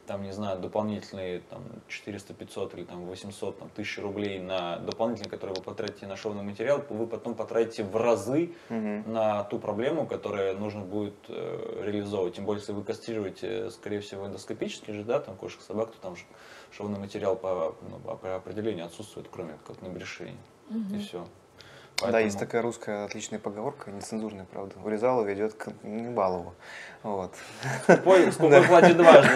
там, 0.06 0.22
не 0.22 0.32
знаю, 0.32 0.58
дополнительные 0.58 1.40
там, 1.40 1.62
400, 1.88 2.34
500 2.34 2.74
или 2.74 2.84
там, 2.84 3.06
800 3.06 3.58
там, 3.58 3.70
тысяч 3.70 3.98
рублей 3.98 4.38
на 4.38 4.76
дополнительные, 4.78 5.30
которые 5.30 5.56
вы 5.56 5.62
потратите 5.62 6.06
на 6.06 6.16
шовный 6.16 6.42
материал, 6.42 6.82
вы 6.90 7.06
потом 7.06 7.34
потратите 7.34 7.84
в 7.84 7.96
разы 7.96 8.54
Мгм. 8.68 9.12
на 9.12 9.44
ту 9.44 9.58
проблему, 9.58 10.06
которую 10.06 10.58
нужно 10.58 10.82
будет 10.82 11.14
э, 11.28 11.82
реализовывать. 11.84 12.34
Тем 12.36 12.44
более, 12.44 12.60
если 12.60 12.72
вы 12.72 12.82
кастрируете, 12.84 13.70
скорее 13.70 14.00
всего, 14.00 14.26
эндоскопически 14.26 14.90
же, 14.90 15.04
да, 15.04 15.20
там 15.20 15.36
кошек, 15.36 15.60
собак, 15.62 15.92
то 15.92 15.98
там 16.00 16.16
же 16.16 16.24
шовный 16.70 16.98
материал 16.98 17.36
по, 17.36 17.74
ну, 17.88 17.98
по 17.98 18.36
определению 18.36 18.86
отсутствует, 18.86 19.28
кроме 19.30 19.58
как 19.66 19.80
на 19.80 19.94
решений. 19.96 20.36
И 20.92 20.98
все. 20.98 21.26
Да, 22.00 22.18
есть 22.18 22.38
такая 22.38 22.60
русская 22.62 23.04
отличная 23.04 23.38
поговорка, 23.38 23.90
нецензурная, 23.90 24.46
правда. 24.50 24.74
Урезалова 24.84 25.24
ведет 25.26 25.54
к 25.54 25.68
Небалову. 25.84 26.54
Вот. 27.02 27.34
Скупой, 27.84 28.32
скупой 28.32 28.62
платит 28.62 28.96
дважды? 28.96 29.30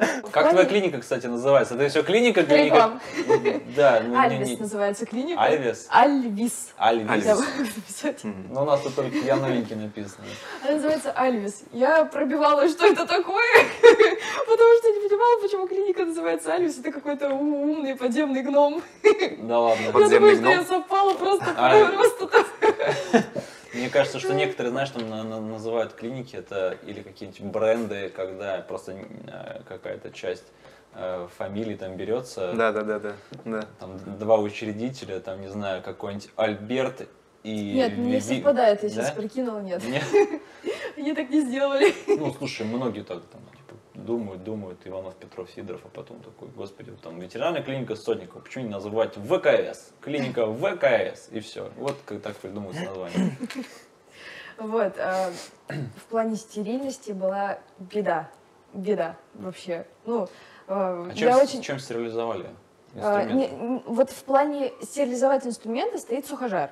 Как 0.32 0.50
твоя 0.50 0.66
клиника, 0.66 0.98
кстати, 1.00 1.26
называется? 1.26 1.74
Это 1.74 1.88
все 1.88 2.02
клиника, 2.02 2.42
клиника? 2.44 2.74
Реклам. 2.76 3.00
Да, 3.76 4.00
ну, 4.04 4.10
не- 4.10 4.16
Альвис 4.16 4.48
не- 4.48 4.56
называется 4.56 5.06
клиника. 5.06 5.40
Альвис? 5.40 5.86
Альвис. 5.90 6.68
Альвис. 6.78 7.26
Ну, 8.22 8.62
у 8.62 8.64
нас 8.64 8.80
тут 8.80 8.94
только 8.94 9.16
я 9.18 9.36
новенький 9.36 9.76
написано. 9.76 10.24
Она 10.62 10.72
называется 10.74 11.12
Альвис. 11.12 11.62
Я 11.72 12.04
пробивала, 12.04 12.68
что 12.68 12.86
это 12.86 13.06
такое, 13.06 13.44
потому 13.82 14.78
что 14.78 14.88
не 14.90 15.08
понимала, 15.08 15.40
почему 15.42 15.66
клиника 15.66 16.04
называется 16.04 16.52
Альвис. 16.54 16.78
Это 16.78 16.92
какой-то 16.92 17.28
умный 17.30 17.96
подземный 17.96 18.42
гном. 18.42 18.82
Да 19.38 19.58
ладно. 19.58 19.82
Я 19.86 19.92
Подземный 19.92 20.36
думаю, 20.36 20.36
что 20.36 20.62
я 20.62 20.64
совпала 20.64 21.14
просто, 21.14 21.46
просто 21.92 22.26
так. 22.26 22.46
Мне 23.80 23.88
кажется, 23.88 24.18
что 24.20 24.34
некоторые, 24.34 24.72
знаешь, 24.72 24.90
там 24.90 25.08
на- 25.08 25.22
на- 25.24 25.40
называют 25.40 25.94
клиники 25.94 26.36
это 26.36 26.76
или 26.86 27.00
какие-нибудь 27.00 27.40
бренды, 27.50 28.10
когда 28.14 28.58
просто 28.60 28.92
э, 28.92 29.62
какая-то 29.66 30.10
часть 30.10 30.44
э, 30.92 31.26
фамилии 31.38 31.76
там 31.76 31.96
берется, 31.96 32.52
Да, 32.52 32.72
да, 32.72 32.82
да, 32.82 32.98
да. 32.98 33.12
да. 33.46 33.62
там 33.78 33.98
два 34.18 34.36
учредителя, 34.38 35.20
там, 35.20 35.40
не 35.40 35.48
знаю, 35.48 35.82
какой-нибудь 35.82 36.28
Альберт 36.36 37.08
и... 37.42 37.72
Нет, 37.72 37.96
не 37.96 38.20
совпадает, 38.20 38.82
я 38.82 38.88
сейчас 38.90 39.08
Да? 39.08 39.14
прикинула, 39.14 39.60
нет. 39.60 39.82
Нет? 39.88 40.04
Они 40.98 41.14
так 41.14 41.30
не 41.30 41.40
сделали. 41.40 41.94
Ну, 42.06 42.34
слушай, 42.34 42.66
многие 42.66 43.00
так 43.02 43.22
там, 43.32 43.39
думают, 44.04 44.44
думают, 44.44 44.78
Иванов, 44.84 45.14
Петров, 45.16 45.50
Сидоров, 45.50 45.82
а 45.84 45.88
потом 45.88 46.20
такой, 46.20 46.48
господи, 46.48 46.92
там 47.02 47.18
ветеринарная 47.20 47.62
клиника 47.62 47.94
Сотникова, 47.96 48.40
почему 48.40 48.64
не 48.64 48.70
называть 48.70 49.14
ВКС? 49.16 49.92
Клиника 50.00 50.46
ВКС, 50.52 51.28
и 51.30 51.40
все. 51.40 51.70
Вот 51.76 51.96
как 52.04 52.22
так 52.22 52.36
придумывается 52.36 52.84
название. 52.84 53.36
Вот. 54.58 54.98
а, 54.98 55.30
В 55.68 56.04
плане 56.10 56.36
стерильности 56.36 57.12
была 57.12 57.60
беда. 57.78 58.28
Беда 58.74 59.16
вообще. 59.34 59.86
Ну, 60.04 60.28
а, 60.68 61.08
А 61.10 61.14
чем, 61.14 61.34
очень... 61.36 61.62
чем 61.62 61.78
стерилизовали 61.78 62.46
а, 62.94 63.26
Вот 63.86 64.10
в 64.10 64.24
плане 64.24 64.72
стерилизовать 64.82 65.46
инструменты 65.46 65.98
стоит 65.98 66.26
сухожар. 66.26 66.70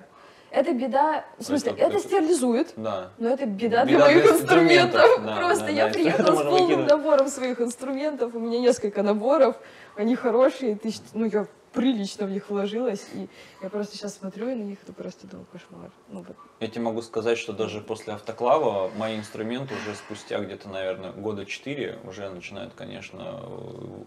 Это 0.51 0.73
беда, 0.73 1.25
в 1.39 1.43
смысле, 1.45 1.73
это- 1.73 1.83
это 1.85 1.99
стерилизует, 1.99 2.73
Да. 2.77 3.11
но 3.19 3.29
это 3.29 3.45
беда, 3.47 3.85
для 3.85 3.97
Беда 3.97 4.05
моих 4.07 4.23
для 4.23 4.33
инструментов. 4.33 4.95
инструментов, 5.05 5.25
да, 5.27 5.37
Просто 5.37 5.65
да, 5.65 5.71
я 5.71 5.87
да, 5.87 5.93
приехала 5.93 6.25
с 6.25 6.37
полным 6.43 6.53
выкидывать. 6.55 6.91
набором 6.91 7.29
своих 7.29 7.61
инструментов. 7.61 8.35
У 8.35 8.39
меня 8.39 8.59
несколько 8.61 9.03
наборов, 9.03 9.57
они 9.97 10.17
хорошие, 10.17 10.77
ты, 10.77 10.91
щ- 10.91 11.03
ну 11.13 11.27
я 11.27 11.47
прилично 11.73 12.27
в 12.27 12.31
них 12.31 12.51
вложилась, 12.51 13.05
и 13.15 13.29
я 13.63 13.71
просто 13.71 13.97
сейчас 13.97 14.15
смотрю 14.17 14.49
и 14.49 14.55
на 14.55 14.63
них, 14.63 14.79
это 14.83 14.93
просто 14.93 15.27
думаю, 15.27 15.47
кошмар. 15.53 15.91
Ну, 16.09 16.25
вот. 16.27 16.37
Я 16.61 16.69
тебе 16.69 16.81
могу 16.83 17.03
сказать, 17.03 17.39
что 17.39 17.53
даже 17.53 17.81
после 17.81 18.15
автоклава 18.15 18.91
мои 18.97 19.17
инструменты 19.19 19.75
уже 19.75 19.95
спустя 19.97 20.39
где-то, 20.41 20.69
наверное, 20.69 21.13
года 21.13 21.47
четыре 21.47 21.99
уже 22.05 22.29
начинают, 22.31 22.75
конечно, 22.75 23.41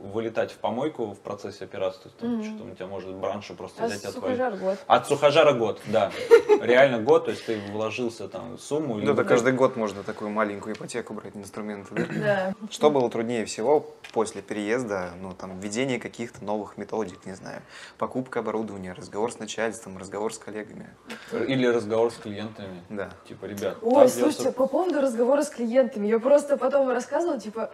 вылетать 0.01 0.51
в 0.51 0.57
помойку 0.57 1.07
в 1.14 1.20
процессе 1.20 1.64
операции. 1.64 2.09
То 2.20 2.26
есть, 2.26 2.49
Мгм. 2.49 2.57
что 2.57 2.68
у 2.72 2.76
тебя 2.76 2.88
может 2.88 3.09
бранша 3.16 3.53
просто 3.53 3.84
А 3.84 3.88
взять 3.88 4.03
и 4.03 4.07
отвалить. 4.07 4.38
сухожар 4.38 4.57
год. 4.59 4.80
От 4.88 5.07
сухожара 5.07 5.53
год, 5.53 5.82
да. 5.88 6.12
Реально 6.62 6.99
год, 7.01 7.26
то 7.26 7.32
есть 7.32 7.45
ты 7.45 7.59
вложился 7.72 8.28
там 8.28 8.57
в 8.57 8.62
сумму. 8.62 8.95
Ну, 8.97 9.14
это 9.14 9.24
каждый 9.24 9.53
год 9.53 9.76
можно 9.78 10.03
такую 10.03 10.30
маленькую 10.32 10.76
ипотеку 10.76 11.14
брать 11.14 11.36
на 11.36 11.39
инструменты, 11.41 11.93
да? 11.95 12.05
Да. 12.22 12.68
Что 12.70 12.89
было 12.91 13.09
труднее 13.09 13.45
всего 13.45 13.86
после 14.14 14.41
переезда, 14.41 15.12
ну, 15.22 15.34
там, 15.34 15.59
введение 15.59 15.99
каких-то 15.99 16.43
новых 16.43 16.78
методик, 16.78 17.26
не 17.26 17.34
знаю, 17.34 17.61
покупка 17.97 18.39
оборудования, 18.39 18.93
разговор 18.93 19.32
с 19.32 19.39
начальством, 19.39 19.97
разговор 19.97 20.34
с 20.34 20.38
коллегами. 20.38 20.89
Или 21.32 21.66
разговор 21.66 22.12
с 22.12 22.16
клиентами. 22.16 22.84
Да. 22.89 23.09
Типа, 23.28 23.45
ребят, 23.45 23.78
Ой, 23.82 24.07
слушайте, 24.09 24.43
делается. 24.43 24.51
по 24.51 24.68
поводу 24.68 25.01
разговора 25.01 25.43
с 25.43 25.49
клиентами, 25.49 26.07
я 26.07 26.20
просто 26.20 26.57
потом 26.57 26.89
рассказывала, 26.89 27.39
типа, 27.39 27.72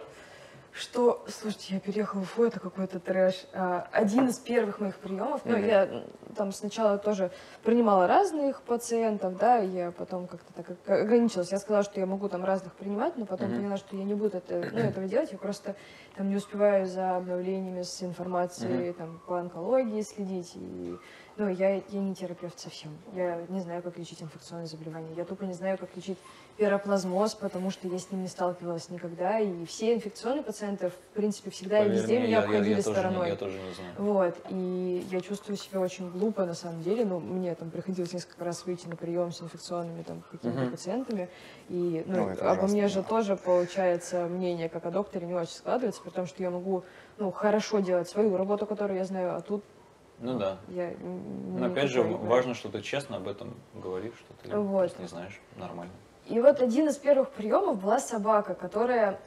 что, 0.72 1.24
слушайте, 1.28 1.74
я 1.74 1.80
переехала 1.80 2.20
в 2.20 2.24
Уфу, 2.24 2.44
это 2.44 2.60
какой-то 2.60 3.00
трэш. 3.00 3.46
А, 3.52 3.88
Один 3.92 4.28
из 4.28 4.38
первых 4.38 4.78
моих 4.80 4.96
приемов, 4.96 5.40
ну, 5.44 5.56
я 5.56 6.04
там 6.36 6.52
сначала 6.52 6.98
тоже 6.98 7.30
принимала 7.64 8.06
разных 8.06 8.62
пациентов, 8.62 9.36
да, 9.38 9.56
я 9.56 9.90
потом 9.90 10.26
как-то 10.28 10.52
так 10.52 10.70
ог- 10.70 10.90
ограничилась. 11.00 11.50
Я 11.50 11.58
сказала, 11.58 11.82
что 11.82 11.98
я 11.98 12.06
могу 12.06 12.28
там 12.28 12.44
разных 12.44 12.74
принимать, 12.74 13.16
но 13.16 13.26
потом 13.26 13.50
поняла, 13.58 13.76
что 13.76 13.96
я 13.96 14.04
не 14.04 14.14
буду 14.14 14.36
это, 14.36 14.68
ну, 14.72 14.78
этого 14.78 15.06
делать, 15.08 15.32
я 15.32 15.38
просто 15.38 15.74
там 16.16 16.28
не 16.28 16.36
успеваю 16.36 16.86
за 16.86 17.16
обновлениями 17.16 17.82
с 17.82 18.02
информацией 18.02 18.92
там, 18.92 19.20
по 19.26 19.40
онкологии 19.40 20.02
следить. 20.02 20.52
И, 20.54 20.96
ну, 21.38 21.48
я, 21.48 21.76
я 21.76 22.00
не 22.00 22.14
терапевт 22.14 22.58
совсем. 22.58 22.90
Я 23.14 23.40
не 23.48 23.60
знаю, 23.60 23.80
как 23.82 23.96
лечить 23.96 24.20
инфекционные 24.22 24.66
заболевания. 24.66 25.14
Я 25.16 25.24
тупо 25.24 25.44
не 25.44 25.52
знаю, 25.54 25.78
как 25.78 25.88
лечить 25.96 26.18
пироплазмоз, 26.56 27.34
потому 27.36 27.70
что 27.70 27.86
я 27.86 27.96
с 27.98 28.10
ним 28.10 28.22
не 28.22 28.28
сталкивалась 28.28 28.90
никогда. 28.90 29.38
И 29.38 29.64
все 29.64 29.94
инфекционные 29.94 30.42
пациенты, 30.42 30.88
в 30.90 30.94
принципе, 31.14 31.50
всегда 31.50 31.78
и 31.78 31.82
Поверь 31.84 31.94
везде 31.96 32.18
мне, 32.18 32.26
меня 32.26 32.36
я- 32.38 32.42
обходили 32.44 32.70
я 32.70 32.76
тоже 32.82 32.88
не- 32.88 32.94
стороной. 32.94 33.28
Я 33.28 33.36
тоже 33.36 33.58
не 33.60 33.72
знаю. 33.72 33.94
Вот, 33.98 34.36
и 34.50 35.06
я 35.10 35.20
чувствую 35.20 35.56
себя 35.56 35.78
очень 35.80 36.10
глупо 36.10 36.44
на 36.44 36.54
самом 36.54 36.82
деле, 36.82 37.04
ну, 37.04 37.20
мне 37.20 37.54
там 37.54 37.70
приходилось 37.70 38.12
несколько 38.12 38.44
раз 38.44 38.66
выйти 38.66 38.88
на 38.88 38.96
прием 38.96 39.30
с 39.30 39.40
инфекционными 39.40 40.02
там 40.02 40.22
какими-то 40.32 40.62
Мгм. 40.62 40.70
пациентами, 40.72 41.28
и 41.68 42.02
ну, 42.06 42.30
Ну, 42.30 42.50
обо 42.50 42.66
мне 42.66 42.88
же 42.88 43.02
да. 43.02 43.08
тоже, 43.08 43.36
получается, 43.36 44.26
мнение 44.26 44.68
как 44.68 44.84
о 44.86 44.90
докторе 44.90 45.24
не 45.26 45.34
очень 45.34 45.52
складывается, 45.54 46.02
при 46.02 46.10
том, 46.10 46.26
что 46.26 46.42
я 46.42 46.50
могу, 46.50 46.82
ну, 47.18 47.30
хорошо 47.30 47.78
делать 47.78 48.08
свою 48.08 48.36
работу, 48.36 48.66
которую 48.66 48.98
я 48.98 49.04
знаю, 49.04 49.36
а 49.36 49.40
тут 49.40 49.62
Ну 50.20 50.38
да. 50.38 50.58
я 50.68 50.92
Но 51.00 51.66
опять 51.66 51.90
же, 51.90 52.00
знаю. 52.02 52.18
важно, 52.18 52.54
что 52.54 52.68
ты 52.68 52.80
честно 52.82 53.16
об 53.16 53.28
этом 53.28 53.54
говоришь, 53.74 54.14
что 54.18 54.34
ты 54.48 54.56
Вот. 54.56 54.98
не 54.98 55.06
знаешь. 55.06 55.40
Нормально. 55.56 55.92
И 56.26 56.40
вот 56.40 56.60
один 56.60 56.88
из 56.88 56.96
первых 56.96 57.30
приемов 57.30 57.80
была 57.80 57.98
собака, 58.00 58.54
которая 58.54 59.18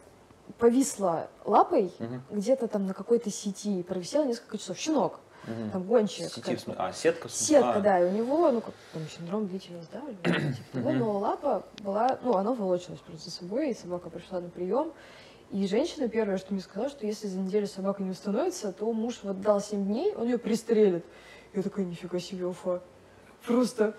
повисла 0.57 1.27
лапой 1.45 1.91
Мгм. 1.99 2.23
где-то 2.29 2.67
там 2.67 2.85
на 2.87 2.93
какой-то 2.93 3.29
сети 3.31 3.79
и 3.79 3.83
провисела 3.83 4.25
несколько 4.25 4.57
часов. 4.57 4.77
Щенок, 4.77 5.19
Мгм. 5.47 5.71
там 5.71 5.83
гончая 5.83 6.27
Сети, 6.27 6.55
смысле- 6.57 6.75
а, 6.77 6.91
сетка? 6.91 7.29
смысле? 7.29 7.45
Сетка, 7.47 7.73
А, 7.75 7.79
да, 7.79 7.99
и 8.01 8.03
у 8.05 8.11
него, 8.11 8.51
ну, 8.51 8.61
как 8.61 8.73
там, 8.93 9.07
синдром 9.07 9.47
длительного 9.47 9.83
сдавливания, 9.85 10.53
типа 10.53 10.73
того, 10.73 10.91
но 10.91 11.17
лапа 11.17 11.63
была, 11.81 12.19
ну, 12.21 12.35
она 12.35 12.53
волочилась 12.53 12.99
просто 12.99 13.29
за 13.29 13.35
собой, 13.37 13.71
и 13.71 13.73
собака 13.73 14.09
пришла 14.09 14.39
на 14.41 14.49
прием, 14.49 14.91
и 15.51 15.67
женщина 15.67 16.07
первое, 16.07 16.37
что 16.37 16.53
мне 16.53 16.61
сказала, 16.61 16.89
что 16.89 17.05
если 17.05 17.27
за 17.27 17.39
неделю 17.39 17.67
собака 17.67 18.01
не 18.03 18.11
установится, 18.11 18.71
то 18.71 18.91
муж 18.91 19.19
вот 19.23 19.41
дал 19.41 19.59
7 19.61 19.85
дней, 19.85 20.13
он 20.15 20.25
ее 20.25 20.37
пристрелит. 20.37 21.05
Я 21.53 21.61
такая, 21.61 21.85
нифига 21.85 22.19
себе, 22.19 22.45
Уфа. 22.45 22.81
Просто 23.45 23.95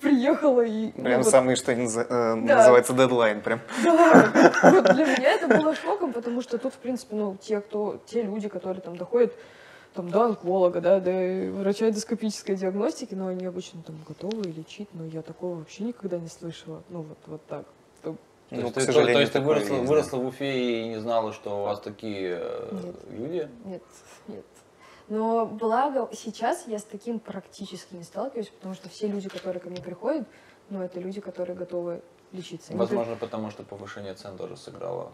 приехала 0.00 0.60
и... 0.64 0.92
ну, 0.96 1.04
Прям 1.04 1.22
вот- 1.22 1.30
самый, 1.30 1.56
что 1.56 1.74
ни 1.74 1.86
за- 1.86 2.02
э, 2.02 2.06
Да. 2.46 2.56
называется, 2.58 2.92
дедлайн. 2.92 3.40
Прям. 3.40 3.60
да, 3.84 4.52
вот 4.70 4.94
для 4.94 5.04
меня 5.06 5.32
это 5.32 5.48
было 5.48 5.74
шоком, 5.74 6.12
потому 6.12 6.40
что 6.42 6.58
тут, 6.58 6.74
в 6.74 6.78
принципе, 6.78 7.16
ну, 7.16 7.36
те, 7.40 7.60
кто, 7.60 8.00
те 8.06 8.22
люди, 8.22 8.48
которые 8.48 8.80
там 8.82 8.96
доходят 8.96 9.32
там, 9.94 10.08
до 10.10 10.24
онколога, 10.24 10.80
да, 10.80 11.00
до 11.00 11.50
врача 11.52 11.88
эндоскопической 11.88 12.56
диагностики, 12.56 13.14
но 13.14 13.28
они 13.28 13.44
обычно 13.46 13.82
там 13.82 13.96
готовы 14.06 14.42
лечить, 14.44 14.88
но 14.92 15.04
я 15.04 15.22
такого 15.22 15.56
вообще 15.56 15.84
никогда 15.84 16.18
не 16.18 16.28
слышала. 16.28 16.82
Ну, 16.88 17.02
вот, 17.02 17.18
вот 17.26 17.44
так. 17.46 17.66
То 18.52 18.56
Ну, 18.58 18.62
есть 18.64 18.72
к 18.74 18.78
ты, 18.80 18.80
сожалению, 18.82 19.14
то 19.14 19.20
есть 19.20 19.32
ты 19.32 19.40
выросла, 19.40 19.74
есть, 19.74 19.84
да. 19.84 19.88
выросла 19.88 20.16
в 20.18 20.26
Уфе 20.26 20.82
и 20.82 20.88
не 20.88 21.00
знала, 21.00 21.32
что 21.32 21.60
у 21.60 21.62
вас 21.64 21.80
такие 21.80 22.38
э, 22.38 22.68
Нет. 22.84 22.96
люди? 23.10 23.50
Нет, 23.64 23.82
нет. 24.28 24.44
Но 25.08 25.46
благо 25.46 26.10
сейчас 26.12 26.66
я 26.66 26.78
с 26.78 26.84
таким 26.84 27.18
практически 27.18 27.94
не 27.94 28.02
сталкиваюсь, 28.04 28.48
потому 28.48 28.74
что 28.74 28.90
все 28.90 29.06
люди, 29.08 29.30
которые 29.30 29.60
ко 29.60 29.70
мне 29.70 29.80
приходят, 29.80 30.28
ну, 30.68 30.82
это 30.82 31.00
люди, 31.00 31.22
которые 31.22 31.56
готовы 31.56 32.02
лечиться. 32.32 32.72
Они 32.72 32.78
Возможно, 32.78 33.16
потому 33.16 33.50
что 33.50 33.62
повышение 33.62 34.12
цен 34.12 34.36
тоже 34.36 34.58
сыграло. 34.58 35.12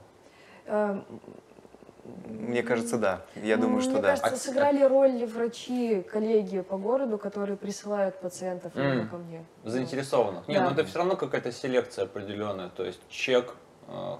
Мне 2.27 2.63
кажется, 2.63 2.97
да. 2.99 3.21
Я 3.37 3.57
Ну, 3.57 3.65
думаю, 3.65 3.81
что 3.83 3.93
Мне 3.93 4.03
да. 4.03 4.09
кажется, 4.17 4.33
А- 4.33 4.37
сыграли 4.37 4.83
роль 4.83 5.25
врачи, 5.27 6.03
коллеги 6.03 6.61
по 6.61 6.77
городу, 6.79 7.19
которые 7.19 7.57
присылают 7.57 8.19
пациентов 8.21 8.73
именно 8.75 9.03
М. 9.03 9.09
ко 9.09 9.17
мне. 9.17 9.45
Заинтересованных. 9.65 10.49
Нет, 10.49 10.61
Да. 10.63 10.67
ну 10.71 10.73
это 10.75 10.85
все 10.85 10.99
равно 10.99 11.17
какая-то 11.17 11.53
селекция 11.53 12.05
определенная. 12.05 12.69
То 12.71 12.85
есть 12.85 13.01
чек, 13.09 13.55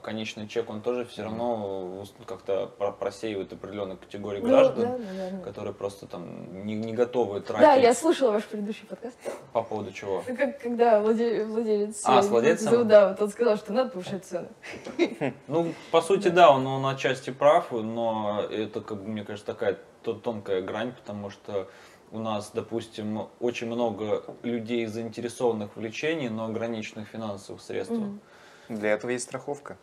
конечный 0.03 0.49
чек, 0.49 0.71
он 0.71 0.81
тоже 0.81 1.05
все 1.05 1.23
равно 1.25 2.05
как-то 2.27 2.67
про- 2.79 2.93
просеивает 2.93 3.53
определенные 3.53 3.97
категории 3.97 4.41
Ну, 4.41 4.49
граждан, 4.49 4.81
да, 4.81 4.99
наверное. 4.99 5.43
которые 5.43 5.75
просто 5.75 6.07
там 6.07 6.65
не, 6.65 6.75
не 6.75 6.93
готовы 6.95 7.41
тратить 7.41 7.67
Да, 7.67 7.75
я 7.75 7.93
слушала 7.95 8.33
ваш 8.33 8.45
предыдущий 8.45 8.87
подкаст. 8.87 9.17
по 9.53 9.63
поводу 9.63 9.93
чего. 9.93 10.23
Ну, 10.27 10.37
как, 10.39 10.59
когда 10.61 11.01
владе- 11.03 11.45
владелец... 11.45 12.01
А, 12.05 12.23
с 12.23 12.29
владельцем? 12.29 12.89
Да, 12.89 13.11
вот 13.11 13.21
он 13.23 13.29
сказал, 13.29 13.57
что 13.57 13.73
надо 13.73 13.91
повышать 13.91 14.25
цены. 14.25 14.49
Ну, 15.47 15.73
по 15.91 16.01
сути, 16.01 16.29
да, 16.29 16.51
он, 16.51 16.67
он 16.67 16.87
отчасти 16.87 17.31
прав, 17.31 17.71
но 17.73 18.43
это, 18.51 18.81
как 18.81 19.03
бы, 19.03 19.09
мне 19.09 19.25
кажется, 19.25 19.47
такая 19.47 19.79
то- 20.03 20.15
тонкая 20.15 20.63
грань, 20.63 20.93
потому 20.93 21.29
что 21.31 21.69
у 22.11 22.19
нас, 22.21 22.51
допустим, 22.55 23.29
очень 23.39 23.67
много 23.67 24.25
людей, 24.43 24.87
заинтересованных 24.87 25.77
в 25.77 25.81
лечении, 25.81 26.29
но 26.29 26.47
ограниченных 26.47 27.07
финансовых 27.09 27.61
средств. 27.61 27.95
Мгм. 27.95 28.21
Для 28.69 28.93
этого 28.93 29.11
есть 29.11 29.25
страховка. 29.25 29.77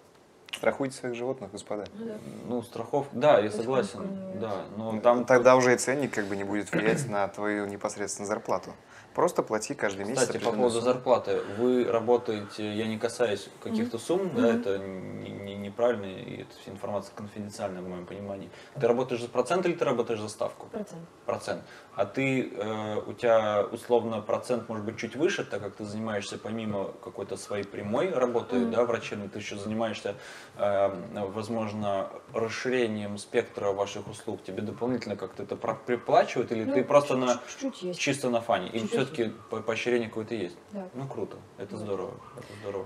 Страхуйте 0.55 0.95
своих 0.95 1.15
животных, 1.15 1.51
господа. 1.51 1.85
Ну 1.93 2.05
да. 2.05 2.13
Ну, 2.47 2.61
страховка, 2.63 3.15
да, 3.15 3.39
я 3.39 3.51
согласен, 3.51 3.99
да, 4.39 4.63
но 4.77 4.99
там 5.01 5.25
тогда 5.25 5.57
уже 5.57 5.73
и 5.73 5.77
ценник 5.77 6.13
как 6.13 6.25
бы 6.27 6.37
не 6.37 6.45
будет 6.45 6.71
влиять 6.71 7.09
на 7.09 7.27
твою 7.27 7.65
непосредственно 7.65 8.25
зарплату. 8.25 8.71
Просто 9.15 9.43
плати 9.43 9.73
каждый 9.73 10.05
месяц. 10.05 10.23
Кстати, 10.27 10.37
по 10.43 10.51
поводу 10.51 10.71
сумму. 10.81 10.81
зарплаты, 10.93 11.41
вы 11.57 11.85
работаете, 11.85 12.73
я 12.73 12.85
не 12.85 12.97
касаюсь 12.99 13.47
каких-то 13.63 13.97
сумм, 13.97 14.29
да, 14.35 14.41
Мгм. 14.41 14.59
это 14.59 14.77
не- 14.77 15.29
не- 15.29 15.55
неправильно, 15.55 16.05
и 16.05 16.41
это 16.41 16.51
вся 16.61 16.71
информация 16.71 17.15
конфиденциальная 17.15 17.81
в 17.81 17.87
моем 17.87 18.05
понимании. 18.05 18.49
Ты 18.79 18.85
работаешь 18.87 19.21
за 19.21 19.29
процент 19.29 19.65
или 19.65 19.73
ты 19.73 19.85
работаешь 19.85 20.19
за 20.19 20.27
ставку? 20.27 20.67
Процент. 20.67 21.01
Процент. 21.25 21.61
А 21.95 22.05
ты, 22.05 22.51
э, 22.53 23.01
у 23.07 23.13
тебя 23.13 23.65
условно 23.71 24.19
процент 24.21 24.67
может 24.67 24.83
быть 24.85 24.97
чуть 24.97 25.15
выше, 25.15 25.45
так 25.45 25.61
как 25.61 25.75
ты 25.75 25.85
занимаешься 25.85 26.37
помимо 26.37 26.91
какой-то 27.01 27.37
своей 27.37 27.63
прямой 27.63 28.09
работы, 28.09 28.57
Мгм. 28.57 28.71
да, 28.71 28.83
врачебной, 28.83 29.29
ты 29.29 29.39
еще 29.39 29.55
занимаешься, 29.55 30.15
э, 30.57 30.89
возможно, 31.33 32.09
расширением 32.33 33.17
спектра 33.17 33.71
ваших 33.71 34.09
услуг. 34.09 34.43
Тебе 34.43 34.61
дополнительно 34.61 35.15
как-то 35.15 35.43
это 35.43 35.55
приплачивают 35.55 36.51
или 36.51 36.65
Ну, 36.65 36.73
ты 36.73 36.83
просто 36.83 37.13
чуть- 37.15 37.23
на 37.25 37.41
Чуть-чуть 37.61 37.97
чисто 37.97 38.29
на 38.29 38.41
фане? 38.41 38.67
Или 38.67 38.81
Чуть-чуть. 38.87 39.04
Все-таки 39.05 39.33
по- 39.49 39.61
поощрение 39.61 40.09
какое-то 40.09 40.35
есть? 40.35 40.57
Да. 40.71 40.87
Ну 40.93 41.07
круто, 41.07 41.37
это 41.57 41.71
Да. 41.71 41.77
здорово, 41.77 42.13
это 42.37 42.47
здорово. 42.61 42.85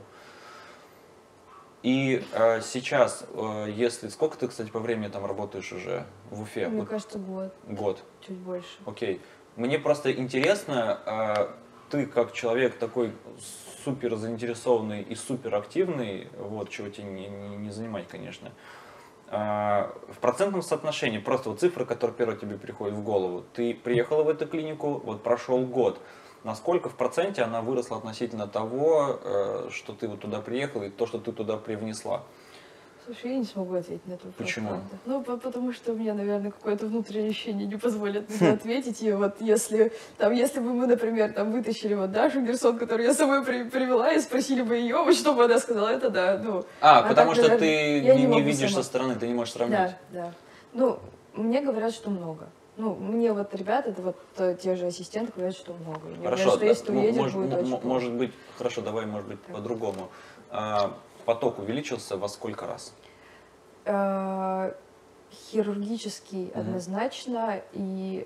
И 1.81 2.21
э, 2.33 2.61
сейчас, 2.61 3.25
э, 3.33 3.67
если 3.73 4.09
сколько 4.09 4.37
ты, 4.37 4.47
кстати, 4.49 4.69
по 4.69 4.79
времени 4.79 5.07
там 5.09 5.25
работаешь 5.25 5.71
уже 5.71 6.05
в 6.29 6.41
Уфе? 6.41 6.67
Мне 6.67 6.81
Вот 6.81 6.89
кажется, 6.89 7.17
год, 7.19 7.53
год. 7.67 8.03
чуть 8.25 8.35
больше. 8.37 8.67
Окей. 8.85 9.21
Мне 9.55 9.79
просто 9.79 10.11
интересно, 10.11 10.99
э, 11.05 11.47
ты 11.89 12.05
как 12.05 12.33
человек 12.33 12.77
такой 12.77 13.13
супер 13.85 14.15
заинтересованный 14.17 15.01
и 15.01 15.15
супер 15.15 15.55
активный, 15.55 16.27
вот 16.37 16.69
чего 16.69 16.89
тебе 16.89 17.05
не, 17.05 17.27
не- 17.29 17.55
не 17.55 17.71
занимать, 17.71 18.07
конечно. 18.09 18.49
А, 18.49 18.53
В 19.31 20.17
процентном 20.21 20.63
соотношении, 20.63 21.19
просто 21.19 21.49
вот 21.49 21.59
цифры, 21.59 21.85
которые 21.85 22.15
первые 22.15 22.39
тебе 22.39 22.57
приходят 22.57 22.95
в 22.95 23.03
голову. 23.03 23.43
Ты 23.53 23.75
приехала 23.75 24.23
в 24.23 24.29
эту 24.29 24.47
клинику, 24.47 25.01
вот 25.03 25.21
прошел 25.21 25.59
год. 25.65 25.99
Насколько 26.43 26.89
в 26.89 26.95
проценте 26.95 27.41
она 27.41 27.61
выросла 27.61 27.97
относительно 27.97 28.47
того, 28.47 29.19
э, 29.21 29.69
что 29.71 29.93
ты 29.93 30.07
вот 30.07 30.21
туда 30.21 30.39
приехала 30.41 30.83
и 30.83 30.89
то, 30.89 31.05
что 31.05 31.19
ты 31.19 31.31
туда 31.31 31.57
привнесла? 31.57 32.23
Слушай, 33.09 33.31
я 33.31 33.37
не 33.39 33.45
смогу 33.45 33.73
ответить 33.73 34.05
на 34.05 34.13
этот 34.13 34.25
вопрос. 34.27 34.45
Почему? 34.47 34.67
правда. 34.69 34.87
Ну, 35.07 35.23
по- 35.23 35.37
потому 35.37 35.73
что 35.73 35.93
у 35.93 35.95
меня, 35.95 36.13
наверное, 36.13 36.51
какое-то 36.51 36.85
внутреннее 36.85 37.31
ощущение 37.31 37.65
не 37.65 37.75
позволит 37.75 38.29
мне 38.29 38.51
ответить. 38.51 39.01
И 39.01 39.11
вот 39.11 39.41
если, 39.41 39.91
там, 40.19 40.31
если 40.31 40.59
бы 40.59 40.71
мы, 40.73 40.85
например, 40.85 41.33
там 41.33 41.51
вытащили 41.51 41.95
вот 41.95 42.11
Дашу 42.11 42.41
Герсон, 42.45 42.77
которую 42.77 43.07
я 43.07 43.13
с 43.15 43.17
собой 43.17 43.43
при- 43.43 43.63
привела, 43.63 44.13
и 44.13 44.19
спросили 44.19 44.61
бы 44.61 44.75
ее, 44.77 44.97
вот 45.03 45.15
что 45.15 45.33
бы 45.33 45.45
она 45.45 45.57
сказала, 45.57 45.87
это 45.89 46.11
да, 46.11 46.37
ну, 46.43 46.63
А, 46.81 46.99
А 46.99 47.07
потому 47.07 47.33
так, 47.33 47.39
что 47.43 47.47
наверное, 47.49 47.59
ты 47.59 48.15
не, 48.15 48.25
не 48.27 48.41
видишь 48.43 48.69
сама. 48.69 48.83
со 48.83 48.87
стороны, 48.87 49.15
ты 49.15 49.27
не 49.27 49.33
можешь 49.33 49.53
сравнить. 49.55 49.79
да, 49.79 49.97
да. 50.11 50.33
Ну, 50.73 50.99
мне 51.33 51.61
говорят, 51.61 51.95
что 51.95 52.11
много. 52.11 52.47
Ну, 52.77 52.93
мне 52.93 53.33
вот 53.33 53.55
ребята, 53.55 53.89
это 53.89 54.01
вот 54.03 54.59
те 54.61 54.75
же 54.75 54.85
ассистенты 54.85 55.31
говорят, 55.35 55.55
что 55.55 55.73
много. 55.73 56.07
Мне 56.09 56.23
Хорошо, 56.23 56.51
говорят, 56.51 56.57
что 56.57 56.65
если 56.67 56.85
ты 56.85 56.91
да, 56.91 56.97
м- 56.99 57.03
уедешь, 57.05 57.21
мож- 57.21 57.31
будет 57.33 57.53
очень 57.59 57.87
может 57.87 58.13
быть, 58.13 58.31
хорошо, 58.55 58.81
давай, 58.81 59.05
может 59.07 59.27
быть, 59.27 59.39
по-другому. 59.39 60.09
А, 60.51 60.95
поток 61.29 61.59
увеличился 61.59 62.17
во 62.17 62.27
сколько 62.27 62.65
раз? 62.65 62.91
Э, 63.85 64.73
хирургический 65.31 66.45
Мгм. 66.45 66.59
однозначно 66.59 67.61
и 67.71 68.25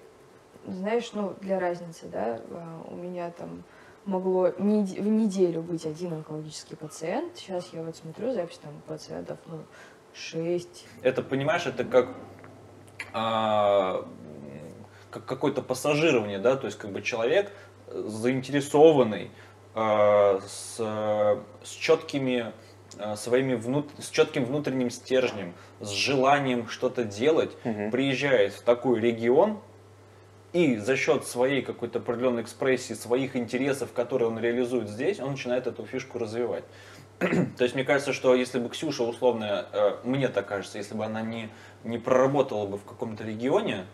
знаешь 0.66 1.12
ну 1.12 1.36
для 1.42 1.60
разницы 1.60 2.06
да 2.06 2.38
э, 2.38 2.82
у 2.90 2.96
меня 2.96 3.30
там 3.32 3.66
могло 4.06 4.52
в 4.58 4.64
неделю 4.64 5.62
быть 5.62 5.86
один 5.86 6.14
онкологический 6.14 6.78
пациент 6.78 7.36
сейчас 7.36 7.74
я 7.74 7.84
вот 7.84 7.98
смотрю 7.98 8.32
запись 8.32 8.60
там 8.60 8.72
пациентов 8.88 9.38
ну 9.48 9.60
шесть 10.14 10.86
Это, 11.02 11.22
понимаешь, 11.22 11.66
это 11.66 11.84
как, 11.84 12.08
а, 13.12 14.08
как 15.12 15.26
какое-то 15.26 15.62
пассажирование, 15.62 16.40
да, 16.40 16.56
то 16.56 16.68
есть 16.68 16.78
как 16.78 16.92
бы 16.92 17.02
человек 17.02 17.52
э, 17.88 18.04
заинтересованный, 18.08 19.30
а, 19.76 20.40
с, 20.48 20.78
с 20.78 21.70
четкими 21.72 22.54
своими 23.16 23.56
внут... 23.56 23.90
с 24.00 24.10
четким 24.10 24.46
внутренним 24.46 24.90
стержнем, 24.90 25.54
с 25.80 25.90
желанием 25.90 26.68
что-то 26.68 27.04
делать, 27.04 27.52
Мгм. 27.64 27.92
приезжает 27.92 28.54
в 28.54 28.62
такой 28.62 29.00
регион 29.00 29.60
и 30.54 30.78
за 30.78 30.96
счет 30.96 31.26
своей 31.26 31.62
какой-то 31.62 32.00
определенной 32.00 32.44
экспрессии, 32.44 32.94
своих 32.94 33.36
интересов, 33.36 33.92
которые 33.94 34.30
он 34.30 34.40
реализует 34.40 34.88
здесь, 34.90 35.20
он 35.20 35.32
начинает 35.32 35.66
эту 35.68 35.86
фишку 35.86 36.20
развивать. 36.20 36.64
То 37.20 37.64
есть 37.64 37.74
мне 37.76 37.84
кажется, 37.84 38.14
что 38.14 38.36
если 38.36 38.60
бы 38.60 38.70
Ксюша 38.70 39.04
условно, 39.04 39.66
э, 39.72 39.96
мне 40.04 40.28
так 40.28 40.48
кажется, 40.48 40.78
если 40.78 40.94
бы 40.96 41.06
она 41.06 41.22
не, 41.22 41.50
не 41.84 41.98
проработала 41.98 42.66
бы 42.68 42.78
в 42.78 42.84
каком-то 42.86 43.24
регионе, 43.24 43.86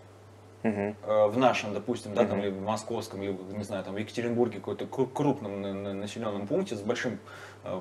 э, 0.63 0.93
в 1.03 1.37
нашем, 1.37 1.73
допустим, 1.73 2.13
да, 2.13 2.25
там, 2.25 2.39
Мгм. 2.39 2.45
либо 2.45 2.55
в 2.55 2.63
московском, 2.63 3.21
либо, 3.21 3.41
не 3.55 3.63
знаю, 3.63 3.83
там, 3.85 3.93
в 3.93 3.97
Екатеринбурге, 3.97 4.59
какой-то 4.59 4.83
кру- 4.85 5.07
крупном 5.11 5.61
на- 5.61 5.73
на- 5.73 5.93
населенном 5.93 6.47
пункте 6.47 6.75
с 6.75 6.81
большим 6.81 7.13
э, 7.13 7.17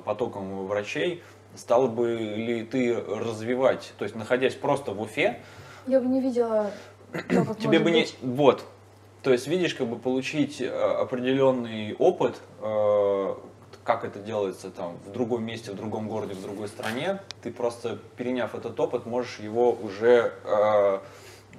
потоком 0.05 0.67
врачей, 0.67 1.23
стала 1.55 1.87
бы 1.87 2.15
ли 2.15 2.63
ты 2.63 2.95
развивать, 2.95 3.93
то 3.97 4.05
есть 4.05 4.15
находясь 4.15 4.55
просто 4.55 4.91
в 4.91 5.01
Уфе, 5.01 5.41
я 5.87 5.99
бы 5.99 6.07
не 6.07 6.21
видела 6.21 6.71
то, 7.11 7.55
тебе 7.55 7.79
бы 7.79 7.91
не... 7.91 8.01
быть. 8.01 8.17
Вот. 8.21 8.63
То 9.23 9.31
есть, 9.31 9.47
видишь, 9.47 9.75
как 9.75 9.87
бы 9.87 9.97
получить 9.97 10.61
э, 10.61 10.69
определенный 10.69 11.93
опыт, 11.95 12.39
э, 12.61 13.35
как 13.83 14.05
это 14.05 14.19
делается 14.19 14.69
там 14.69 14.97
в 15.05 15.11
другом 15.11 15.43
месте, 15.43 15.71
в 15.71 15.75
другом 15.75 16.07
городе, 16.07 16.35
в 16.35 16.41
другой 16.41 16.67
стране, 16.67 17.19
ты 17.41 17.51
просто, 17.51 17.99
переняв 18.15 18.55
этот 18.55 18.79
опыт, 18.79 19.05
можешь 19.05 19.39
его 19.39 19.71
уже... 19.71 20.31
э, 20.45 20.99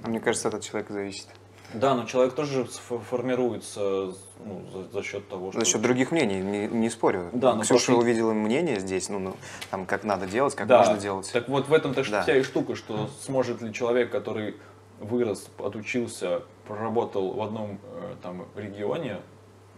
Мне 0.03 0.19
кажется, 0.19 0.47
от 0.47 0.63
человека 0.63 0.93
зависит. 0.93 1.27
Да, 1.73 1.95
но 1.95 2.05
человек 2.05 2.33
тоже 2.33 2.65
формируется 3.09 4.13
ну, 4.45 4.65
за, 4.73 4.89
за 4.89 5.03
счет 5.03 5.27
того, 5.29 5.51
что... 5.51 5.59
За 5.59 5.65
счет 5.65 5.81
других 5.81 6.11
мнений, 6.11 6.39
не, 6.39 6.67
не 6.67 6.89
спорю. 6.89 7.29
Да, 7.33 7.55
но 7.55 7.61
Ксюша 7.61 7.87
просто- 7.87 7.95
увидела 7.95 8.33
мнение 8.33 8.79
здесь, 8.79 9.09
ну, 9.09 9.19
ну, 9.19 9.35
там, 9.69 9.85
как 9.85 10.03
надо 10.03 10.25
делать, 10.27 10.55
как 10.55 10.67
Да, 10.67 10.79
можно 10.79 10.97
делать. 10.97 11.29
Так 11.31 11.47
вот 11.49 11.67
в 11.67 11.73
этом-то 11.73 12.09
Да. 12.09 12.23
вся 12.23 12.37
и 12.37 12.43
штука, 12.43 12.75
что 12.75 13.09
сможет 13.21 13.61
ли 13.61 13.73
человек, 13.73 14.11
который 14.11 14.55
вырос, 14.99 15.47
отучился, 15.57 16.43
проработал 16.67 17.33
в 17.33 17.41
одном 17.41 17.79
э, 17.83 18.15
там 18.21 18.45
регионе, 18.55 19.17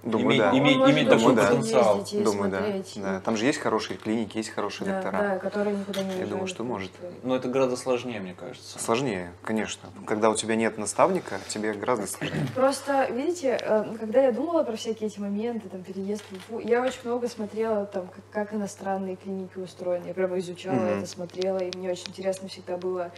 Думаю, 0.04 0.28
иметь, 0.28 0.40
да. 0.40 0.58
иметь, 0.58 0.78
может 0.78 0.96
иметь 0.96 1.10
такой 1.10 1.20
Думаю, 1.22 1.36
да. 1.38 1.48
потенциал. 1.48 1.98
ездить 1.98 2.14
и 2.14 2.24
Думаю, 2.24 2.52
да. 2.52 2.58
смотреть, 2.60 2.94
да. 2.98 3.20
Там 3.22 3.38
же 3.38 3.46
есть 3.46 3.60
хорошие 3.60 3.98
клиники, 3.98 4.38
есть 4.38 4.50
хорошие 4.50 4.86
да, 4.88 4.96
доктора. 5.02 5.18
да, 5.22 5.40
которые 5.40 5.78
никуда 5.78 6.02
не 6.02 6.08
Я 6.08 6.12
уезжают, 6.12 6.30
думаю, 6.30 6.48
что 6.48 6.64
может. 6.66 6.92
Но 7.24 7.36
это 7.38 7.48
гораздо 7.48 7.78
сложнее, 7.78 8.20
мне 8.20 8.34
кажется. 8.34 8.80
Сложнее, 8.80 9.32
конечно. 9.44 9.90
Когда 10.06 10.30
у 10.30 10.36
тебя 10.36 10.56
нет 10.58 10.78
наставника, 10.78 11.40
тебе 11.48 11.74
гораздо 11.74 12.08
сложнее. 12.08 12.46
Просто, 12.54 13.06
видите, 13.12 13.58
э, 13.62 13.96
когда 13.98 14.24
я 14.26 14.32
думала 14.34 14.64
про 14.64 14.76
всякие 14.76 15.08
эти 15.08 15.20
моменты, 15.20 15.70
там, 15.70 15.84
переезд 15.84 16.24
в 16.30 16.54
Уфу, 16.54 16.60
я 16.68 16.82
очень 16.82 17.00
много 17.06 17.30
смотрела, 17.30 17.86
там, 17.86 18.08
как, 18.08 18.24
как 18.50 18.54
иностранные 18.54 19.16
клиники 19.16 19.58
устроены. 19.58 20.08
Я 20.08 20.14
прямо 20.14 20.38
изучала 20.40 20.76
Мгм. 20.76 20.86
это, 21.00 21.06
смотрела, 21.08 21.60
и 21.60 21.76
мне 21.78 21.90
очень 21.92 22.10
интересно 22.10 22.50
всегда 22.50 22.76
было. 22.76 23.12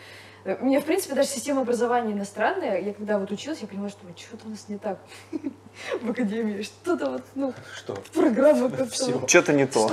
Э, 0.45 0.57
Мне, 0.61 0.79
в 0.79 0.85
принципе, 0.85 1.15
даже 1.15 1.27
система 1.27 1.61
образования 1.61 2.13
иностранная, 2.13 2.79
я 2.79 2.93
когда 2.93 3.17
вот 3.17 3.31
училась, 3.31 3.59
я 3.61 3.67
поняла, 3.67 3.89
что 3.89 4.01
что-то 4.15 4.45
у 4.45 4.49
нас 4.51 4.69
не 4.69 4.77
так 4.77 4.99
в 6.01 6.09
академии, 6.11 6.61
что-то 6.61 7.09
вот, 7.09 7.23
ну, 7.33 7.53
Что? 7.75 7.97
программа 8.13 8.69
как-то... 8.69 9.27
Что-то 9.27 9.53
не 9.53 9.65
то. 9.65 9.89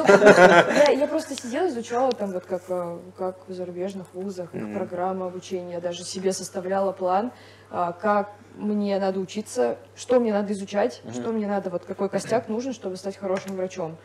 Я, 0.93 1.07
просто 1.09 1.35
сидела, 1.35 1.69
изучала 1.69 2.13
там 2.13 2.33
вот 2.33 2.45
как, 2.45 2.65
э, 2.69 2.99
как 3.17 3.49
в 3.49 3.53
зарубежных 3.55 4.13
вузах, 4.13 4.51
как 4.51 4.61
Мгм. 4.61 4.75
программа 4.75 5.27
обучения. 5.27 5.73
Я 5.73 5.81
даже 5.81 6.05
себе 6.05 6.35
составляла 6.35 6.93
план, 6.93 7.33
а, 7.71 7.93
как 7.93 8.35
мне 8.55 8.99
надо 8.99 9.21
учиться, 9.21 9.79
что 9.97 10.21
мне 10.21 10.35
надо 10.35 10.53
изучать, 10.53 11.01
что 11.15 11.33
мне 11.33 11.47
надо, 11.47 11.71
вот 11.71 11.87
какой 11.87 12.11
костяк 12.11 12.49
нужен, 12.49 12.75
чтобы 12.75 12.97
стать 12.97 13.17
хорошим 13.17 13.57
врачом. 13.57 13.97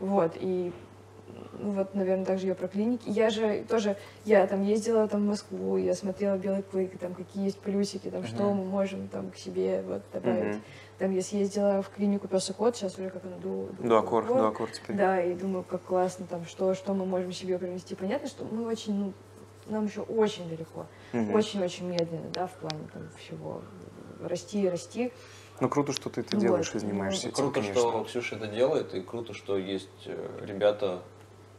Вот, 0.00 0.32
и 0.36 0.70
ну, 1.64 1.70
вот, 1.72 1.94
наверное, 1.94 2.26
также 2.26 2.46
я 2.46 2.54
про 2.54 2.68
клиники. 2.68 3.08
Я 3.08 3.30
же 3.30 3.64
тоже, 3.68 3.96
я 4.24 4.46
там 4.46 4.62
ездила 4.62 5.08
там 5.08 5.22
в 5.22 5.26
Москву, 5.28 5.78
я 5.78 5.94
смотрела 5.94 6.36
Белый 6.36 6.62
клык, 6.62 6.98
там 6.98 7.14
какие 7.14 7.44
есть 7.44 7.58
плюсики, 7.58 8.10
там 8.10 8.24
что 8.24 8.42
Мгм. 8.42 8.56
мы 8.58 8.64
можем 8.64 9.08
там 9.08 9.30
к 9.30 9.36
себе 9.36 9.82
вот 9.86 10.02
добавить. 10.12 10.54
Мгм. 10.56 10.62
Там 10.98 11.10
я 11.12 11.22
съездила 11.22 11.80
в 11.82 11.88
клинику 11.88 12.28
Пес 12.28 12.50
и 12.50 12.52
Кот, 12.52 12.76
сейчас 12.76 12.98
уже 12.98 13.08
как 13.08 13.24
она 13.24 13.38
ду, 13.38 13.70
Дуакор, 13.78 14.26
дуакор 14.26 14.70
теперь. 14.70 14.96
да, 14.96 15.22
и 15.22 15.34
думаю, 15.34 15.64
как 15.64 15.82
классно 15.82 16.26
там, 16.26 16.44
что, 16.44 16.74
что 16.74 16.92
мы 16.92 17.06
можем 17.06 17.32
себе 17.32 17.58
привнести. 17.58 17.94
Понятно, 17.94 18.28
что 18.28 18.44
мы 18.44 18.66
очень, 18.66 18.94
ну, 18.94 19.12
нам 19.66 19.86
еще 19.86 20.02
очень 20.02 20.46
далеко, 20.48 20.86
очень-очень 21.12 21.88
медленно, 21.88 22.28
да, 22.32 22.46
в 22.46 22.52
плане 22.52 22.86
там 22.92 23.08
всего 23.18 23.62
расти 24.20 24.62
и 24.62 24.68
расти. 24.68 25.12
Ну, 25.60 25.68
круто, 25.68 25.92
что 25.92 26.10
ты 26.10 26.20
это 26.20 26.34
Вот. 26.36 26.42
делаешь 26.42 26.72
и 26.74 26.78
занимаешься 26.78 27.28
этим, 27.28 27.36
Круто, 27.36 27.60
конечно. 27.60 27.80
что 27.80 28.04
Ксюша 28.04 28.36
это 28.36 28.48
делает, 28.48 28.92
и 28.94 29.00
круто, 29.00 29.34
что 29.34 29.56
есть 29.56 29.88
э, 30.06 30.40
ребята, 30.42 31.02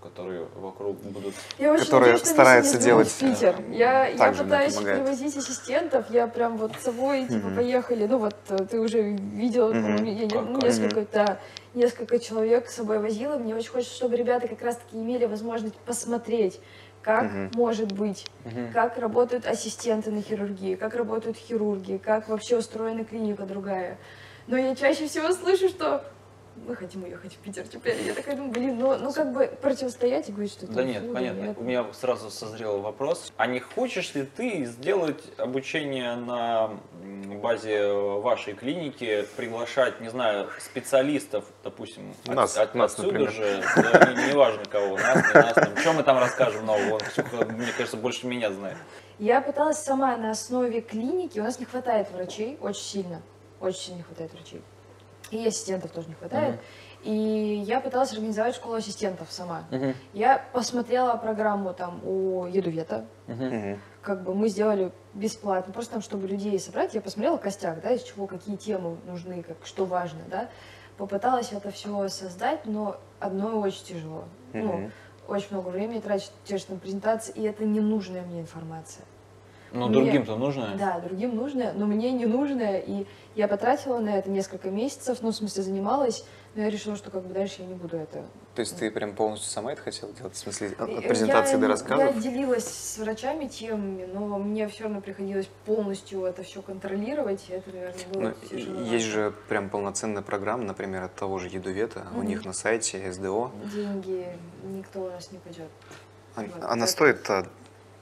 которые 0.05 0.47
вокруг 0.55 0.97
будут... 0.97 1.33
Я 1.57 1.73
очень 1.73 1.85
Которые 1.85 2.13
надеюсь, 2.13 2.29
стараются 2.29 2.77
делать, 2.77 3.07
в 3.07 3.19
Питер. 3.19 3.55
Я, 3.71 4.07
я 4.07 4.31
пытаюсь 4.31 4.75
привозить 4.75 5.35
ассистентов, 5.35 6.09
я 6.11 6.27
прям 6.27 6.57
вот 6.57 6.73
с 6.79 6.83
собой, 6.83 7.25
типа, 7.27 7.47
Мгм. 7.47 7.55
поехали. 7.55 8.05
Ну 8.05 8.19
вот, 8.19 8.35
э, 8.49 8.65
ты 8.69 8.79
уже 8.79 9.01
видел, 9.01 9.69
по-моему, 9.69 10.05
я 10.05 10.41
ну, 10.41 10.61
несколько, 10.61 11.05
да, 11.11 11.39
несколько 11.73 12.19
человек 12.19 12.69
с 12.69 12.75
собой 12.75 12.99
возила. 12.99 13.37
Мне 13.37 13.55
очень 13.55 13.71
хочется, 13.71 13.95
чтобы 13.95 14.15
ребята 14.15 14.47
как 14.47 14.61
раз-таки 14.61 14.95
имели 14.95 15.25
возможность 15.25 15.75
посмотреть, 15.77 16.59
как 17.01 17.23
Мгм. 17.23 17.51
может 17.55 17.91
быть 17.91 18.25
как 18.73 18.97
работают 18.97 19.47
ассистенты 19.47 20.11
на 20.11 20.21
хирургии, 20.21 20.75
как 20.75 20.95
работают 20.95 21.37
хирурги, 21.37 21.97
как 21.97 22.29
вообще 22.29 22.57
устроена 22.57 23.03
клиника 23.05 23.43
другая. 23.43 23.97
Но 24.47 24.57
я 24.57 24.75
чаще 24.75 25.07
всего 25.07 25.31
слышу, 25.31 25.67
что 25.67 26.03
мы 26.55 26.75
хотим 26.75 27.03
уехать 27.03 27.33
в 27.33 27.37
Питер 27.37 27.67
теперь. 27.67 28.01
Я 28.03 28.13
такая 28.13 28.35
думаю, 28.35 28.51
блин, 28.53 28.79
ну, 28.79 28.97
ну 28.97 29.11
как 29.13 29.33
бы 29.33 29.47
противостоять 29.61 30.29
и 30.29 30.31
говорить, 30.31 30.51
что 30.53 30.65
это 30.65 30.73
Да 30.75 30.83
нет, 30.83 31.13
понятно. 31.13 31.41
нет. 31.41 31.57
У 31.59 31.63
меня 31.63 31.85
сразу 31.93 32.29
созрел 32.31 32.79
вопрос. 32.81 33.31
А 33.37 33.45
не 33.47 33.59
хочешь 33.59 34.13
ли 34.15 34.23
ты 34.23 34.65
сделать 34.65 35.21
обучение 35.37 36.15
на 36.15 36.71
базе 37.41 37.87
вашей 37.91 38.53
клиники, 38.53 39.25
приглашать, 39.35 39.99
не 40.01 40.09
знаю, 40.09 40.49
специалистов, 40.59 41.45
допустим, 41.63 42.13
от- 42.25 42.35
Нас, 42.35 42.57
от- 42.57 42.73
нас, 42.75 42.93
отсюда 42.93 43.07
например. 43.19 43.31
же, 43.31 43.63
да, 43.75 44.13
не- 44.13 44.31
неважно 44.31 44.63
кого, 44.65 44.97
нас, 44.97 45.15
не 45.27 45.33
нас, 45.41 45.53
там, 45.53 45.77
что 45.77 45.93
мы 45.93 46.03
там 46.03 46.17
расскажем 46.17 46.65
нового, 46.65 46.85
Вон, 46.89 46.99
Ксюха, 46.99 47.45
мне 47.45 47.71
кажется, 47.75 47.97
больше 47.97 48.27
меня 48.27 48.51
знает. 48.51 48.77
Я 49.19 49.41
пыталась 49.41 49.77
сама 49.79 50.15
на 50.17 50.31
основе 50.31 50.81
клиники, 50.81 51.39
у 51.39 51.43
нас 51.43 51.59
не 51.59 51.65
хватает 51.65 52.09
врачей, 52.11 52.57
очень 52.61 52.81
сильно, 52.83 53.21
очень 53.59 53.79
сильно 53.79 53.97
не 53.97 54.03
хватает 54.03 54.33
врачей. 54.33 54.61
И 55.31 55.47
ассистентов 55.47 55.91
тоже 55.91 56.07
не 56.07 56.13
хватает. 56.13 56.55
Мгм. 56.55 56.61
И 57.03 57.63
я 57.67 57.79
пыталась 57.81 58.11
организовать 58.13 58.55
школу 58.55 58.75
ассистентов 58.75 59.31
сама. 59.31 59.63
Мгм, 59.71 59.93
Я 60.13 60.43
посмотрела 60.53 61.15
программу 61.17 61.73
там 61.73 61.99
у 62.03 62.45
Едувета. 62.45 63.05
Мгм. 63.27 63.79
как 64.01 64.21
бы 64.23 64.35
мы 64.35 64.49
сделали 64.49 64.91
бесплатно, 65.15 65.73
просто 65.73 65.93
там, 65.93 66.01
чтобы 66.03 66.27
людей 66.27 66.59
собрать, 66.59 66.93
я 66.93 67.01
посмотрела 67.01 67.37
костяк, 67.37 67.81
да, 67.81 67.89
из 67.91 68.03
чего, 68.03 68.27
какие 68.27 68.55
темы 68.55 68.97
нужны, 69.07 69.41
как, 69.41 69.57
что 69.63 69.85
важно, 69.85 70.19
да, 70.29 70.47
попыталась 70.95 71.51
это 71.51 71.71
все 71.71 72.07
создать, 72.09 72.67
но 72.67 72.97
одно 73.19 73.59
очень 73.59 73.83
тяжело. 73.83 74.25
Ну, 74.53 74.61
Мгм. 74.77 74.91
очень 75.27 75.47
много 75.51 75.69
времени 75.69 75.99
трачу 75.99 76.27
те 76.43 76.59
же 76.59 76.65
там 76.65 76.79
презентации, 76.79 77.31
и 77.31 77.41
это 77.41 77.65
ненужная 77.65 78.21
мне 78.21 78.41
информация. 78.41 79.03
Ну, 79.75 79.87
Мне- 79.89 80.01
другим-то 80.01 80.35
нужно. 80.37 80.75
Да, 80.77 80.99
другим 80.99 81.35
нужно, 81.35 81.73
но 81.73 81.85
мне 81.85 82.11
не 82.11 82.25
нужно, 82.25 82.77
и 82.77 83.05
я 83.35 83.47
потратила 83.47 83.99
на 83.99 84.17
это 84.17 84.29
несколько 84.29 84.69
месяцев, 84.69 85.17
ну, 85.21 85.31
в 85.31 85.35
смысле, 85.35 85.63
занималась, 85.63 86.25
но 86.55 86.61
я 86.63 86.69
решила, 86.69 86.95
что 86.95 87.11
как 87.11 87.23
бы 87.23 87.33
дальше 87.33 87.55
я 87.63 87.67
не 87.67 87.73
буду 87.73 87.97
это 87.97 88.23
То 88.55 88.61
есть 88.61 88.77
ты 88.77 88.89
прям 88.89 89.13
полностью 89.13 89.51
сама 89.51 89.73
это 89.73 89.81
хотела 89.81 90.13
делать? 90.13 90.33
В 90.33 90.37
смысле, 90.37 90.69
от, 90.79 90.89
Я- 90.89 91.01
презентации 91.01 91.57
до 91.57 91.63
Я 91.63 91.67
рассказов? 91.67 92.17
делилась 92.21 92.63
с 92.65 92.97
врачами 92.97 93.47
темами, 93.47 94.07
но 94.13 94.39
мне 94.39 94.67
все 94.69 94.83
равно 94.85 95.01
приходилось 95.01 95.49
полностью 95.65 96.23
это 96.23 96.43
все 96.43 96.61
контролировать, 96.61 97.43
и 97.49 97.53
это, 97.53 97.69
наверное, 97.71 98.05
было 98.13 98.21
Ну, 98.21 98.47
тяжеловато. 98.49 98.89
есть 98.89 99.05
же 99.05 99.33
прям 99.49 99.69
полноценная 99.69 100.21
программа, 100.21 100.63
например, 100.63 101.03
от 101.03 101.15
того 101.15 101.37
же 101.39 101.49
Едувета. 101.49 102.03
У 102.13 102.19
Мгм. 102.19 102.27
них 102.27 102.45
на 102.45 102.53
сайте 102.53 103.11
СДО. 103.11 103.51
Деньги 103.73 104.25
никто 104.63 105.01
у 105.01 105.09
нас 105.09 105.29
не 105.33 105.39
пойдет. 105.39 105.67
А- 106.37 106.41
Вот, 106.41 106.63
Она 106.63 106.81
так. 106.85 106.89
стоит 106.89 107.23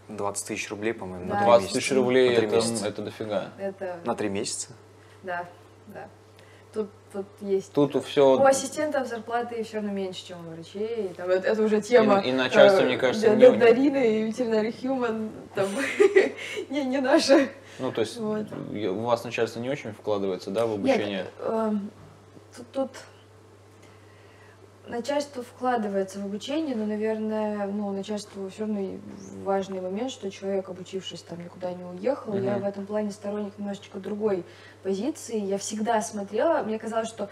20 0.10 0.48
тысяч 0.48 0.70
рублей, 0.70 0.94
по-моему, 0.94 1.26
на 1.26 1.32
Да. 1.32 1.38
три 1.40 1.46
20 1.46 1.62
месяца. 1.64 1.80
тысяч 1.80 1.92
рублей 1.94 2.30
На 2.30 2.36
три 2.38 2.46
это, 2.48 2.56
месяца. 2.56 2.88
это 2.88 3.02
дофига. 3.02 3.50
Это, 3.58 4.00
На 4.06 4.16
три 4.16 4.30
месяца? 4.30 4.70
да, 5.24 5.46
да. 5.88 6.08
Тут, 6.74 6.90
тут 7.12 7.28
есть... 7.42 7.72
Тут 7.72 8.04
все. 8.04 8.36
У 8.36 8.44
ассистентов 8.44 9.08
зарплаты 9.08 9.64
все 9.64 9.76
равно 9.76 9.92
меньше, 9.92 10.26
чем 10.26 10.40
у 10.48 10.56
врачей. 10.56 11.06
и 11.06 11.14
там 11.14 11.30
это, 11.30 11.48
это 11.48 11.62
уже 11.62 11.82
тема. 11.82 12.20
И- 12.20 12.30
и 12.30 12.32
начальство, 12.34 12.82
э, 12.82 12.86
мне 12.86 12.98
кажется, 12.98 13.30
Д- 13.36 13.36
не- 13.52 13.58
Дарина 13.58 13.98
и 13.98 14.24
ветеринарий 14.24 14.72
Human, 14.82 15.30
там, 15.54 15.68
не, 16.72 16.84
не 16.86 17.00
наша. 17.00 17.48
Ну, 17.78 17.92
то 17.92 18.02
есть 18.02 18.18
Вот. 18.18 18.48
у 18.72 19.02
вас 19.02 19.24
начальство 19.24 19.60
не 19.60 19.70
очень 19.70 19.94
вкладывается, 19.94 20.50
да, 20.50 20.66
в 20.66 20.74
обучение? 20.74 21.26
Нет, 21.26 21.32
эм, 21.42 21.92
тут, 22.58 22.72
тут 22.72 22.90
начальство 24.88 25.44
вкладывается 25.44 26.20
в 26.20 26.26
обучение, 26.26 26.76
но, 26.76 26.86
наверное, 26.86 27.68
ну, 27.68 27.92
начальству 27.92 28.50
все 28.50 28.62
равно 28.62 29.00
важный 29.44 29.82
момент, 29.82 30.12
что 30.12 30.30
человек, 30.30 30.70
обучившись 30.70 31.22
там, 31.22 31.44
никуда 31.44 31.74
не 31.74 31.84
уехал. 31.84 32.34
Я 32.36 32.54
Мгм. 32.54 32.62
в 32.62 32.66
этом 32.66 32.86
плане 32.86 33.12
сторонник 33.12 33.58
немножечко 33.58 34.00
другой 34.00 34.46
позиции. 34.84 35.40
Я 35.40 35.58
всегда 35.58 36.02
смотрела, 36.02 36.64
мне 36.64 36.78
казалось, 36.80 37.10
что 37.10 37.30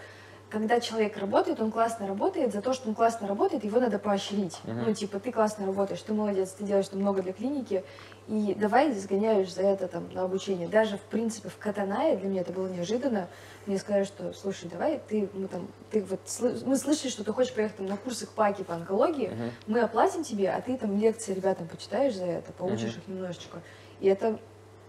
когда 0.48 0.80
человек 0.80 1.16
работает, 1.16 1.60
он 1.60 1.70
классно 1.72 2.06
работает, 2.06 2.52
за 2.52 2.60
то, 2.60 2.74
что 2.74 2.88
он 2.90 2.94
классно 2.94 3.26
работает, 3.26 3.64
его 3.64 3.80
надо 3.80 3.98
поощрить. 3.98 4.58
Мгм. 4.64 4.84
Ну, 4.84 4.94
типа, 4.94 5.18
ты 5.18 5.32
классно 5.32 5.64
работаешь, 5.64 6.02
ты 6.02 6.12
молодец, 6.12 6.50
ты 6.52 6.64
делаешь 6.64 6.92
много 6.92 7.22
для 7.22 7.32
клиники, 7.32 7.84
и 8.28 8.54
давай 8.54 8.92
сгоняешь 8.92 9.52
за 9.54 9.62
это 9.62 9.88
там 9.88 10.10
на 10.12 10.22
обучение. 10.24 10.68
Даже, 10.68 10.98
в 10.98 11.02
принципе, 11.02 11.48
в 11.48 11.56
Катанае 11.56 12.16
для 12.16 12.28
меня 12.28 12.42
это 12.42 12.52
было 12.52 12.68
неожиданно. 12.68 13.28
Мне 13.66 13.78
сказали, 13.78 14.02
что, 14.04 14.32
слушай, 14.32 14.68
давай, 14.68 15.00
ты, 15.08 15.28
мы 15.34 15.46
там, 15.46 15.68
ты 15.90 16.02
вот, 16.02 16.18
мы 16.66 16.76
слышали, 16.76 17.10
что 17.10 17.22
ты 17.22 17.32
хочешь 17.32 17.52
поехать 17.54 17.76
там 17.76 17.86
на 17.86 17.96
курсы 17.96 18.26
к 18.26 18.30
ПАКи 18.30 18.64
по 18.64 18.74
онкологии, 18.74 19.28
Мгм. 19.28 19.50
мы 19.68 19.80
оплатим 19.80 20.24
тебе, 20.24 20.50
а 20.50 20.60
ты 20.60 20.76
там 20.76 20.98
лекции 20.98 21.32
ребятам 21.32 21.68
почитаешь 21.68 22.14
за 22.14 22.24
это, 22.26 22.52
поучишь 22.52 22.90
Мгм. 22.94 22.98
их 23.02 23.08
немножечко. 23.08 23.58
И 24.00 24.08
это, 24.08 24.38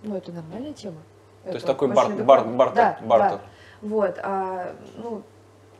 ну, 0.01 0.15
это 0.17 0.31
нормальная 0.31 0.73
тема. 0.73 0.97
То 1.43 1.49
есть 1.49 1.57
Это 1.63 1.67
такой 1.73 1.89
очень 1.89 2.23
бар- 2.23 2.45
бар- 2.45 2.47
бартер. 2.47 2.75
Да, 2.75 2.97
бартер. 3.05 3.37
да. 3.37 3.41
Вот, 3.87 4.19
а, 4.23 4.75
ну, 4.97 5.21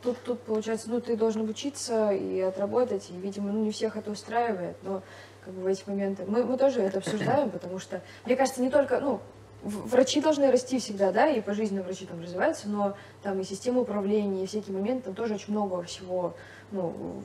тут, 0.04 0.22
тут 0.24 0.41
получается, 0.41 0.89
ну, 0.91 1.02
ты 1.02 1.18
должен 1.18 1.41
обучиться 1.41 2.12
и 2.12 2.41
отработать, 2.41 3.10
и, 3.10 3.14
видимо, 3.14 3.52
ну, 3.52 3.64
не 3.64 3.72
всех 3.72 3.98
это 3.98 4.12
устраивает, 4.12 4.76
но 4.84 5.02
как 5.44 5.54
бы 5.56 5.62
в 5.64 5.66
эти 5.66 5.84
моменты 5.88 6.26
мы, 6.28 6.44
мы 6.44 6.58
тоже 6.58 6.82
это 6.82 7.00
обсуждаем, 7.00 7.50
потому 7.50 7.80
что, 7.80 8.02
мне 8.26 8.36
кажется, 8.36 8.62
не 8.62 8.70
только, 8.70 9.00
ну, 9.00 9.20
врачи 9.64 10.22
должны 10.22 10.51
расти 10.51 10.80
всегда, 10.80 11.11
да, 11.11 11.28
и 11.30 11.41
по 11.41 11.53
жизни 11.53 11.80
врачи 11.80 12.05
там 12.05 12.22
развиваются, 12.22 12.68
но 12.70 12.95
там 13.22 13.39
и 13.39 13.43
система 13.43 13.82
управления, 13.82 14.43
и 14.43 14.47
всякие 14.47 14.76
моменты, 14.76 15.05
там 15.05 15.16
тоже 15.16 15.36
очень 15.36 15.53
много 15.53 15.84
всего, 15.84 16.36
ну, 16.72 17.22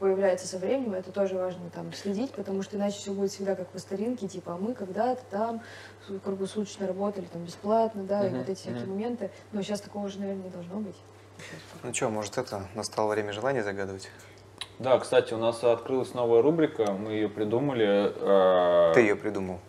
появляется 0.00 0.46
со 0.46 0.58
временем, 0.58 0.94
это 0.94 1.12
тоже 1.12 1.36
важно 1.36 1.70
там 1.70 1.92
следить, 1.92 2.32
потому 2.32 2.62
что 2.62 2.76
иначе 2.76 2.96
все 2.98 3.12
будет 3.12 3.30
всегда 3.30 3.54
как 3.54 3.68
по 3.68 3.78
старинке, 3.78 4.26
типа, 4.26 4.54
а 4.54 4.56
мы 4.56 4.74
когда-то 4.74 5.22
там 5.30 5.62
су- 6.06 6.18
круглосуточно 6.18 6.86
работали, 6.86 7.26
там, 7.32 7.44
бесплатно, 7.44 8.02
да, 8.04 8.24
и 8.26 8.28
Мгм, 8.30 8.38
вот 8.38 8.48
эти 8.48 8.58
всякие 8.58 8.84
мгм. 8.86 8.90
моменты, 8.92 9.30
но 9.52 9.62
сейчас 9.62 9.80
такого 9.80 10.06
уже, 10.06 10.18
наверное, 10.18 10.44
не 10.44 10.50
должно 10.50 10.80
быть. 10.80 10.96
Ну 11.82 11.92
что, 11.92 12.08
может 12.10 12.38
это, 12.38 12.66
настало 12.74 13.12
время 13.12 13.32
желания 13.32 13.62
загадывать? 13.62 14.08
Да, 14.78 14.98
кстати, 14.98 15.34
у 15.34 15.38
нас 15.38 15.62
открылась 15.62 16.14
новая 16.14 16.42
рубрика, 16.42 16.92
мы 16.92 17.12
ее 17.12 17.28
придумали. 17.28 18.12
э, 18.16 18.94
Ты 18.94 19.00
ее 19.00 19.16
придумал. 19.16 19.60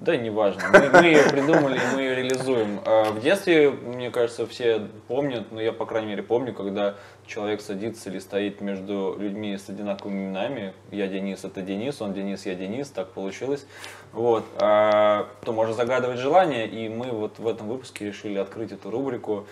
Да, 0.00 0.16
неважно. 0.16 0.62
Мы, 0.72 0.90
мы 0.90 1.06
ее 1.06 1.22
придумали, 1.24 1.76
и 1.76 1.94
мы 1.94 2.00
ее 2.02 2.14
реализуем. 2.14 2.80
А 2.84 3.10
В 3.10 3.20
детстве, 3.20 3.70
мне 3.70 4.10
кажется, 4.10 4.46
все 4.46 4.86
помнят, 5.08 5.50
ну 5.50 5.60
я, 5.60 5.72
по 5.72 5.86
крайней 5.86 6.08
мере, 6.08 6.22
помню, 6.22 6.54
когда 6.54 6.94
человек 7.26 7.60
садится 7.60 8.08
или 8.08 8.20
стоит 8.20 8.60
между 8.60 9.16
людьми 9.18 9.56
с 9.58 9.68
одинаковыми 9.68 10.26
именами. 10.26 10.72
Я 10.92 11.08
Денис, 11.08 11.44
это 11.44 11.62
Денис, 11.62 12.00
он 12.00 12.12
Денис, 12.12 12.46
я 12.46 12.54
Денис, 12.54 12.88
так 12.88 13.08
получилось. 13.10 13.66
Вот. 14.12 14.44
А, 14.56 15.28
то 15.44 15.52
можно 15.52 15.74
загадывать 15.74 16.18
желание, 16.18 16.68
и 16.68 16.88
мы 16.88 17.10
вот 17.10 17.40
в 17.40 17.48
этом 17.48 17.68
выпуске 17.68 18.06
решили 18.06 18.38
открыть 18.38 18.70
эту 18.70 18.90
рубрику. 18.90 19.46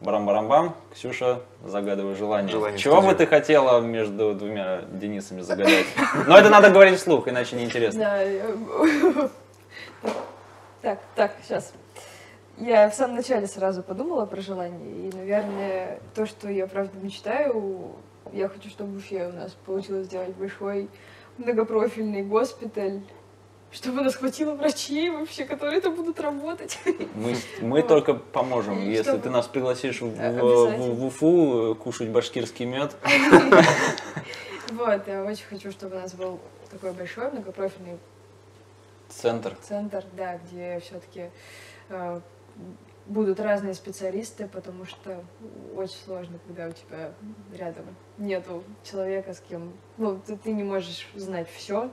Барам-барам-бам, 0.00 0.76
Ксюша, 0.94 1.40
загадывай 1.64 2.14
желание. 2.14 2.52
Желание 2.52 2.78
Чего 2.78 3.02
бы 3.02 3.14
ты 3.14 3.26
хотела 3.26 3.80
между 3.80 4.32
двумя 4.32 4.82
Денисами 4.92 5.40
загадать? 5.40 5.86
Но 6.28 6.38
это 6.38 6.50
надо 6.50 6.70
говорить 6.70 7.00
вслух, 7.00 7.26
иначе 7.26 7.56
неинтересно. 7.56 8.20
Так, 10.82 11.00
так, 11.14 11.32
сейчас. 11.42 11.72
Я 12.56 12.88
в 12.90 12.94
самом 12.94 13.16
начале 13.16 13.46
сразу 13.46 13.82
подумала 13.82 14.26
про 14.26 14.40
желание, 14.40 15.08
и, 15.08 15.14
наверное, 15.16 16.00
то, 16.14 16.26
что 16.26 16.48
я 16.48 16.66
правда 16.66 16.92
мечтаю, 17.00 17.92
я 18.32 18.48
хочу, 18.48 18.68
чтобы 18.68 18.94
в 18.94 18.96
Уфе 18.96 19.28
у 19.28 19.32
нас 19.32 19.52
получилось 19.66 20.06
сделать 20.06 20.34
большой 20.34 20.88
многопрофильный 21.38 22.22
госпиталь, 22.22 23.00
чтобы 23.70 24.00
нас 24.02 24.14
хватило 24.16 24.54
врачей 24.54 25.10
вообще, 25.10 25.44
которые 25.44 25.80
там 25.80 25.94
будут 25.94 26.18
работать. 26.20 26.78
Мы, 27.14 27.36
мы 27.60 27.80
Вот. 27.80 27.88
только 27.88 28.14
поможем, 28.14 28.78
И 28.78 28.86
если 28.90 29.02
чтобы- 29.10 29.22
ты 29.22 29.30
нас 29.30 29.46
пригласишь 29.46 30.00
в, 30.00 30.08
в- 30.16 30.20
Обязательно. 30.20 30.94
в 30.94 31.04
Уфу 31.04 31.74
кушать 31.76 32.08
башкирский 32.08 32.64
мед. 32.66 32.96
Вот, 34.72 35.08
я 35.08 35.24
очень 35.24 35.46
хочу, 35.48 35.70
чтобы 35.70 35.96
у 35.96 36.00
нас 36.00 36.12
был 36.14 36.38
такой 36.70 36.92
большой 36.92 37.30
многопрофильный 37.30 37.98
Центр. 39.08 39.56
центр, 39.62 40.04
да, 40.16 40.38
где 40.38 40.80
все-таки 40.80 41.30
будут 43.06 43.40
разные 43.40 43.72
специалисты, 43.74 44.46
потому 44.46 44.84
что 44.84 45.24
очень 45.74 45.96
сложно, 46.04 46.38
когда 46.46 46.68
у 46.68 46.72
тебя 46.72 47.12
рядом 47.56 47.84
нету 48.18 48.62
человека, 48.84 49.32
с 49.32 49.40
кем, 49.40 49.72
ну, 49.96 50.20
ты, 50.26 50.36
ты 50.36 50.52
не 50.52 50.62
можешь 50.62 51.08
знать 51.14 51.48
все. 51.48 51.90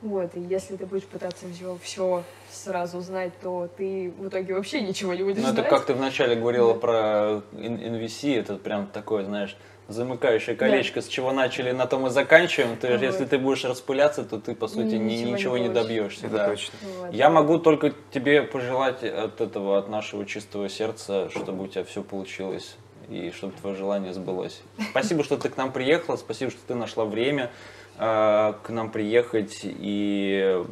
Вот, 0.00 0.34
и 0.36 0.40
если 0.40 0.76
ты 0.76 0.84
будешь 0.86 1.04
пытаться 1.04 1.46
все, 1.48 1.78
все 1.82 2.24
сразу 2.50 3.00
знать, 3.00 3.32
то 3.40 3.68
ты 3.76 4.12
в 4.18 4.28
итоге 4.28 4.54
вообще 4.54 4.82
ничего 4.82 5.14
не 5.14 5.22
будешь 5.22 5.36
Ну, 5.42 5.44
это 5.48 5.54
знать. 5.56 5.68
как 5.68 5.86
ты 5.86 5.94
вначале 5.94 6.34
говорила 6.36 6.74
Да. 6.74 6.80
про 6.80 7.42
NVC, 7.52 8.38
это 8.38 8.56
прям 8.56 8.86
такое, 8.86 9.24
знаешь, 9.24 9.56
замыкающее 9.88 10.56
колечко, 10.56 11.00
с 11.02 11.08
чего 11.08 11.32
начали, 11.32 11.70
на 11.72 11.86
том 11.86 12.06
и 12.06 12.10
заканчиваем. 12.10 12.76
Ты, 12.76 12.88
же, 12.88 12.94
Вот. 12.94 13.02
если 13.02 13.24
ты 13.26 13.38
будешь 13.38 13.64
распыляться, 13.64 14.24
то 14.24 14.38
ты, 14.40 14.54
по 14.54 14.66
сути, 14.66 14.94
ни- 14.94 15.14
Ничего 15.14 15.36
ничего, 15.36 15.58
не 15.58 15.68
не 15.68 15.74
добьешься. 15.74 16.26
Это 16.26 16.36
да. 16.36 16.48
точно. 16.48 16.78
Вот. 17.00 17.12
Я 17.12 17.28
могу 17.30 17.58
только 17.58 17.92
тебе 18.12 18.42
пожелать 18.42 19.04
от 19.04 19.40
этого, 19.40 19.78
от 19.78 19.88
нашего 19.88 20.24
чистого 20.24 20.68
сердца, 20.68 21.28
чтобы 21.30 21.64
у 21.64 21.66
тебя 21.66 21.84
все 21.84 22.02
получилось 22.02 22.76
и 23.10 23.30
чтобы 23.36 23.52
твое 23.60 23.76
желание 23.76 24.14
сбылось. 24.14 24.62
Спасибо, 24.90 25.22
что 25.24 25.36
ты 25.36 25.50
к 25.50 25.56
нам 25.58 25.70
приехала, 25.72 26.16
спасибо, 26.16 26.50
что 26.50 26.60
ты 26.66 26.74
нашла 26.74 27.04
время 27.04 27.50
э, 27.98 28.54
к 28.62 28.70
нам 28.70 28.90
приехать 28.90 29.60
и 29.62 30.62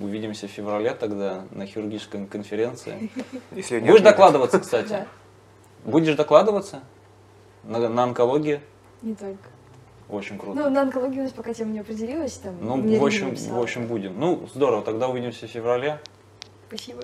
увидимся 0.00 0.48
в 0.48 0.50
феврале 0.50 0.90
тогда 0.94 1.44
на 1.52 1.66
хирургической 1.66 2.26
конференции. 2.26 3.10
Если 3.52 3.78
Будешь 3.78 4.00
докладываться, 4.02 4.58
кстати? 4.58 4.88
Да, 4.88 5.06
Будешь 5.84 6.16
докладываться 6.16 6.82
на, 7.66 7.88
на 7.88 8.02
онкологии? 8.04 8.60
не 9.02 9.14
только. 9.14 9.48
Очень 10.08 10.38
круто. 10.38 10.60
Ну, 10.60 10.70
на 10.70 10.82
онкологию 10.82 11.20
у 11.20 11.24
нас 11.24 11.32
пока 11.32 11.54
тема 11.54 11.72
не 11.72 11.80
определилась. 11.80 12.34
Там, 12.34 12.56
Ну, 12.60 12.98
в 12.98 13.04
общем, 13.04 13.34
в 13.34 13.60
общем, 13.60 13.86
будем. 13.86 14.18
Ну, 14.18 14.46
здорово, 14.52 14.82
тогда 14.82 15.08
увидимся 15.08 15.46
в 15.46 15.50
феврале. 15.50 15.98
Спасибо. 16.68 17.02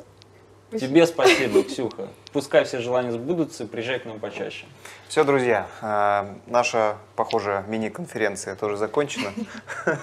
Тебе 0.78 1.04
спасибо, 1.06 1.64
Ксюха. 1.64 2.08
Пускай 2.32 2.64
все 2.64 2.78
желания 2.78 3.10
сбудутся, 3.10 3.66
приезжай 3.66 3.98
к 3.98 4.04
нам 4.04 4.20
почаще. 4.20 4.66
Все, 5.08 5.24
друзья, 5.24 5.66
э, 5.82 6.36
наша, 6.46 6.96
похоже, 7.16 7.64
мини-конференция 7.66 8.54
тоже 8.54 8.76
закончена. 8.76 9.32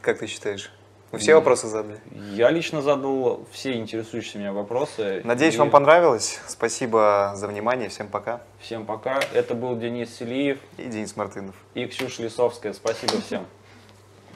Как 0.00 0.18
ты 0.20 0.28
считаешь? 0.28 0.70
Мы 1.10 1.18
все 1.18 1.34
вопросы 1.34 1.68
задали? 1.68 1.98
Я 2.32 2.50
лично 2.50 2.82
задал 2.82 3.46
все 3.50 3.74
интересующие 3.74 4.40
меня 4.42 4.52
вопросы. 4.52 5.22
Надеюсь, 5.24 5.54
И 5.54 5.58
вам 5.58 5.70
понравилось. 5.70 6.38
Спасибо 6.46 7.32
за 7.34 7.46
внимание. 7.46 7.88
Всем 7.88 8.08
пока. 8.08 8.42
Всем 8.60 8.84
пока. 8.84 9.20
Это 9.32 9.54
был 9.54 9.76
Денис 9.76 10.14
Селиев 10.14 10.58
И 10.76 10.84
Денис 10.84 11.16
Мартынов. 11.16 11.54
и 11.74 11.86
Ксюша 11.86 12.22
Лисовская. 12.22 12.74
Спасибо 12.74 13.20
всем. 13.22 13.46